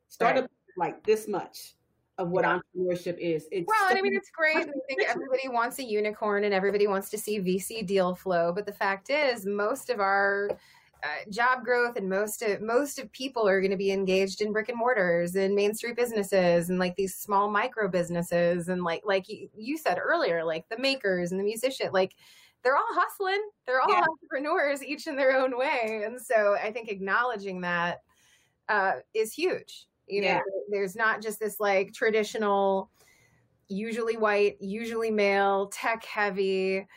Startup 0.09 0.43
right. 0.43 0.51
like 0.77 1.03
this 1.05 1.27
much 1.27 1.75
of 2.17 2.29
what 2.29 2.43
yeah. 2.43 2.59
entrepreneurship 2.59 3.17
is. 3.17 3.47
It's 3.51 3.67
well, 3.67 3.89
and 3.89 3.97
I 3.97 4.01
mean, 4.01 4.15
it's 4.15 4.29
great. 4.29 4.57
I 4.57 4.63
think 4.63 5.03
everybody 5.07 5.47
wants 5.47 5.79
a 5.79 5.83
unicorn 5.83 6.43
and 6.43 6.53
everybody 6.53 6.87
wants 6.87 7.09
to 7.11 7.17
see 7.17 7.39
VC 7.39 7.85
deal 7.85 8.15
flow. 8.15 8.51
But 8.53 8.65
the 8.65 8.73
fact 8.73 9.09
is, 9.09 9.45
most 9.45 9.89
of 9.89 9.99
our 9.99 10.49
uh, 11.03 11.31
job 11.31 11.63
growth 11.63 11.95
and 11.95 12.07
most 12.07 12.43
of 12.43 12.61
most 12.61 12.99
of 12.99 13.11
people 13.11 13.47
are 13.47 13.59
going 13.59 13.71
to 13.71 13.77
be 13.77 13.91
engaged 13.91 14.41
in 14.41 14.53
brick 14.53 14.69
and 14.69 14.77
mortars 14.77 15.35
and 15.35 15.55
main 15.55 15.73
street 15.73 15.95
businesses 15.95 16.69
and 16.69 16.77
like 16.77 16.95
these 16.95 17.15
small 17.15 17.49
micro 17.49 17.87
businesses 17.87 18.67
and 18.67 18.83
like 18.83 19.01
like 19.03 19.27
you, 19.27 19.49
you 19.57 19.77
said 19.77 19.97
earlier 19.97 20.43
like 20.43 20.63
the 20.69 20.77
makers 20.77 21.31
and 21.31 21.39
the 21.39 21.43
musician 21.43 21.89
like 21.91 22.13
they're 22.63 22.77
all 22.77 22.85
hustling 22.91 23.41
they're 23.65 23.81
all 23.81 23.89
yeah. 23.89 24.05
entrepreneurs 24.07 24.83
each 24.83 25.07
in 25.07 25.15
their 25.15 25.35
own 25.35 25.57
way 25.57 26.03
and 26.05 26.21
so 26.21 26.55
i 26.61 26.71
think 26.71 26.87
acknowledging 26.87 27.61
that 27.61 28.01
uh, 28.69 28.93
is 29.15 29.33
huge 29.33 29.87
you 30.07 30.21
know, 30.21 30.41
there's 30.69 30.95
not 30.95 31.21
just 31.21 31.39
this 31.39 31.59
like 31.59 31.93
traditional, 31.93 32.89
usually 33.67 34.17
white, 34.17 34.57
usually 34.59 35.11
male, 35.11 35.67
tech 35.67 36.03
heavy. 36.05 36.87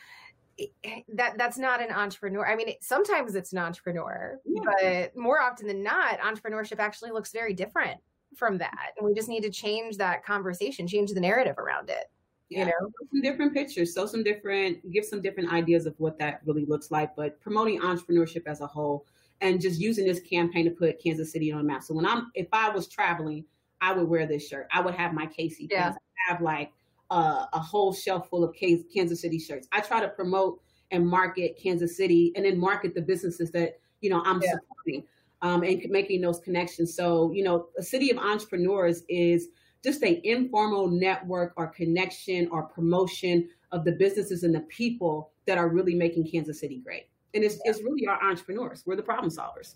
Eh, 0.59 1.01
that 1.13 1.37
that's 1.37 1.57
not 1.57 1.81
an 1.81 1.91
entrepreneur. 1.91 2.45
I 2.45 2.55
mean, 2.55 2.69
it, 2.69 2.83
sometimes 2.83 3.35
it's 3.35 3.51
an 3.51 3.59
entrepreneur, 3.59 4.39
yeah. 4.45 4.61
but 4.63 5.17
more 5.17 5.41
often 5.41 5.67
than 5.67 5.83
not, 5.83 6.19
entrepreneurship 6.19 6.79
actually 6.79 7.11
looks 7.11 7.31
very 7.31 7.53
different 7.53 7.99
from 8.35 8.57
that. 8.57 8.91
And 8.97 9.05
we 9.05 9.13
just 9.13 9.29
need 9.29 9.43
to 9.43 9.49
change 9.49 9.97
that 9.97 10.23
conversation, 10.23 10.87
change 10.87 11.11
the 11.11 11.19
narrative 11.19 11.57
around 11.57 11.89
it. 11.89 12.09
Yeah, 12.49 12.59
you 12.59 12.65
know, 12.65 12.91
some 13.11 13.21
different 13.21 13.53
pictures, 13.53 13.93
so 13.93 14.05
some 14.05 14.23
different, 14.23 14.91
give 14.91 15.03
some 15.03 15.21
different 15.21 15.51
ideas 15.51 15.87
of 15.87 15.95
what 15.97 16.19
that 16.19 16.41
really 16.45 16.65
looks 16.65 16.91
like. 16.91 17.15
But 17.15 17.39
promoting 17.41 17.81
entrepreneurship 17.81 18.43
as 18.45 18.61
a 18.61 18.67
whole, 18.67 19.05
and 19.41 19.61
just 19.61 19.79
using 19.79 20.05
this 20.05 20.19
campaign 20.19 20.65
to 20.65 20.71
put 20.71 21.01
Kansas 21.01 21.31
City 21.31 21.51
on 21.51 21.59
the 21.59 21.63
map. 21.63 21.83
So 21.83 21.93
when 21.93 22.05
I'm, 22.05 22.31
if 22.35 22.47
I 22.53 22.69
was 22.69 22.87
traveling, 22.87 23.45
I 23.81 23.93
would 23.93 24.07
wear 24.07 24.25
this 24.25 24.47
shirt. 24.47 24.67
I 24.73 24.81
would 24.81 24.95
have 24.95 25.13
my 25.13 25.27
KC. 25.27 25.67
Yeah. 25.69 25.93
I 25.93 26.31
have 26.31 26.41
like 26.41 26.71
uh, 27.11 27.45
a 27.53 27.59
whole 27.59 27.93
shelf 27.93 28.29
full 28.29 28.43
of 28.43 28.55
Kansas 28.55 29.21
City 29.21 29.39
shirts. 29.39 29.67
I 29.71 29.81
try 29.81 29.99
to 29.99 30.07
promote 30.07 30.61
and 30.91 31.07
market 31.07 31.57
Kansas 31.61 31.97
City, 31.97 32.31
and 32.35 32.45
then 32.45 32.59
market 32.59 32.93
the 32.93 33.01
businesses 33.01 33.51
that 33.51 33.79
you 34.01 34.09
know 34.09 34.21
I'm 34.25 34.41
yeah. 34.41 34.53
supporting, 34.53 35.03
um, 35.41 35.63
and 35.63 35.83
making 35.89 36.21
those 36.21 36.39
connections. 36.39 36.95
So 36.95 37.31
you 37.31 37.43
know, 37.43 37.67
a 37.77 37.83
city 37.83 38.11
of 38.11 38.17
entrepreneurs 38.17 39.03
is 39.09 39.47
just 39.83 40.03
a 40.03 40.21
informal 40.27 40.87
network 40.87 41.53
or 41.57 41.67
connection 41.67 42.47
or 42.49 42.63
promotion 42.63 43.49
of 43.71 43.83
the 43.83 43.91
businesses 43.91 44.43
and 44.43 44.55
the 44.55 44.61
people 44.61 45.31
that 45.45 45.57
are 45.57 45.69
really 45.69 45.95
making 45.95 46.29
Kansas 46.29 46.59
City 46.59 46.81
great. 46.83 47.07
And 47.35 47.43
it's, 47.43 47.59
it's 47.65 47.83
really 47.83 48.07
our 48.07 48.21
entrepreneurs. 48.23 48.83
We're 48.85 48.95
the 48.95 49.03
problem 49.03 49.31
solvers. 49.31 49.75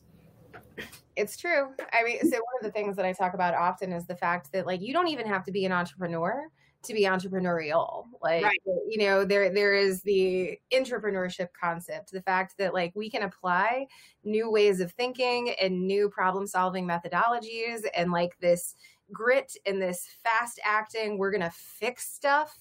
It's 1.16 1.38
true. 1.38 1.68
I 1.92 2.04
mean, 2.04 2.20
so 2.22 2.38
one 2.38 2.56
of 2.60 2.64
the 2.64 2.72
things 2.72 2.96
that 2.96 3.06
I 3.06 3.12
talk 3.14 3.34
about 3.34 3.54
often 3.54 3.92
is 3.92 4.08
the 4.08 4.16
fact 4.16 4.52
that 4.54 4.66
like 4.66 4.82
you 4.82 4.94
don't 4.94 5.10
even 5.10 5.28
have 5.28 5.44
to 5.46 5.52
be 5.52 5.66
an 5.66 5.72
entrepreneur 5.72 6.48
to 6.84 6.94
be 6.94 7.02
entrepreneurial. 7.02 8.06
Like 8.22 8.44
right. 8.44 8.58
you 8.88 9.00
know, 9.00 9.26
there 9.26 9.50
there 9.54 9.74
is 9.74 10.02
the 10.04 10.58
entrepreneurship 10.74 11.50
concept, 11.60 12.12
the 12.12 12.22
fact 12.22 12.56
that 12.58 12.74
like 12.74 12.94
we 12.96 13.10
can 13.10 13.24
apply 13.24 13.88
new 14.24 14.50
ways 14.50 14.80
of 14.80 14.92
thinking 14.94 15.54
and 15.62 15.86
new 15.86 16.10
problem 16.10 16.48
solving 16.48 16.88
methodologies 16.88 17.82
and 17.96 18.12
like 18.12 18.38
this 18.40 18.76
grit 19.12 19.58
and 19.66 19.82
this 19.82 20.08
fast 20.24 20.60
acting, 20.64 21.18
we're 21.18 21.32
gonna 21.32 21.52
fix 21.54 22.10
stuff 22.14 22.58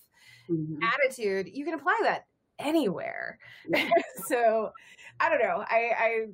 mm-hmm. 0.51 0.83
attitude. 0.83 1.49
You 1.53 1.65
can 1.65 1.75
apply 1.75 1.99
that 2.03 2.25
anywhere. 2.59 3.39
so 4.27 4.73
I 5.21 5.29
don't 5.29 5.41
know. 5.41 5.65
I, 5.69 5.91
I 5.99 6.27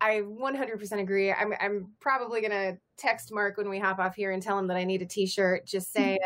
I 0.00 0.22
100% 0.22 1.00
agree. 1.00 1.30
I'm 1.30 1.52
I'm 1.60 1.88
probably 2.00 2.40
gonna 2.40 2.78
text 2.96 3.32
Mark 3.32 3.58
when 3.58 3.68
we 3.68 3.78
hop 3.78 3.98
off 3.98 4.14
here 4.14 4.32
and 4.32 4.42
tell 4.42 4.58
him 4.58 4.66
that 4.68 4.76
I 4.76 4.84
need 4.84 5.02
a 5.02 5.06
T-shirt. 5.06 5.66
Just 5.66 5.92
saying, 5.96 6.18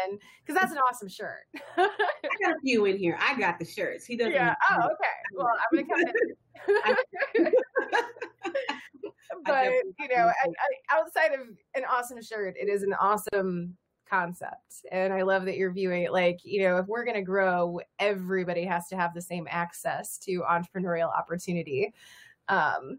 because 0.45 0.61
that's 0.61 0.73
an 0.73 0.79
awesome 0.89 1.09
shirt. 1.09 1.43
I 1.77 1.89
got 2.43 2.53
a 2.53 2.61
few 2.65 2.85
in 2.85 2.97
here. 2.97 3.19
I 3.21 3.39
got 3.39 3.59
the 3.59 3.65
shirts. 3.65 4.07
He 4.07 4.17
doesn't. 4.17 4.33
Yeah. 4.33 4.55
Oh, 4.71 4.77
okay. 4.77 5.15
Well, 5.35 5.49
I'm 5.49 5.85
gonna 5.87 5.89
come 5.89 6.01
in. 6.01 7.53
but 9.45 9.73
you 9.99 10.09
know, 10.09 10.27
I, 10.29 10.49
I, 10.49 10.97
outside 10.97 11.33
of 11.33 11.49
an 11.75 11.83
awesome 11.91 12.23
shirt, 12.23 12.55
it 12.61 12.69
is 12.69 12.83
an 12.85 12.95
awesome 12.95 13.77
concept, 14.09 14.85
and 14.93 15.13
I 15.13 15.23
love 15.23 15.45
that 15.45 15.57
you're 15.57 15.73
viewing 15.73 16.03
it 16.03 16.13
like 16.13 16.41
you 16.45 16.63
know, 16.63 16.79
if 16.79 16.87
we're 16.87 17.05
going 17.05 17.17
to 17.17 17.23
grow, 17.23 17.81
everybody 17.99 18.65
has 18.65 18.89
to 18.89 18.97
have 18.97 19.15
the 19.15 19.23
same 19.23 19.47
access 19.51 20.19
to 20.19 20.43
entrepreneurial 20.43 21.17
opportunity. 21.17 21.93
Um, 22.49 22.99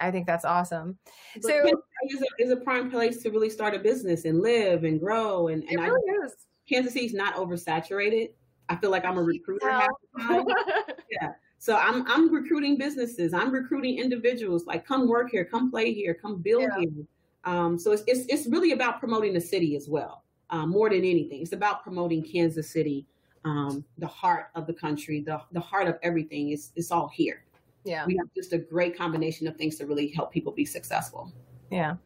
I 0.00 0.10
think 0.10 0.26
that's 0.26 0.44
awesome. 0.44 0.98
But 1.34 1.44
so 1.44 1.66
is 2.08 2.22
a, 2.22 2.42
is 2.42 2.50
a 2.50 2.56
prime 2.56 2.90
place 2.90 3.22
to 3.22 3.30
really 3.30 3.50
start 3.50 3.74
a 3.74 3.78
business 3.78 4.24
and 4.24 4.40
live 4.40 4.84
and 4.84 4.98
grow. 4.98 5.48
And, 5.48 5.62
and 5.64 5.72
it 5.72 5.82
really 5.82 6.22
I, 6.22 6.26
is. 6.26 6.32
Kansas 6.68 6.94
City's 6.94 7.14
not 7.14 7.34
oversaturated. 7.34 8.30
I 8.68 8.76
feel 8.76 8.90
like 8.90 9.04
I'm 9.04 9.18
a 9.18 9.22
recruiter 9.22 9.70
half 9.70 9.90
the 10.14 10.22
time. 10.22 10.46
yeah. 11.10 11.32
So 11.58 11.76
I'm 11.76 12.06
I'm 12.08 12.32
recruiting 12.32 12.78
businesses. 12.78 13.34
I'm 13.34 13.50
recruiting 13.50 13.98
individuals. 13.98 14.64
Like, 14.64 14.86
come 14.86 15.08
work 15.08 15.30
here, 15.30 15.44
come 15.44 15.70
play 15.70 15.92
here, 15.92 16.14
come 16.14 16.40
build 16.40 16.62
yeah. 16.62 16.78
here. 16.78 17.06
Um, 17.44 17.78
so 17.78 17.92
it's, 17.92 18.02
it's 18.06 18.26
it's 18.28 18.46
really 18.46 18.72
about 18.72 19.00
promoting 19.00 19.34
the 19.34 19.40
city 19.40 19.76
as 19.76 19.88
well, 19.88 20.24
um, 20.50 20.70
more 20.70 20.90
than 20.90 20.98
anything. 20.98 21.42
It's 21.42 21.52
about 21.52 21.82
promoting 21.82 22.22
Kansas 22.22 22.70
City, 22.70 23.06
um, 23.44 23.84
the 23.98 24.06
heart 24.06 24.46
of 24.54 24.66
the 24.66 24.74
country, 24.74 25.20
the 25.20 25.40
the 25.52 25.60
heart 25.60 25.88
of 25.88 25.98
everything. 26.02 26.50
It's 26.50 26.72
it's 26.76 26.90
all 26.90 27.08
here. 27.08 27.44
Yeah, 27.84 28.04
we 28.06 28.16
have 28.16 28.26
just 28.36 28.52
a 28.52 28.58
great 28.58 28.96
combination 28.96 29.46
of 29.46 29.56
things 29.56 29.76
to 29.76 29.86
really 29.86 30.08
help 30.08 30.32
people 30.32 30.52
be 30.52 30.64
successful. 30.64 31.32
Yeah. 31.70 31.96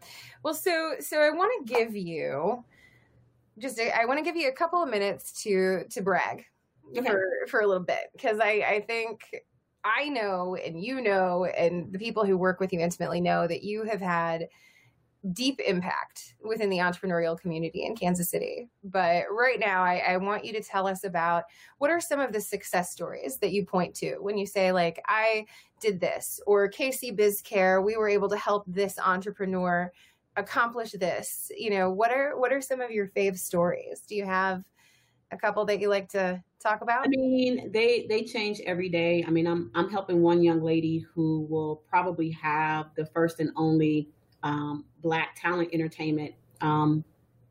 Well, 0.43 0.55
so 0.55 0.95
so 1.01 1.21
I 1.21 1.31
want 1.31 1.67
to 1.67 1.75
give 1.75 1.97
you 1.97 2.65
just 3.59 3.79
a, 3.79 3.97
I 3.97 4.05
want 4.05 4.19
to 4.19 4.25
give 4.25 4.37
you 4.37 4.49
a 4.49 4.53
couple 4.53 4.83
of 4.83 4.89
minutes 4.89 5.43
to 5.43 5.85
to 5.91 6.03
brag 6.03 6.45
okay. 6.97 7.07
for 7.07 7.23
for 7.49 7.61
a 7.61 7.67
little 7.67 7.83
bit 7.83 8.11
because 8.13 8.39
I 8.41 8.65
I 8.67 8.85
think 8.87 9.25
I 9.85 10.09
know 10.09 10.57
and 10.57 10.83
you 10.83 11.01
know 11.01 11.45
and 11.47 11.93
the 11.93 11.99
people 11.99 12.25
who 12.25 12.37
work 12.37 12.61
with 12.61 12.73
you 12.73 12.81
intimately 12.81 13.21
know 13.21 13.47
that 13.47 13.63
you 13.63 13.85
have 13.85 14.01
had 14.01 14.49
deep 15.33 15.61
impact 15.61 16.35
within 16.45 16.68
the 16.68 16.79
entrepreneurial 16.79 17.39
community 17.39 17.85
in 17.85 17.97
Kansas 17.97 18.29
City. 18.29 18.68
But 18.83 19.25
right 19.31 19.59
now, 19.59 19.83
I, 19.83 19.97
I, 20.09 20.16
want 20.18 20.45
you 20.45 20.53
to 20.53 20.62
tell 20.62 20.87
us 20.87 21.05
about 21.05 21.45
what 21.79 21.91
are 21.91 22.01
some 22.01 22.20
of 22.20 22.33
the 22.33 22.41
success 22.41 22.93
stories 22.93 23.39
that 23.39 23.53
you 23.53 23.64
point 23.64 23.95
to 23.97 24.16
when 24.16 24.37
you 24.37 24.47
say, 24.47 24.70
like, 24.70 25.01
I 25.07 25.47
did 25.81 25.99
this, 25.99 26.41
or 26.47 26.70
KC 26.70 27.18
BizCare, 27.18 27.83
we 27.83 27.97
were 27.97 28.09
able 28.09 28.29
to 28.29 28.37
help 28.37 28.64
this 28.66 28.99
entrepreneur 28.99 29.91
accomplish 30.37 30.93
this. 30.93 31.51
You 31.57 31.70
know, 31.70 31.91
what 31.91 32.11
are 32.11 32.39
what 32.39 32.53
are 32.53 32.61
some 32.61 32.81
of 32.81 32.91
your 32.91 33.09
fave 33.09 33.39
stories? 33.39 34.03
Do 34.07 34.14
you 34.14 34.25
have 34.25 34.62
a 35.31 35.37
couple 35.37 35.64
that 35.66 35.81
you 35.81 35.89
like 35.89 36.09
to 36.11 36.43
talk 36.62 36.83
about? 36.83 37.07
I 37.07 37.09
mean, 37.09 37.72
they 37.72 38.07
they 38.09 38.25
change 38.25 38.61
every 38.66 38.89
day. 38.89 39.25
I 39.27 39.31
mean, 39.31 39.47
I'm 39.47 39.70
I'm 39.75 39.91
helping 39.91 40.22
one 40.22 40.43
young 40.43 40.62
lady 40.62 41.05
who 41.14 41.47
will 41.49 41.77
probably 41.89 42.31
have 42.31 42.91
the 42.95 43.07
first 43.07 43.41
and 43.41 43.51
only 43.57 44.11
um, 44.43 44.85
Black 45.05 45.37
talent 45.41 45.69
entertainment, 45.73 46.35
um, 46.63 47.05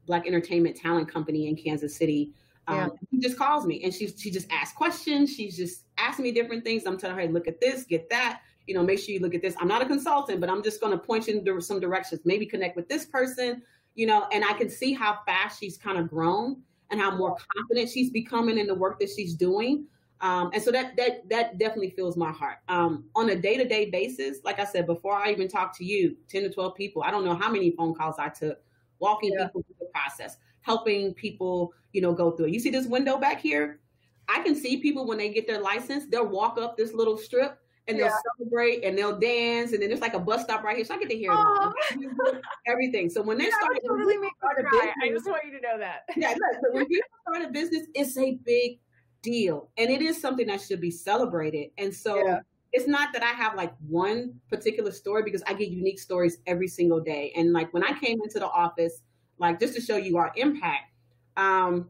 Black 0.08 0.28
entertainment 0.28 0.76
talent 0.76 1.08
company 1.08 1.47
in 1.47 1.56
Kansas 1.56 1.95
City. 1.95 2.34
Um, 2.68 2.78
yeah. 2.78 2.88
She 3.12 3.20
just 3.20 3.38
calls 3.38 3.66
me 3.66 3.84
and 3.84 3.93
she 3.93 4.08
she 4.08 4.32
just 4.32 4.51
asks 4.51 4.76
questions. 4.76 5.34
She's 5.34 5.56
just 5.56 5.84
asking 5.97 6.24
me 6.24 6.32
different 6.32 6.64
things. 6.66 6.86
I'm 6.86 6.97
telling 6.97 7.16
her, 7.16 7.22
hey, 7.22 7.28
look 7.30 7.47
at 7.47 7.62
this, 7.62 7.84
get 7.84 8.10
that. 8.10 8.41
You 8.68 8.74
know, 8.74 8.84
make 8.84 8.99
sure 8.99 9.14
you 9.14 9.20
look 9.20 9.36
at 9.36 9.41
this. 9.41 9.56
I'm 9.60 9.68
not 9.68 9.82
a 9.82 9.86
consultant, 9.86 10.41
but 10.41 10.49
I'm 10.49 10.64
just 10.64 10.82
going 10.82 10.91
to 10.91 10.97
point 10.97 11.28
you 11.28 11.39
in 11.39 11.62
some 11.62 11.80
directions. 11.80 12.22
Maybe 12.26 12.45
connect 12.45 12.76
with 12.76 12.89
this 12.89 13.06
person. 13.06 13.62
You 13.95 14.08
know, 14.08 14.26
and 14.32 14.43
I 14.43 14.54
can 14.54 14.70
see 14.70 14.93
how 14.93 15.20
fast 15.26 15.60
she's 15.60 15.78
kind 15.78 15.99
of 15.99 16.10
grown 16.10 16.62
and 16.89 16.99
how 16.99 17.16
more 17.16 17.38
confident 17.56 17.89
she's 17.89 18.10
becoming 18.10 18.58
in 18.58 18.66
the 18.66 18.74
work 18.74 18.99
that 18.99 19.10
she's 19.10 19.36
doing. 19.36 19.86
Um, 20.24 20.51
and 20.53 20.63
so 20.63 20.71
that 20.71 20.95
that 20.95 21.28
that 21.30 21.57
definitely 21.59 21.89
fills 21.89 22.15
my 22.15 22.32
heart. 22.32 22.59
Um, 22.69 23.03
on 23.13 23.30
a 23.30 23.36
day 23.36 23.57
to 23.57 23.67
day 23.67 23.89
basis, 23.89 24.38
like 24.45 24.57
I 24.57 24.63
said 24.63 24.88
before, 24.88 25.15
I 25.15 25.32
even 25.32 25.49
talked 25.49 25.76
to 25.78 25.84
you, 25.84 26.15
ten 26.30 26.43
to 26.43 26.49
twelve 26.49 26.76
people. 26.76 27.03
I 27.03 27.11
don't 27.11 27.26
know 27.26 27.36
how 27.36 27.51
many 27.51 27.71
phone 27.71 27.93
calls 27.93 28.15
I 28.17 28.30
took, 28.30 28.57
walking 28.99 29.34
yeah. 29.34 29.47
people 29.47 29.63
through 29.63 29.76
the 29.82 29.88
process, 29.93 30.38
helping 30.61 31.13
people, 31.13 31.74
you 31.91 32.01
know, 32.01 32.13
go 32.13 32.32
through 32.32 32.45
it. 32.45 32.53
You 32.53 32.61
see 32.61 32.69
this 32.69 32.88
window 32.88 33.17
back 33.17 33.41
here? 33.41 33.82
I 34.30 34.39
can 34.39 34.55
see 34.55 34.78
people 34.78 35.05
when 35.05 35.17
they 35.17 35.28
get 35.28 35.45
their 35.45 35.59
license, 35.59 36.05
they'll 36.09 36.26
walk 36.26 36.57
up 36.57 36.78
this 36.78 36.93
little 36.93 37.17
strip 37.17 37.59
and 37.89 37.99
they'll 37.99 38.17
celebrate 38.38 38.86
and 38.86 38.97
they'll 38.97 39.19
dance 39.19 39.74
and 39.74 39.82
then 39.82 39.89
there's 39.89 39.99
like 39.99 40.13
a 40.13 40.19
bus 40.19 40.43
stop 40.43 40.63
right 40.63 40.78
here, 40.78 40.86
so 40.86 40.95
I 40.95 40.99
get 40.99 41.09
to 41.09 41.17
hear 41.17 41.34
everything. 42.65 43.09
So 43.09 43.21
when 43.21 43.38
they 43.38 43.43
yeah, 43.43 43.57
start, 43.59 43.78
really 43.84 44.17
make 44.17 44.32
start 44.38 44.57
a 44.57 44.63
business, 44.63 44.95
I 45.03 45.09
just 45.09 45.26
want 45.26 45.43
you 45.45 45.51
to 45.51 45.61
know 45.61 45.78
that. 45.80 46.03
yeah, 46.15 46.34
so 46.34 46.71
when 46.71 46.86
people 46.86 47.09
start 47.28 47.45
a 47.45 47.51
business, 47.51 47.88
it's 47.93 48.17
a 48.17 48.36
big 48.45 48.80
deal. 49.24 49.69
And 49.78 49.89
it 49.89 50.03
is 50.03 50.21
something 50.21 50.45
that 50.47 50.61
should 50.61 50.80
be 50.80 50.91
celebrated. 50.91 51.71
And 51.80 51.93
so 51.93 52.17
yeah. 52.17 52.39
it's 52.71 52.88
not 52.88 53.11
that 53.13 53.24
I 53.24 53.30
have 53.30 53.55
like 53.55 53.74
one 53.88 54.39
particular 54.49 54.91
story 54.91 55.24
because 55.24 55.41
I 55.47 55.53
get 55.53 55.69
unique 55.69 55.99
stories 55.99 56.38
every 56.45 56.67
single 56.67 56.99
day. 56.99 57.34
And 57.36 57.53
like 57.53 57.74
when 57.74 57.84
I 57.84 57.97
came 57.97 58.21
into 58.21 58.38
the 58.38 58.47
office, 58.47 59.01
like 59.39 59.59
just 59.59 59.74
to 59.74 59.82
show 59.82 59.97
you 59.97 60.17
our 60.17 60.32
impact, 60.36 60.91
um, 61.38 61.89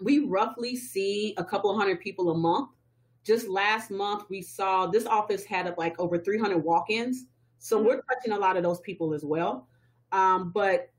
we 0.00 0.18
roughly 0.18 0.76
see 0.76 1.34
a 1.38 1.44
couple 1.44 1.70
of 1.70 1.78
hundred 1.78 2.00
people 2.00 2.30
a 2.30 2.36
month. 2.36 2.70
Just 3.24 3.48
last 3.48 3.90
month, 3.90 4.24
we 4.28 4.42
saw 4.42 4.86
this 4.86 5.06
office 5.06 5.44
had 5.46 5.72
like 5.78 5.98
over 5.98 6.18
300 6.18 6.58
walk 6.58 6.90
ins. 6.90 7.24
So 7.58 7.78
mm-hmm. 7.78 7.86
we're 7.86 8.02
touching 8.12 8.32
a 8.32 8.38
lot 8.38 8.58
of 8.58 8.62
those 8.62 8.80
people 8.80 9.14
as 9.14 9.24
well. 9.24 9.68
Um, 10.12 10.50
but 10.52 10.90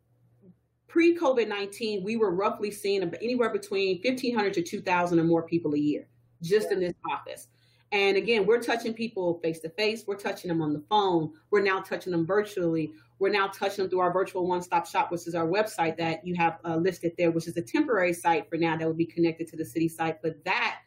pre 0.95 1.13
COVID 1.13 1.49
19, 1.49 2.05
we 2.05 2.15
were 2.15 2.31
roughly 2.31 2.71
seeing 2.71 3.03
anywhere 3.21 3.49
between 3.49 3.99
1,500 4.01 4.53
to 4.53 4.61
2,000 4.61 5.19
or 5.19 5.25
more 5.25 5.43
people 5.43 5.73
a 5.73 5.77
year 5.77 6.07
just 6.41 6.67
yeah. 6.69 6.75
in 6.75 6.79
this 6.79 6.93
office. 7.11 7.49
And 7.91 8.15
again, 8.15 8.45
we're 8.45 8.61
touching 8.61 8.93
people 8.93 9.41
face 9.43 9.59
to 9.59 9.69
face. 9.71 10.05
We're 10.07 10.15
touching 10.15 10.47
them 10.47 10.61
on 10.61 10.71
the 10.71 10.81
phone. 10.89 11.33
We're 11.51 11.63
now 11.63 11.81
touching 11.81 12.13
them 12.13 12.25
virtually. 12.25 12.93
We're 13.19 13.27
now 13.27 13.47
touching 13.47 13.83
them 13.83 13.89
through 13.89 13.99
our 13.99 14.13
virtual 14.13 14.47
one 14.47 14.61
stop 14.61 14.87
shop, 14.87 15.11
which 15.11 15.27
is 15.27 15.35
our 15.35 15.45
website 15.45 15.97
that 15.97 16.25
you 16.25 16.33
have 16.35 16.59
uh, 16.63 16.77
listed 16.77 17.11
there, 17.17 17.31
which 17.31 17.49
is 17.49 17.57
a 17.57 17.61
temporary 17.61 18.13
site 18.13 18.49
for 18.49 18.55
now 18.55 18.77
that 18.77 18.87
would 18.87 18.97
be 18.97 19.05
connected 19.05 19.49
to 19.49 19.57
the 19.57 19.65
city 19.65 19.89
site. 19.89 20.21
But 20.21 20.45
that 20.45 20.77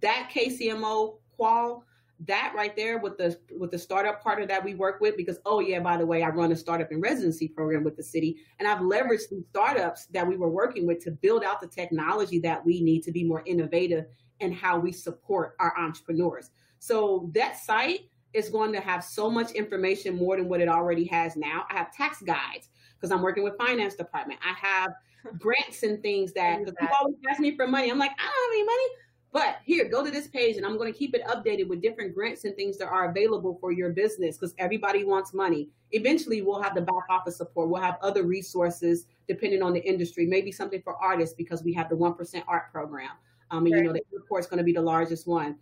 that 0.00 0.30
KCMO 0.32 1.16
qual 1.34 1.82
that 2.26 2.52
right 2.54 2.76
there 2.76 2.98
with 2.98 3.16
the 3.16 3.38
with 3.58 3.70
the 3.70 3.78
startup 3.78 4.22
partner 4.22 4.46
that 4.46 4.62
we 4.62 4.74
work 4.74 5.00
with 5.00 5.16
because 5.16 5.38
oh 5.46 5.60
yeah 5.60 5.80
by 5.80 5.96
the 5.96 6.04
way 6.04 6.22
i 6.22 6.28
run 6.28 6.52
a 6.52 6.56
startup 6.56 6.90
and 6.90 7.00
residency 7.00 7.48
program 7.48 7.82
with 7.82 7.96
the 7.96 8.02
city 8.02 8.36
and 8.58 8.68
i've 8.68 8.80
leveraged 8.80 9.30
these 9.30 9.44
startups 9.48 10.04
that 10.06 10.26
we 10.26 10.36
were 10.36 10.50
working 10.50 10.86
with 10.86 11.02
to 11.02 11.10
build 11.10 11.42
out 11.42 11.62
the 11.62 11.66
technology 11.66 12.38
that 12.38 12.62
we 12.64 12.82
need 12.82 13.02
to 13.02 13.10
be 13.10 13.24
more 13.24 13.42
innovative 13.46 14.04
in 14.40 14.52
how 14.52 14.78
we 14.78 14.90
support 14.90 15.54
our 15.60 15.76
entrepreneurs. 15.78 16.50
So 16.78 17.30
that 17.34 17.58
site 17.58 18.10
is 18.32 18.48
going 18.48 18.72
to 18.72 18.80
have 18.80 19.04
so 19.04 19.30
much 19.30 19.52
information 19.52 20.16
more 20.16 20.36
than 20.36 20.48
what 20.48 20.60
it 20.60 20.68
already 20.68 21.04
has 21.06 21.36
now. 21.36 21.64
I 21.70 21.74
have 21.74 21.92
tax 21.92 22.22
guides 22.22 22.68
because 22.96 23.10
i'm 23.10 23.22
working 23.22 23.44
with 23.44 23.56
finance 23.56 23.94
department. 23.94 24.40
I 24.44 24.54
have 24.66 24.92
grants 25.38 25.82
and 25.82 26.02
things 26.02 26.32
that 26.34 26.58
because 26.58 26.74
people 26.78 26.96
always 27.00 27.16
ask 27.30 27.40
me 27.40 27.56
for 27.56 27.66
money. 27.66 27.90
I'm 27.90 27.98
like 27.98 28.12
i 28.12 28.22
don't 28.22 28.32
have 28.32 28.52
any 28.52 28.64
money 28.64 28.88
but 29.32 29.58
here, 29.64 29.88
go 29.88 30.04
to 30.04 30.10
this 30.10 30.26
page 30.26 30.56
and 30.56 30.66
I'm 30.66 30.76
going 30.76 30.92
to 30.92 30.98
keep 30.98 31.14
it 31.14 31.24
updated 31.26 31.68
with 31.68 31.80
different 31.80 32.14
grants 32.14 32.44
and 32.44 32.56
things 32.56 32.76
that 32.78 32.88
are 32.88 33.10
available 33.10 33.56
for 33.60 33.70
your 33.70 33.90
business 33.90 34.36
because 34.36 34.54
everybody 34.58 35.04
wants 35.04 35.32
money. 35.32 35.68
Eventually, 35.92 36.42
we'll 36.42 36.60
have 36.60 36.74
the 36.74 36.80
back 36.80 37.04
office 37.08 37.36
support. 37.36 37.68
We'll 37.68 37.82
have 37.82 37.96
other 38.02 38.24
resources 38.24 39.06
depending 39.28 39.62
on 39.62 39.72
the 39.72 39.82
industry, 39.84 40.26
maybe 40.26 40.50
something 40.50 40.82
for 40.82 40.96
artists 40.96 41.36
because 41.36 41.62
we 41.62 41.72
have 41.74 41.88
the 41.88 41.94
1% 41.94 42.42
art 42.48 42.72
program. 42.72 43.10
Um, 43.52 43.66
and, 43.66 43.74
right. 43.74 43.82
you 43.82 43.86
know, 43.86 43.92
the 43.92 44.02
airport 44.12 44.40
is 44.40 44.46
going 44.46 44.58
to 44.58 44.64
be 44.64 44.72
the 44.72 44.82
largest 44.82 45.28
one. 45.28 45.56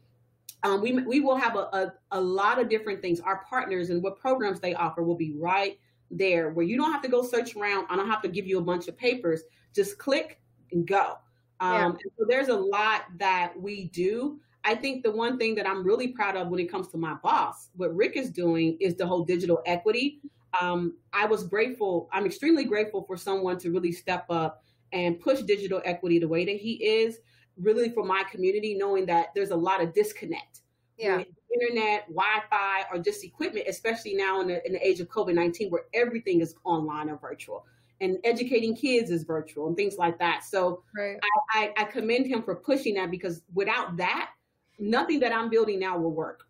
Um, 0.63 0.81
we, 0.81 0.93
we 0.93 1.21
will 1.21 1.37
have 1.37 1.55
a, 1.55 1.69
a, 1.73 1.93
a 2.13 2.21
lot 2.21 2.59
of 2.59 2.71
different 2.71 3.03
things. 3.03 3.21
Our 3.21 3.45
partners 3.49 3.91
and 3.91 4.03
what 4.03 4.19
programs 4.19 4.61
they 4.61 4.75
offer 4.75 5.03
will 5.03 5.15
be 5.15 5.35
right 5.37 5.79
there 6.11 6.51
where 6.51 6.65
you 6.65 6.79
don't 6.79 6.91
have 6.91 7.03
to 7.03 7.09
go 7.09 7.23
search 7.23 7.55
around. 7.55 7.87
I 7.91 7.97
don't 7.97 8.09
have 8.09 8.23
to 8.23 8.29
give 8.29 8.47
you 8.47 8.59
a 8.59 8.63
bunch 8.63 8.89
of 8.89 8.97
papers. 8.97 9.43
Just 9.75 9.99
click 9.99 10.41
and 10.73 10.87
go. 10.87 11.19
Um, 11.61 11.73
yeah. 11.73 12.11
so 12.19 12.25
there's 12.29 12.49
a 12.49 12.57
lot 12.57 13.03
that 13.19 13.53
we 13.61 13.85
do. 13.85 14.39
I 14.65 14.75
think 14.75 15.03
the 15.03 15.11
one 15.11 15.39
thing 15.39 15.55
that 15.57 15.67
I'm 15.67 15.85
really 15.85 16.09
proud 16.09 16.37
of 16.37 16.49
when 16.49 16.61
it 16.61 16.71
comes 16.71 16.89
to 16.89 16.99
my 16.99 17.15
boss, 17.23 17.71
what 17.77 17.95
Rick 17.95 18.17
is 18.17 18.31
doing 18.31 18.77
is 18.81 18.97
the 18.97 19.07
whole 19.07 19.25
digital 19.25 19.63
equity. 19.67 20.21
Um, 20.61 20.95
I 21.13 21.27
was 21.27 21.45
grateful, 21.45 22.09
I'm 22.13 22.27
extremely 22.27 22.65
grateful 22.65 23.05
for 23.05 23.17
someone 23.17 23.59
to 23.59 23.71
really 23.71 23.93
step 23.93 24.27
up 24.31 24.63
and 24.93 25.21
push 25.21 25.41
digital 25.43 25.81
equity 25.85 26.19
the 26.19 26.29
way 26.29 26.45
that 26.45 26.57
he 26.57 26.73
is, 26.85 27.19
really 27.57 27.91
for 27.91 28.05
my 28.05 28.25
community, 28.31 28.75
knowing 28.75 29.07
that 29.07 29.29
there's 29.35 29.51
a 29.51 29.57
lot 29.57 29.83
of 29.83 29.95
disconnect. 29.95 30.61
Yeah. 30.99 31.23
internet, 31.55 32.09
Wi 32.09 32.43
Fi, 32.51 32.83
or 32.93 32.99
just 32.99 33.23
equipment, 33.23 33.67
especially 33.69 34.15
now 34.15 34.41
in 34.41 34.49
the, 34.49 34.67
in 34.67 34.73
the 34.73 34.87
age 34.87 35.01
of 35.01 35.09
COVID 35.09 35.35
19, 35.35 35.71
where 35.71 35.85
everything 35.95 36.41
is 36.41 36.57
online 36.65 37.09
or 37.09 37.17
virtual 37.17 37.65
and 38.01 38.19
educating 38.25 38.77
kids 38.77 39.11
is 39.11 39.25
virtual 39.25 39.67
and 39.67 39.77
things 39.77 39.97
like 39.99 40.19
that. 40.19 40.45
So 40.45 40.83
right. 40.97 41.19
I, 41.53 41.73
I, 41.79 41.83
I 41.83 41.85
commend 41.85 42.27
him 42.27 42.43
for 42.43 42.55
pushing 42.55 42.95
that 42.95 43.11
because 43.11 43.43
without 43.53 43.97
that, 43.97 44.31
nothing 44.79 45.21
that 45.21 45.33
I'm 45.33 45.51
building 45.51 45.81
now 45.81 45.99
will 45.99 46.13
work. 46.13 46.45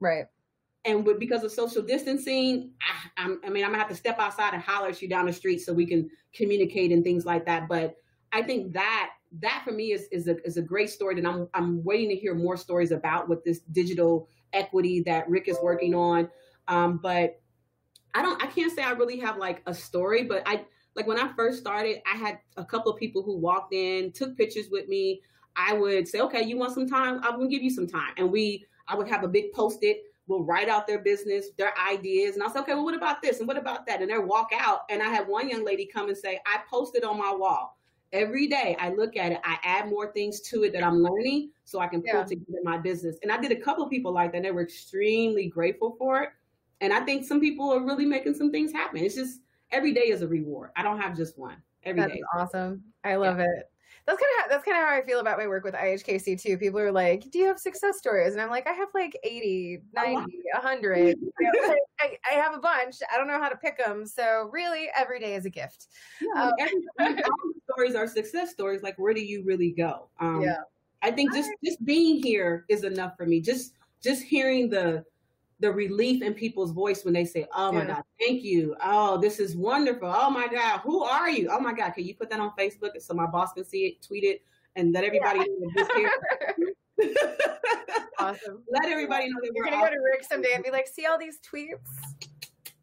Right. 0.00 0.26
And 0.84 1.04
with, 1.04 1.18
because 1.18 1.44
of 1.44 1.52
social 1.52 1.82
distancing, 1.82 2.70
I, 2.80 3.22
I'm, 3.22 3.40
I 3.44 3.50
mean, 3.50 3.64
I'm 3.64 3.70
gonna 3.70 3.82
have 3.82 3.90
to 3.90 3.96
step 3.96 4.18
outside 4.18 4.54
and 4.54 4.62
holler 4.62 4.88
at 4.88 5.02
you 5.02 5.08
down 5.08 5.26
the 5.26 5.32
street 5.32 5.58
so 5.58 5.72
we 5.72 5.86
can 5.86 6.10
communicate 6.34 6.92
and 6.92 7.04
things 7.04 7.24
like 7.26 7.46
that. 7.46 7.68
But 7.68 7.96
I 8.32 8.42
think 8.42 8.72
that 8.74 9.10
that 9.40 9.62
for 9.64 9.72
me 9.72 9.92
is 9.92 10.08
is 10.10 10.26
a 10.26 10.42
is 10.44 10.56
a 10.56 10.62
great 10.62 10.88
story, 10.88 11.18
and 11.18 11.26
I'm 11.26 11.48
I'm 11.52 11.84
waiting 11.84 12.08
to 12.08 12.16
hear 12.16 12.34
more 12.34 12.56
stories 12.56 12.92
about 12.92 13.28
with 13.28 13.44
this 13.44 13.60
digital 13.60 14.28
equity 14.52 15.02
that 15.02 15.28
Rick 15.28 15.48
is 15.48 15.58
working 15.62 15.94
on. 15.94 16.30
Um, 16.68 16.98
but 17.02 17.40
I 18.14 18.22
don't, 18.22 18.42
I 18.42 18.46
can't 18.46 18.72
say 18.72 18.82
I 18.82 18.92
really 18.92 19.18
have 19.20 19.36
like 19.36 19.62
a 19.66 19.74
story, 19.74 20.24
but 20.24 20.42
I, 20.46 20.64
like 20.94 21.06
when 21.06 21.18
I 21.18 21.32
first 21.34 21.58
started, 21.58 22.00
I 22.12 22.16
had 22.16 22.38
a 22.56 22.64
couple 22.64 22.92
of 22.92 22.98
people 22.98 23.22
who 23.22 23.36
walked 23.36 23.72
in, 23.72 24.12
took 24.12 24.36
pictures 24.36 24.66
with 24.70 24.88
me. 24.88 25.22
I 25.56 25.72
would 25.72 26.06
say, 26.06 26.20
okay, 26.20 26.42
you 26.42 26.56
want 26.56 26.74
some 26.74 26.88
time? 26.88 27.20
I'm 27.22 27.38
gonna 27.38 27.48
give 27.48 27.62
you 27.62 27.70
some 27.70 27.86
time. 27.86 28.12
And 28.16 28.30
we, 28.30 28.64
I 28.86 28.94
would 28.94 29.08
have 29.08 29.24
a 29.24 29.28
big 29.28 29.52
post 29.52 29.80
it, 29.82 30.04
we'll 30.28 30.44
write 30.44 30.68
out 30.68 30.86
their 30.86 30.98
business, 30.98 31.50
their 31.56 31.72
ideas. 31.78 32.34
And 32.34 32.42
I'll 32.42 32.50
say, 32.50 32.60
okay, 32.60 32.74
well, 32.74 32.84
what 32.84 32.94
about 32.94 33.22
this? 33.22 33.38
And 33.38 33.48
what 33.48 33.56
about 33.56 33.86
that? 33.86 34.00
And 34.02 34.10
they 34.10 34.18
walk 34.18 34.50
out. 34.56 34.80
And 34.90 35.02
I 35.02 35.06
had 35.06 35.26
one 35.26 35.48
young 35.48 35.64
lady 35.64 35.86
come 35.86 36.08
and 36.08 36.16
say, 36.16 36.38
I 36.46 36.60
posted 36.70 37.02
on 37.02 37.18
my 37.18 37.34
wall. 37.34 37.76
Every 38.12 38.46
day 38.46 38.76
I 38.78 38.90
look 38.90 39.16
at 39.16 39.32
it, 39.32 39.40
I 39.44 39.58
add 39.64 39.88
more 39.88 40.12
things 40.12 40.40
to 40.42 40.64
it 40.64 40.72
that 40.72 40.82
I'm 40.82 41.02
learning 41.02 41.50
so 41.64 41.80
I 41.80 41.88
can 41.88 42.00
pull 42.02 42.20
yeah. 42.20 42.24
together 42.24 42.58
my 42.62 42.78
business. 42.78 43.16
And 43.22 43.32
I 43.32 43.38
did 43.38 43.52
a 43.52 43.60
couple 43.60 43.84
of 43.84 43.90
people 43.90 44.12
like 44.12 44.32
that. 44.32 44.38
And 44.38 44.44
they 44.46 44.50
were 44.50 44.62
extremely 44.62 45.46
grateful 45.48 45.96
for 45.98 46.22
it. 46.22 46.30
And 46.80 46.92
I 46.92 47.00
think 47.00 47.24
some 47.24 47.40
people 47.40 47.72
are 47.72 47.84
really 47.84 48.06
making 48.06 48.34
some 48.34 48.50
things 48.50 48.72
happen. 48.72 49.00
It's 49.02 49.16
just 49.16 49.40
every 49.70 49.92
day 49.92 50.08
is 50.08 50.22
a 50.22 50.28
reward. 50.28 50.70
I 50.76 50.82
don't 50.82 51.00
have 51.00 51.16
just 51.16 51.38
one. 51.38 51.56
Every 51.84 52.00
that's 52.00 52.12
day. 52.12 52.22
awesome. 52.34 52.82
I 53.04 53.16
love 53.16 53.38
yeah. 53.38 53.44
it. 53.44 53.70
That's 54.06 54.18
kind 54.18 54.30
of 54.42 54.50
that's 54.50 54.64
kind 54.64 54.78
of 54.78 54.88
how 54.88 54.96
I 54.96 55.02
feel 55.04 55.20
about 55.20 55.36
my 55.36 55.46
work 55.46 55.64
with 55.64 55.74
IHKC 55.74 56.40
too. 56.40 56.56
People 56.56 56.80
are 56.80 56.90
like, 56.90 57.30
"Do 57.30 57.38
you 57.38 57.46
have 57.46 57.58
success 57.58 57.98
stories?" 57.98 58.32
And 58.32 58.40
I'm 58.40 58.48
like, 58.48 58.66
"I 58.66 58.72
have 58.72 58.88
like 58.94 59.14
80, 59.22 59.82
90, 59.92 60.32
100. 60.54 61.16
I, 62.00 62.16
I, 62.30 62.34
have 62.34 62.54
a 62.54 62.58
bunch. 62.58 62.96
I 63.12 63.18
don't 63.18 63.26
know 63.26 63.38
how 63.38 63.50
to 63.50 63.56
pick 63.56 63.76
them. 63.76 64.06
So 64.06 64.48
really, 64.50 64.88
every 64.96 65.20
day 65.20 65.34
is 65.34 65.44
a 65.44 65.50
gift." 65.50 65.88
Yeah, 66.22 66.42
um, 66.42 66.52
every, 66.58 67.22
all 67.22 67.52
stories 67.70 67.94
are 67.94 68.06
success 68.06 68.50
stories. 68.50 68.82
Like, 68.82 68.98
where 68.98 69.12
do 69.12 69.20
you 69.20 69.44
really 69.44 69.72
go? 69.72 70.08
Um, 70.20 70.40
yeah, 70.40 70.60
I 71.02 71.10
think 71.10 71.34
just 71.34 71.50
just 71.62 71.84
being 71.84 72.22
here 72.22 72.64
is 72.70 72.84
enough 72.84 73.14
for 73.14 73.26
me. 73.26 73.42
Just 73.42 73.74
just 74.02 74.22
hearing 74.22 74.70
the 74.70 75.04
the 75.60 75.70
relief 75.70 76.22
in 76.22 76.34
people's 76.34 76.70
voice 76.70 77.04
when 77.04 77.14
they 77.14 77.24
say, 77.24 77.46
"Oh 77.54 77.72
my 77.72 77.80
yeah. 77.80 77.86
God, 77.86 78.02
thank 78.20 78.42
you! 78.42 78.76
Oh, 78.82 79.18
this 79.18 79.40
is 79.40 79.56
wonderful! 79.56 80.12
Oh 80.14 80.30
my 80.30 80.48
God, 80.48 80.80
who 80.80 81.02
are 81.02 81.30
you? 81.30 81.48
Oh 81.50 81.60
my 81.60 81.72
God, 81.72 81.90
can 81.90 82.04
you 82.04 82.14
put 82.14 82.30
that 82.30 82.40
on 82.40 82.52
Facebook 82.58 83.00
so 83.00 83.14
my 83.14 83.26
boss 83.26 83.52
can 83.52 83.64
see 83.64 83.86
it, 83.86 84.02
tweet 84.02 84.24
it, 84.24 84.42
and 84.76 84.92
let 84.92 85.04
everybody 85.04 85.40
yeah. 85.40 85.44
know 85.76 86.72
awesome. 88.18 88.62
Let 88.70 88.86
everybody 88.86 89.28
know 89.28 89.40
that 89.42 89.52
we're, 89.54 89.64
gonna 89.64 89.84
go 89.84 89.90
to 89.90 90.00
Rick 90.00 90.24
someday 90.24 90.52
and 90.54 90.64
be 90.64 90.70
like, 90.70 90.86
"See 90.86 91.06
all 91.06 91.18
these 91.18 91.38
tweets." 91.40 91.78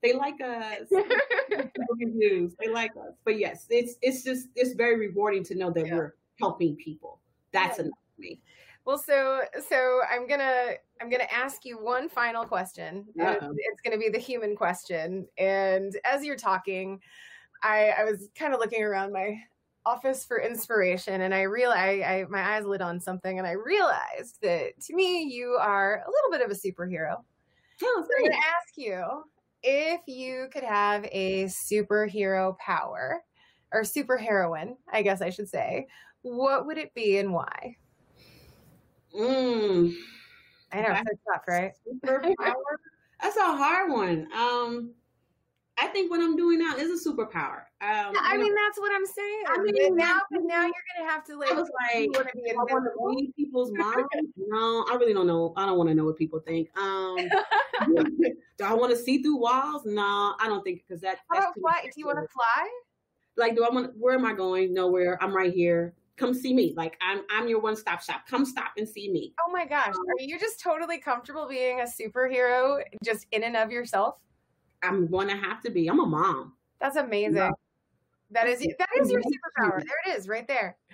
They 0.01 0.13
like 0.13 0.39
us. 0.41 0.87
they 0.91 2.69
like 2.71 2.91
us. 2.91 3.13
But 3.23 3.39
yes, 3.39 3.65
it's 3.69 3.95
it's 4.01 4.23
just 4.23 4.47
it's 4.55 4.73
very 4.73 4.97
rewarding 4.97 5.43
to 5.45 5.55
know 5.55 5.71
that 5.71 5.87
yeah. 5.87 5.95
we're 5.95 6.15
helping 6.39 6.75
people. 6.75 7.21
That's 7.51 7.79
enough 7.79 7.97
for 8.15 8.21
me. 8.21 8.41
Well, 8.85 8.99
so 8.99 9.41
so 9.67 10.01
I'm 10.09 10.27
gonna 10.27 10.73
I'm 11.01 11.09
gonna 11.09 11.27
ask 11.31 11.65
you 11.65 11.77
one 11.77 12.07
final 12.07 12.45
question. 12.45 13.05
It's, 13.15 13.43
it's, 13.43 13.81
gonna 13.83 13.97
be 13.97 14.09
the 14.09 14.19
human 14.19 14.55
question. 14.55 15.27
And 15.39 15.97
as 16.05 16.23
you're 16.23 16.35
talking, 16.35 16.99
I, 17.63 17.93
I 17.97 18.03
was 18.03 18.29
kind 18.37 18.53
of 18.53 18.59
looking 18.59 18.83
around 18.83 19.11
my 19.11 19.39
office 19.87 20.23
for 20.23 20.39
inspiration, 20.39 21.21
and 21.21 21.33
I 21.33 21.43
realized 21.43 22.03
I, 22.03 22.19
I, 22.19 22.25
my 22.29 22.55
eyes 22.55 22.65
lit 22.65 22.81
on 22.81 22.99
something, 22.99 23.39
and 23.39 23.47
I 23.47 23.53
realized 23.53 24.37
that 24.43 24.79
to 24.81 24.95
me 24.95 25.23
you 25.23 25.57
are 25.59 26.03
a 26.05 26.09
little 26.09 26.31
bit 26.31 26.41
of 26.41 26.51
a 26.51 26.59
superhero. 26.59 27.15
Oh, 27.83 28.05
so 28.07 28.09
I'm 28.17 28.25
gonna 28.25 28.35
ask 28.35 28.77
you 28.77 29.23
if 29.63 30.01
you 30.05 30.47
could 30.53 30.63
have 30.63 31.05
a 31.11 31.45
superhero 31.45 32.55
power 32.59 33.23
or 33.73 33.81
superheroine, 33.81 34.75
I 34.93 35.01
guess 35.01 35.23
I 35.23 35.31
should 35.31 35.49
say. 35.49 35.87
What 36.21 36.67
would 36.67 36.77
it 36.77 36.93
be 36.93 37.17
and 37.17 37.33
why? 37.33 37.77
Mm. 39.15 39.93
I 40.71 40.81
know 40.81 41.01
it's 41.09 41.21
tough, 41.31 41.43
right? 41.47 41.71
Superpower. 42.03 42.53
That's 43.21 43.37
a 43.37 43.41
hard 43.41 43.91
one. 43.91 44.27
Um, 44.33 44.91
I 45.77 45.87
think 45.87 46.09
what 46.09 46.21
I'm 46.21 46.35
doing 46.35 46.59
now 46.59 46.75
is 46.75 47.05
a 47.05 47.09
superpower. 47.09 47.61
Um, 47.81 48.13
I 48.17 48.37
mean, 48.37 48.53
that's 48.55 48.79
what 48.79 48.91
I'm 48.93 49.05
saying. 49.05 49.43
I 49.47 49.57
mean, 49.61 49.95
now, 49.95 50.21
now 50.31 50.63
you're 50.63 50.73
gonna 50.97 51.09
have 51.09 51.25
to 51.25 51.37
like. 51.37 51.51
I 51.51 51.53
was 51.53 51.69
like, 51.93 52.15
want 52.15 52.29
to 52.29 52.41
be 52.41 52.51
I 52.51 52.55
want 52.55 52.85
to 52.85 52.91
read 53.05 53.33
people's 53.35 53.71
minds. 53.75 54.07
no, 54.37 54.85
I 54.89 54.95
really 54.95 55.13
don't 55.13 55.27
know. 55.27 55.53
I 55.57 55.65
don't 55.65 55.77
want 55.77 55.89
to 55.89 55.95
know 55.95 56.05
what 56.05 56.17
people 56.17 56.39
think. 56.39 56.69
Um, 56.77 57.17
do 58.57 58.63
I 58.63 58.73
want 58.73 58.91
to 58.91 58.97
see 58.97 59.21
through 59.21 59.37
walls? 59.37 59.83
No, 59.85 60.35
I 60.39 60.47
don't 60.47 60.63
think 60.63 60.83
because 60.87 61.01
that. 61.01 61.17
How 61.29 61.39
about 61.39 61.53
fly? 61.59 61.81
Do 61.83 61.91
you 61.97 62.05
want 62.05 62.19
to 62.19 62.27
fly? 62.33 62.69
Like, 63.37 63.55
do 63.55 63.65
I 63.65 63.69
want? 63.69 63.91
Where 63.97 64.15
am 64.15 64.25
I 64.25 64.33
going? 64.33 64.73
Nowhere. 64.73 65.21
I'm 65.21 65.35
right 65.35 65.53
here 65.53 65.93
come 66.17 66.33
see 66.33 66.53
me. 66.53 66.73
Like 66.75 66.97
I'm 67.01 67.21
I'm 67.29 67.47
your 67.47 67.59
one 67.59 67.75
stop 67.75 68.01
shop. 68.01 68.27
Come 68.29 68.45
stop 68.45 68.71
and 68.77 68.87
see 68.87 69.11
me. 69.11 69.33
Oh 69.45 69.51
my 69.51 69.65
gosh. 69.65 69.93
Um, 69.95 70.01
Are 70.19 70.21
you 70.21 70.39
just 70.39 70.59
totally 70.59 70.99
comfortable 70.99 71.47
being 71.47 71.81
a 71.81 71.83
superhero 71.83 72.81
just 73.03 73.27
in 73.31 73.43
and 73.43 73.55
of 73.55 73.71
yourself? 73.71 74.15
I'm 74.83 75.07
gonna 75.07 75.35
have 75.35 75.61
to 75.63 75.71
be. 75.71 75.87
I'm 75.87 75.99
a 75.99 76.05
mom. 76.05 76.53
That's 76.79 76.97
amazing. 76.97 77.51
That 78.35 78.47
is 78.47 78.59
that 78.59 78.89
is 78.99 79.09
your 79.09 79.21
superpower. 79.21 79.79
There 79.79 80.13
it 80.13 80.17
is, 80.17 80.27
right 80.27 80.45
there. 80.45 80.75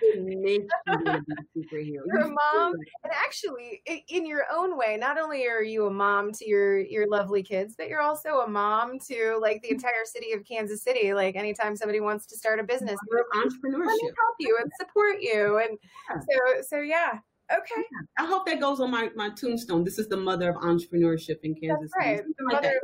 You're 1.72 2.18
a 2.20 2.28
mom, 2.28 2.74
and 3.02 3.12
actually, 3.12 3.82
in 4.08 4.26
your 4.26 4.44
own 4.52 4.78
way, 4.78 4.96
not 4.96 5.18
only 5.18 5.48
are 5.48 5.62
you 5.62 5.86
a 5.86 5.90
mom 5.90 6.30
to 6.34 6.48
your 6.48 6.78
your 6.78 7.08
lovely 7.08 7.42
kids, 7.42 7.74
but 7.76 7.88
you're 7.88 8.00
also 8.00 8.42
a 8.46 8.48
mom 8.48 9.00
to 9.10 9.38
like 9.42 9.60
the 9.62 9.70
entire 9.72 10.04
city 10.04 10.30
of 10.32 10.44
Kansas 10.44 10.84
City. 10.84 11.14
Like 11.14 11.34
anytime 11.34 11.74
somebody 11.74 11.98
wants 11.98 12.26
to 12.26 12.36
start 12.36 12.60
a 12.60 12.62
business, 12.62 12.96
entrepreneurship, 13.34 13.86
let 13.86 14.02
me 14.02 14.12
help 14.16 14.36
you 14.38 14.58
and 14.60 14.70
support 14.78 15.16
you, 15.20 15.58
and 15.58 15.76
yeah. 16.10 16.20
so 16.20 16.62
so 16.62 16.80
yeah. 16.80 17.18
Okay. 17.52 17.82
I 18.18 18.24
hope 18.24 18.46
that 18.46 18.60
goes 18.60 18.80
on 18.80 18.90
my, 18.90 19.10
my 19.14 19.28
tombstone. 19.30 19.84
This 19.84 19.98
is 19.98 20.08
the 20.08 20.16
mother 20.16 20.50
of 20.50 20.56
entrepreneurship 20.62 21.40
in 21.42 21.54
Kansas 21.54 21.90
That's 21.94 22.06
right. 22.06 22.18
City. 22.18 22.30
Like, 22.50 22.62
that. 22.62 22.74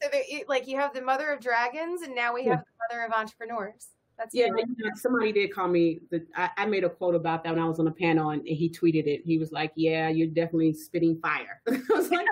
so 0.00 0.08
that, 0.10 0.48
like 0.48 0.66
you 0.66 0.78
have 0.78 0.94
the 0.94 1.02
mother 1.02 1.30
of 1.30 1.40
dragons, 1.40 2.02
and 2.02 2.14
now 2.14 2.32
we 2.32 2.44
yeah. 2.44 2.52
have 2.52 2.60
the 2.60 2.96
mother 2.96 3.04
of 3.04 3.12
entrepreneurs. 3.12 3.88
That's 4.18 4.34
yeah. 4.34 4.48
somebody 4.94 5.32
did 5.32 5.52
call 5.52 5.68
me. 5.68 6.00
The, 6.10 6.26
I, 6.36 6.50
I, 6.56 6.66
made 6.66 6.84
a 6.84 6.90
quote 6.90 7.14
about 7.14 7.44
that 7.44 7.54
when 7.54 7.62
I 7.62 7.66
was 7.66 7.80
on 7.80 7.88
a 7.88 7.92
panel, 7.92 8.30
and, 8.30 8.46
he 8.46 8.70
tweeted 8.70 9.06
it. 9.06 9.22
He 9.24 9.38
was 9.38 9.50
like, 9.50 9.72
"Yeah, 9.74 10.08
you're 10.08 10.28
definitely 10.28 10.72
spitting 10.72 11.18
fire." 11.20 11.60
I 11.68 11.80
was 11.90 12.10
like, 12.10 12.26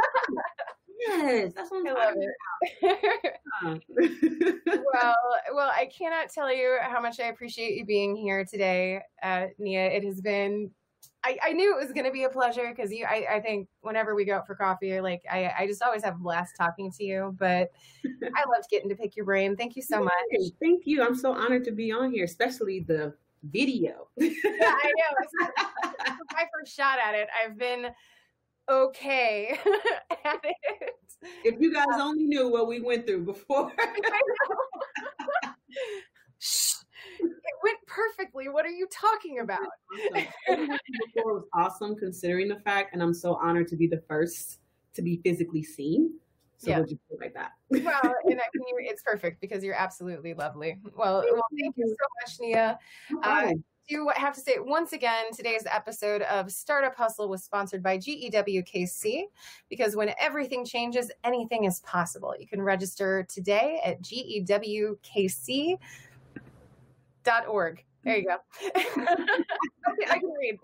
"Yes, 1.01 1.53
that's 1.57 1.71
what 1.71 1.89
I'm 1.89 1.97
I 1.97 2.05
love 2.05 2.15
it." 2.17 2.31
well, 4.95 5.17
well, 5.55 5.71
I 5.71 5.91
cannot 5.97 6.31
tell 6.31 6.55
you 6.55 6.79
how 6.83 7.01
much 7.01 7.19
I 7.19 7.25
appreciate 7.25 7.77
you 7.77 7.85
being 7.85 8.15
here 8.15 8.45
today, 8.45 9.01
uh, 9.23 9.47
Nia. 9.59 9.87
It 9.87 10.05
has 10.05 10.21
been 10.21 10.71
I, 11.25 11.39
I 11.43 11.53
knew 11.53 11.77
it 11.77 11.81
was 11.81 11.93
going 11.93 12.05
to 12.05 12.11
be 12.11 12.25
a 12.25 12.29
pleasure 12.29 12.69
because 12.75 12.93
you, 12.93 13.07
I, 13.09 13.27
I 13.35 13.41
think 13.41 13.69
whenever 13.81 14.15
we 14.15 14.25
go 14.25 14.37
out 14.37 14.47
for 14.47 14.57
coffee, 14.57 15.01
like 15.01 15.23
I, 15.31 15.53
I 15.57 15.67
just 15.67 15.83
always 15.83 16.03
have 16.03 16.17
a 16.17 16.19
blast 16.19 16.57
talking 16.57 16.91
to 16.93 17.05
you. 17.05 17.37
But 17.39 17.71
I 18.05 18.49
loved 18.49 18.69
getting 18.71 18.89
to 18.89 18.97
pick 18.97 19.15
your 19.15 19.25
brain. 19.25 19.57
Thank 19.57 19.77
you 19.77 19.83
so 19.83 20.03
much. 20.03 20.13
Thank 20.61 20.83
you. 20.85 21.03
I'm 21.03 21.15
so 21.15 21.33
honored 21.33 21.65
to 21.65 21.71
be 21.71 21.93
on 21.93 22.13
here, 22.13 22.25
especially 22.25 22.81
the 22.81 23.15
video. 23.45 24.09
yeah, 24.17 24.31
I 24.45 24.93
know. 25.41 25.49
my 26.33 26.45
first 26.53 26.75
shot 26.75 26.99
at 26.99 27.15
it. 27.15 27.29
I've 27.45 27.57
been 27.57 27.89
okay 28.69 29.59
at 30.25 30.41
it. 30.43 30.91
If 31.45 31.61
you 31.61 31.73
guys 31.73 31.87
um, 31.95 32.01
only 32.01 32.25
knew 32.25 32.49
what 32.49 32.67
we 32.67 32.81
went 32.81 33.07
through 33.07 33.25
before 33.25 33.71
it 37.23 37.55
went 37.63 37.79
perfectly. 37.87 38.49
What 38.49 38.67
are 38.67 38.71
you 38.71 38.87
talking 38.91 39.41
about? 39.41 39.61
Awesome. 40.49 40.79
Before 41.15 41.35
was 41.35 41.45
awesome 41.55 41.97
considering 41.97 42.49
the 42.49 42.61
fact, 42.61 42.95
and 42.95 43.03
I'm 43.03 43.15
so 43.15 43.37
honored 43.37 43.69
to 43.69 43.77
be 43.77 43.87
the 43.87 44.03
first 44.09 44.59
to 44.95 45.03
be 45.03 45.21
physically 45.25 45.63
seen. 45.63 46.15
So 46.59 46.71
yeah. 46.71 46.79
we'll 46.79 47.19
like 47.21 47.35
that. 47.35 47.53
well, 47.71 48.15
and 48.25 48.41
I 48.41 48.49
mean, 48.55 48.75
it's 48.79 49.03
perfect 49.03 49.41
because 49.41 49.65
you're 49.65 49.75
absolutely 49.75 50.35
lovely. 50.35 50.79
Well, 50.97 51.25
well 51.33 51.43
thank 51.59 51.77
you 51.77 51.89
so 51.89 51.95
much, 52.21 52.41
Nia. 52.41 52.79
Uh, 53.23 53.53
do 53.89 54.09
have 54.15 54.35
to 54.35 54.41
say 54.41 54.57
once 54.59 54.93
again 54.93 55.27
today's 55.35 55.65
episode 55.67 56.23
of 56.23 56.51
Startup 56.53 56.97
Hustle 56.97 57.29
was 57.29 57.43
sponsored 57.43 57.83
by 57.83 57.99
GEWKC 57.99 59.25
because 59.69 59.97
when 59.97 60.15
everything 60.21 60.65
changes, 60.65 61.11
anything 61.25 61.65
is 61.65 61.81
possible. 61.81 62.35
You 62.39 62.47
can 62.47 62.63
register 62.63 63.27
today 63.29 63.81
at 63.85 64.01
GEWKC 64.03 65.79
dot 67.25 67.47
org. 67.47 67.85
There 68.05 68.17
you 68.17 68.27
go. 68.27 68.37
I 68.77 70.19
can 70.19 70.33
read. 70.41 70.59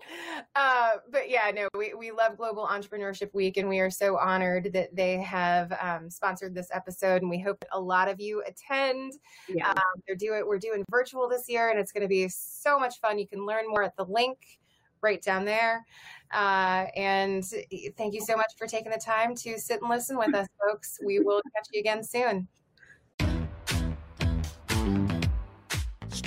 Uh, 0.56 0.96
but 1.10 1.30
yeah, 1.30 1.50
no, 1.54 1.68
we, 1.76 1.94
we 1.94 2.10
love 2.10 2.36
Global 2.36 2.66
Entrepreneurship 2.66 3.32
Week, 3.32 3.56
and 3.58 3.68
we 3.68 3.78
are 3.78 3.90
so 3.90 4.18
honored 4.18 4.72
that 4.72 4.94
they 4.94 5.18
have 5.18 5.72
um, 5.80 6.10
sponsored 6.10 6.52
this 6.52 6.68
episode. 6.72 7.22
And 7.22 7.30
we 7.30 7.38
hope 7.38 7.60
that 7.60 7.68
a 7.72 7.80
lot 7.80 8.08
of 8.08 8.20
you 8.20 8.42
attend. 8.44 9.12
Yeah. 9.48 9.70
Um, 9.70 10.02
they're 10.06 10.16
doing 10.16 10.42
we're 10.46 10.58
doing 10.58 10.84
virtual 10.90 11.28
this 11.28 11.48
year, 11.48 11.70
and 11.70 11.78
it's 11.78 11.92
going 11.92 12.02
to 12.02 12.08
be 12.08 12.28
so 12.28 12.78
much 12.78 12.98
fun. 12.98 13.18
You 13.18 13.28
can 13.28 13.46
learn 13.46 13.68
more 13.68 13.84
at 13.84 13.96
the 13.96 14.04
link 14.04 14.38
right 15.00 15.22
down 15.22 15.44
there. 15.44 15.86
Uh, 16.32 16.86
and 16.96 17.44
thank 17.96 18.14
you 18.14 18.20
so 18.20 18.36
much 18.36 18.52
for 18.56 18.66
taking 18.66 18.90
the 18.90 18.98
time 18.98 19.34
to 19.36 19.58
sit 19.58 19.80
and 19.80 19.90
listen 19.90 20.18
with 20.18 20.34
us, 20.34 20.48
folks. 20.60 20.98
We 21.04 21.20
will 21.20 21.40
catch 21.54 21.68
you 21.72 21.80
again 21.80 22.02
soon. 22.02 22.48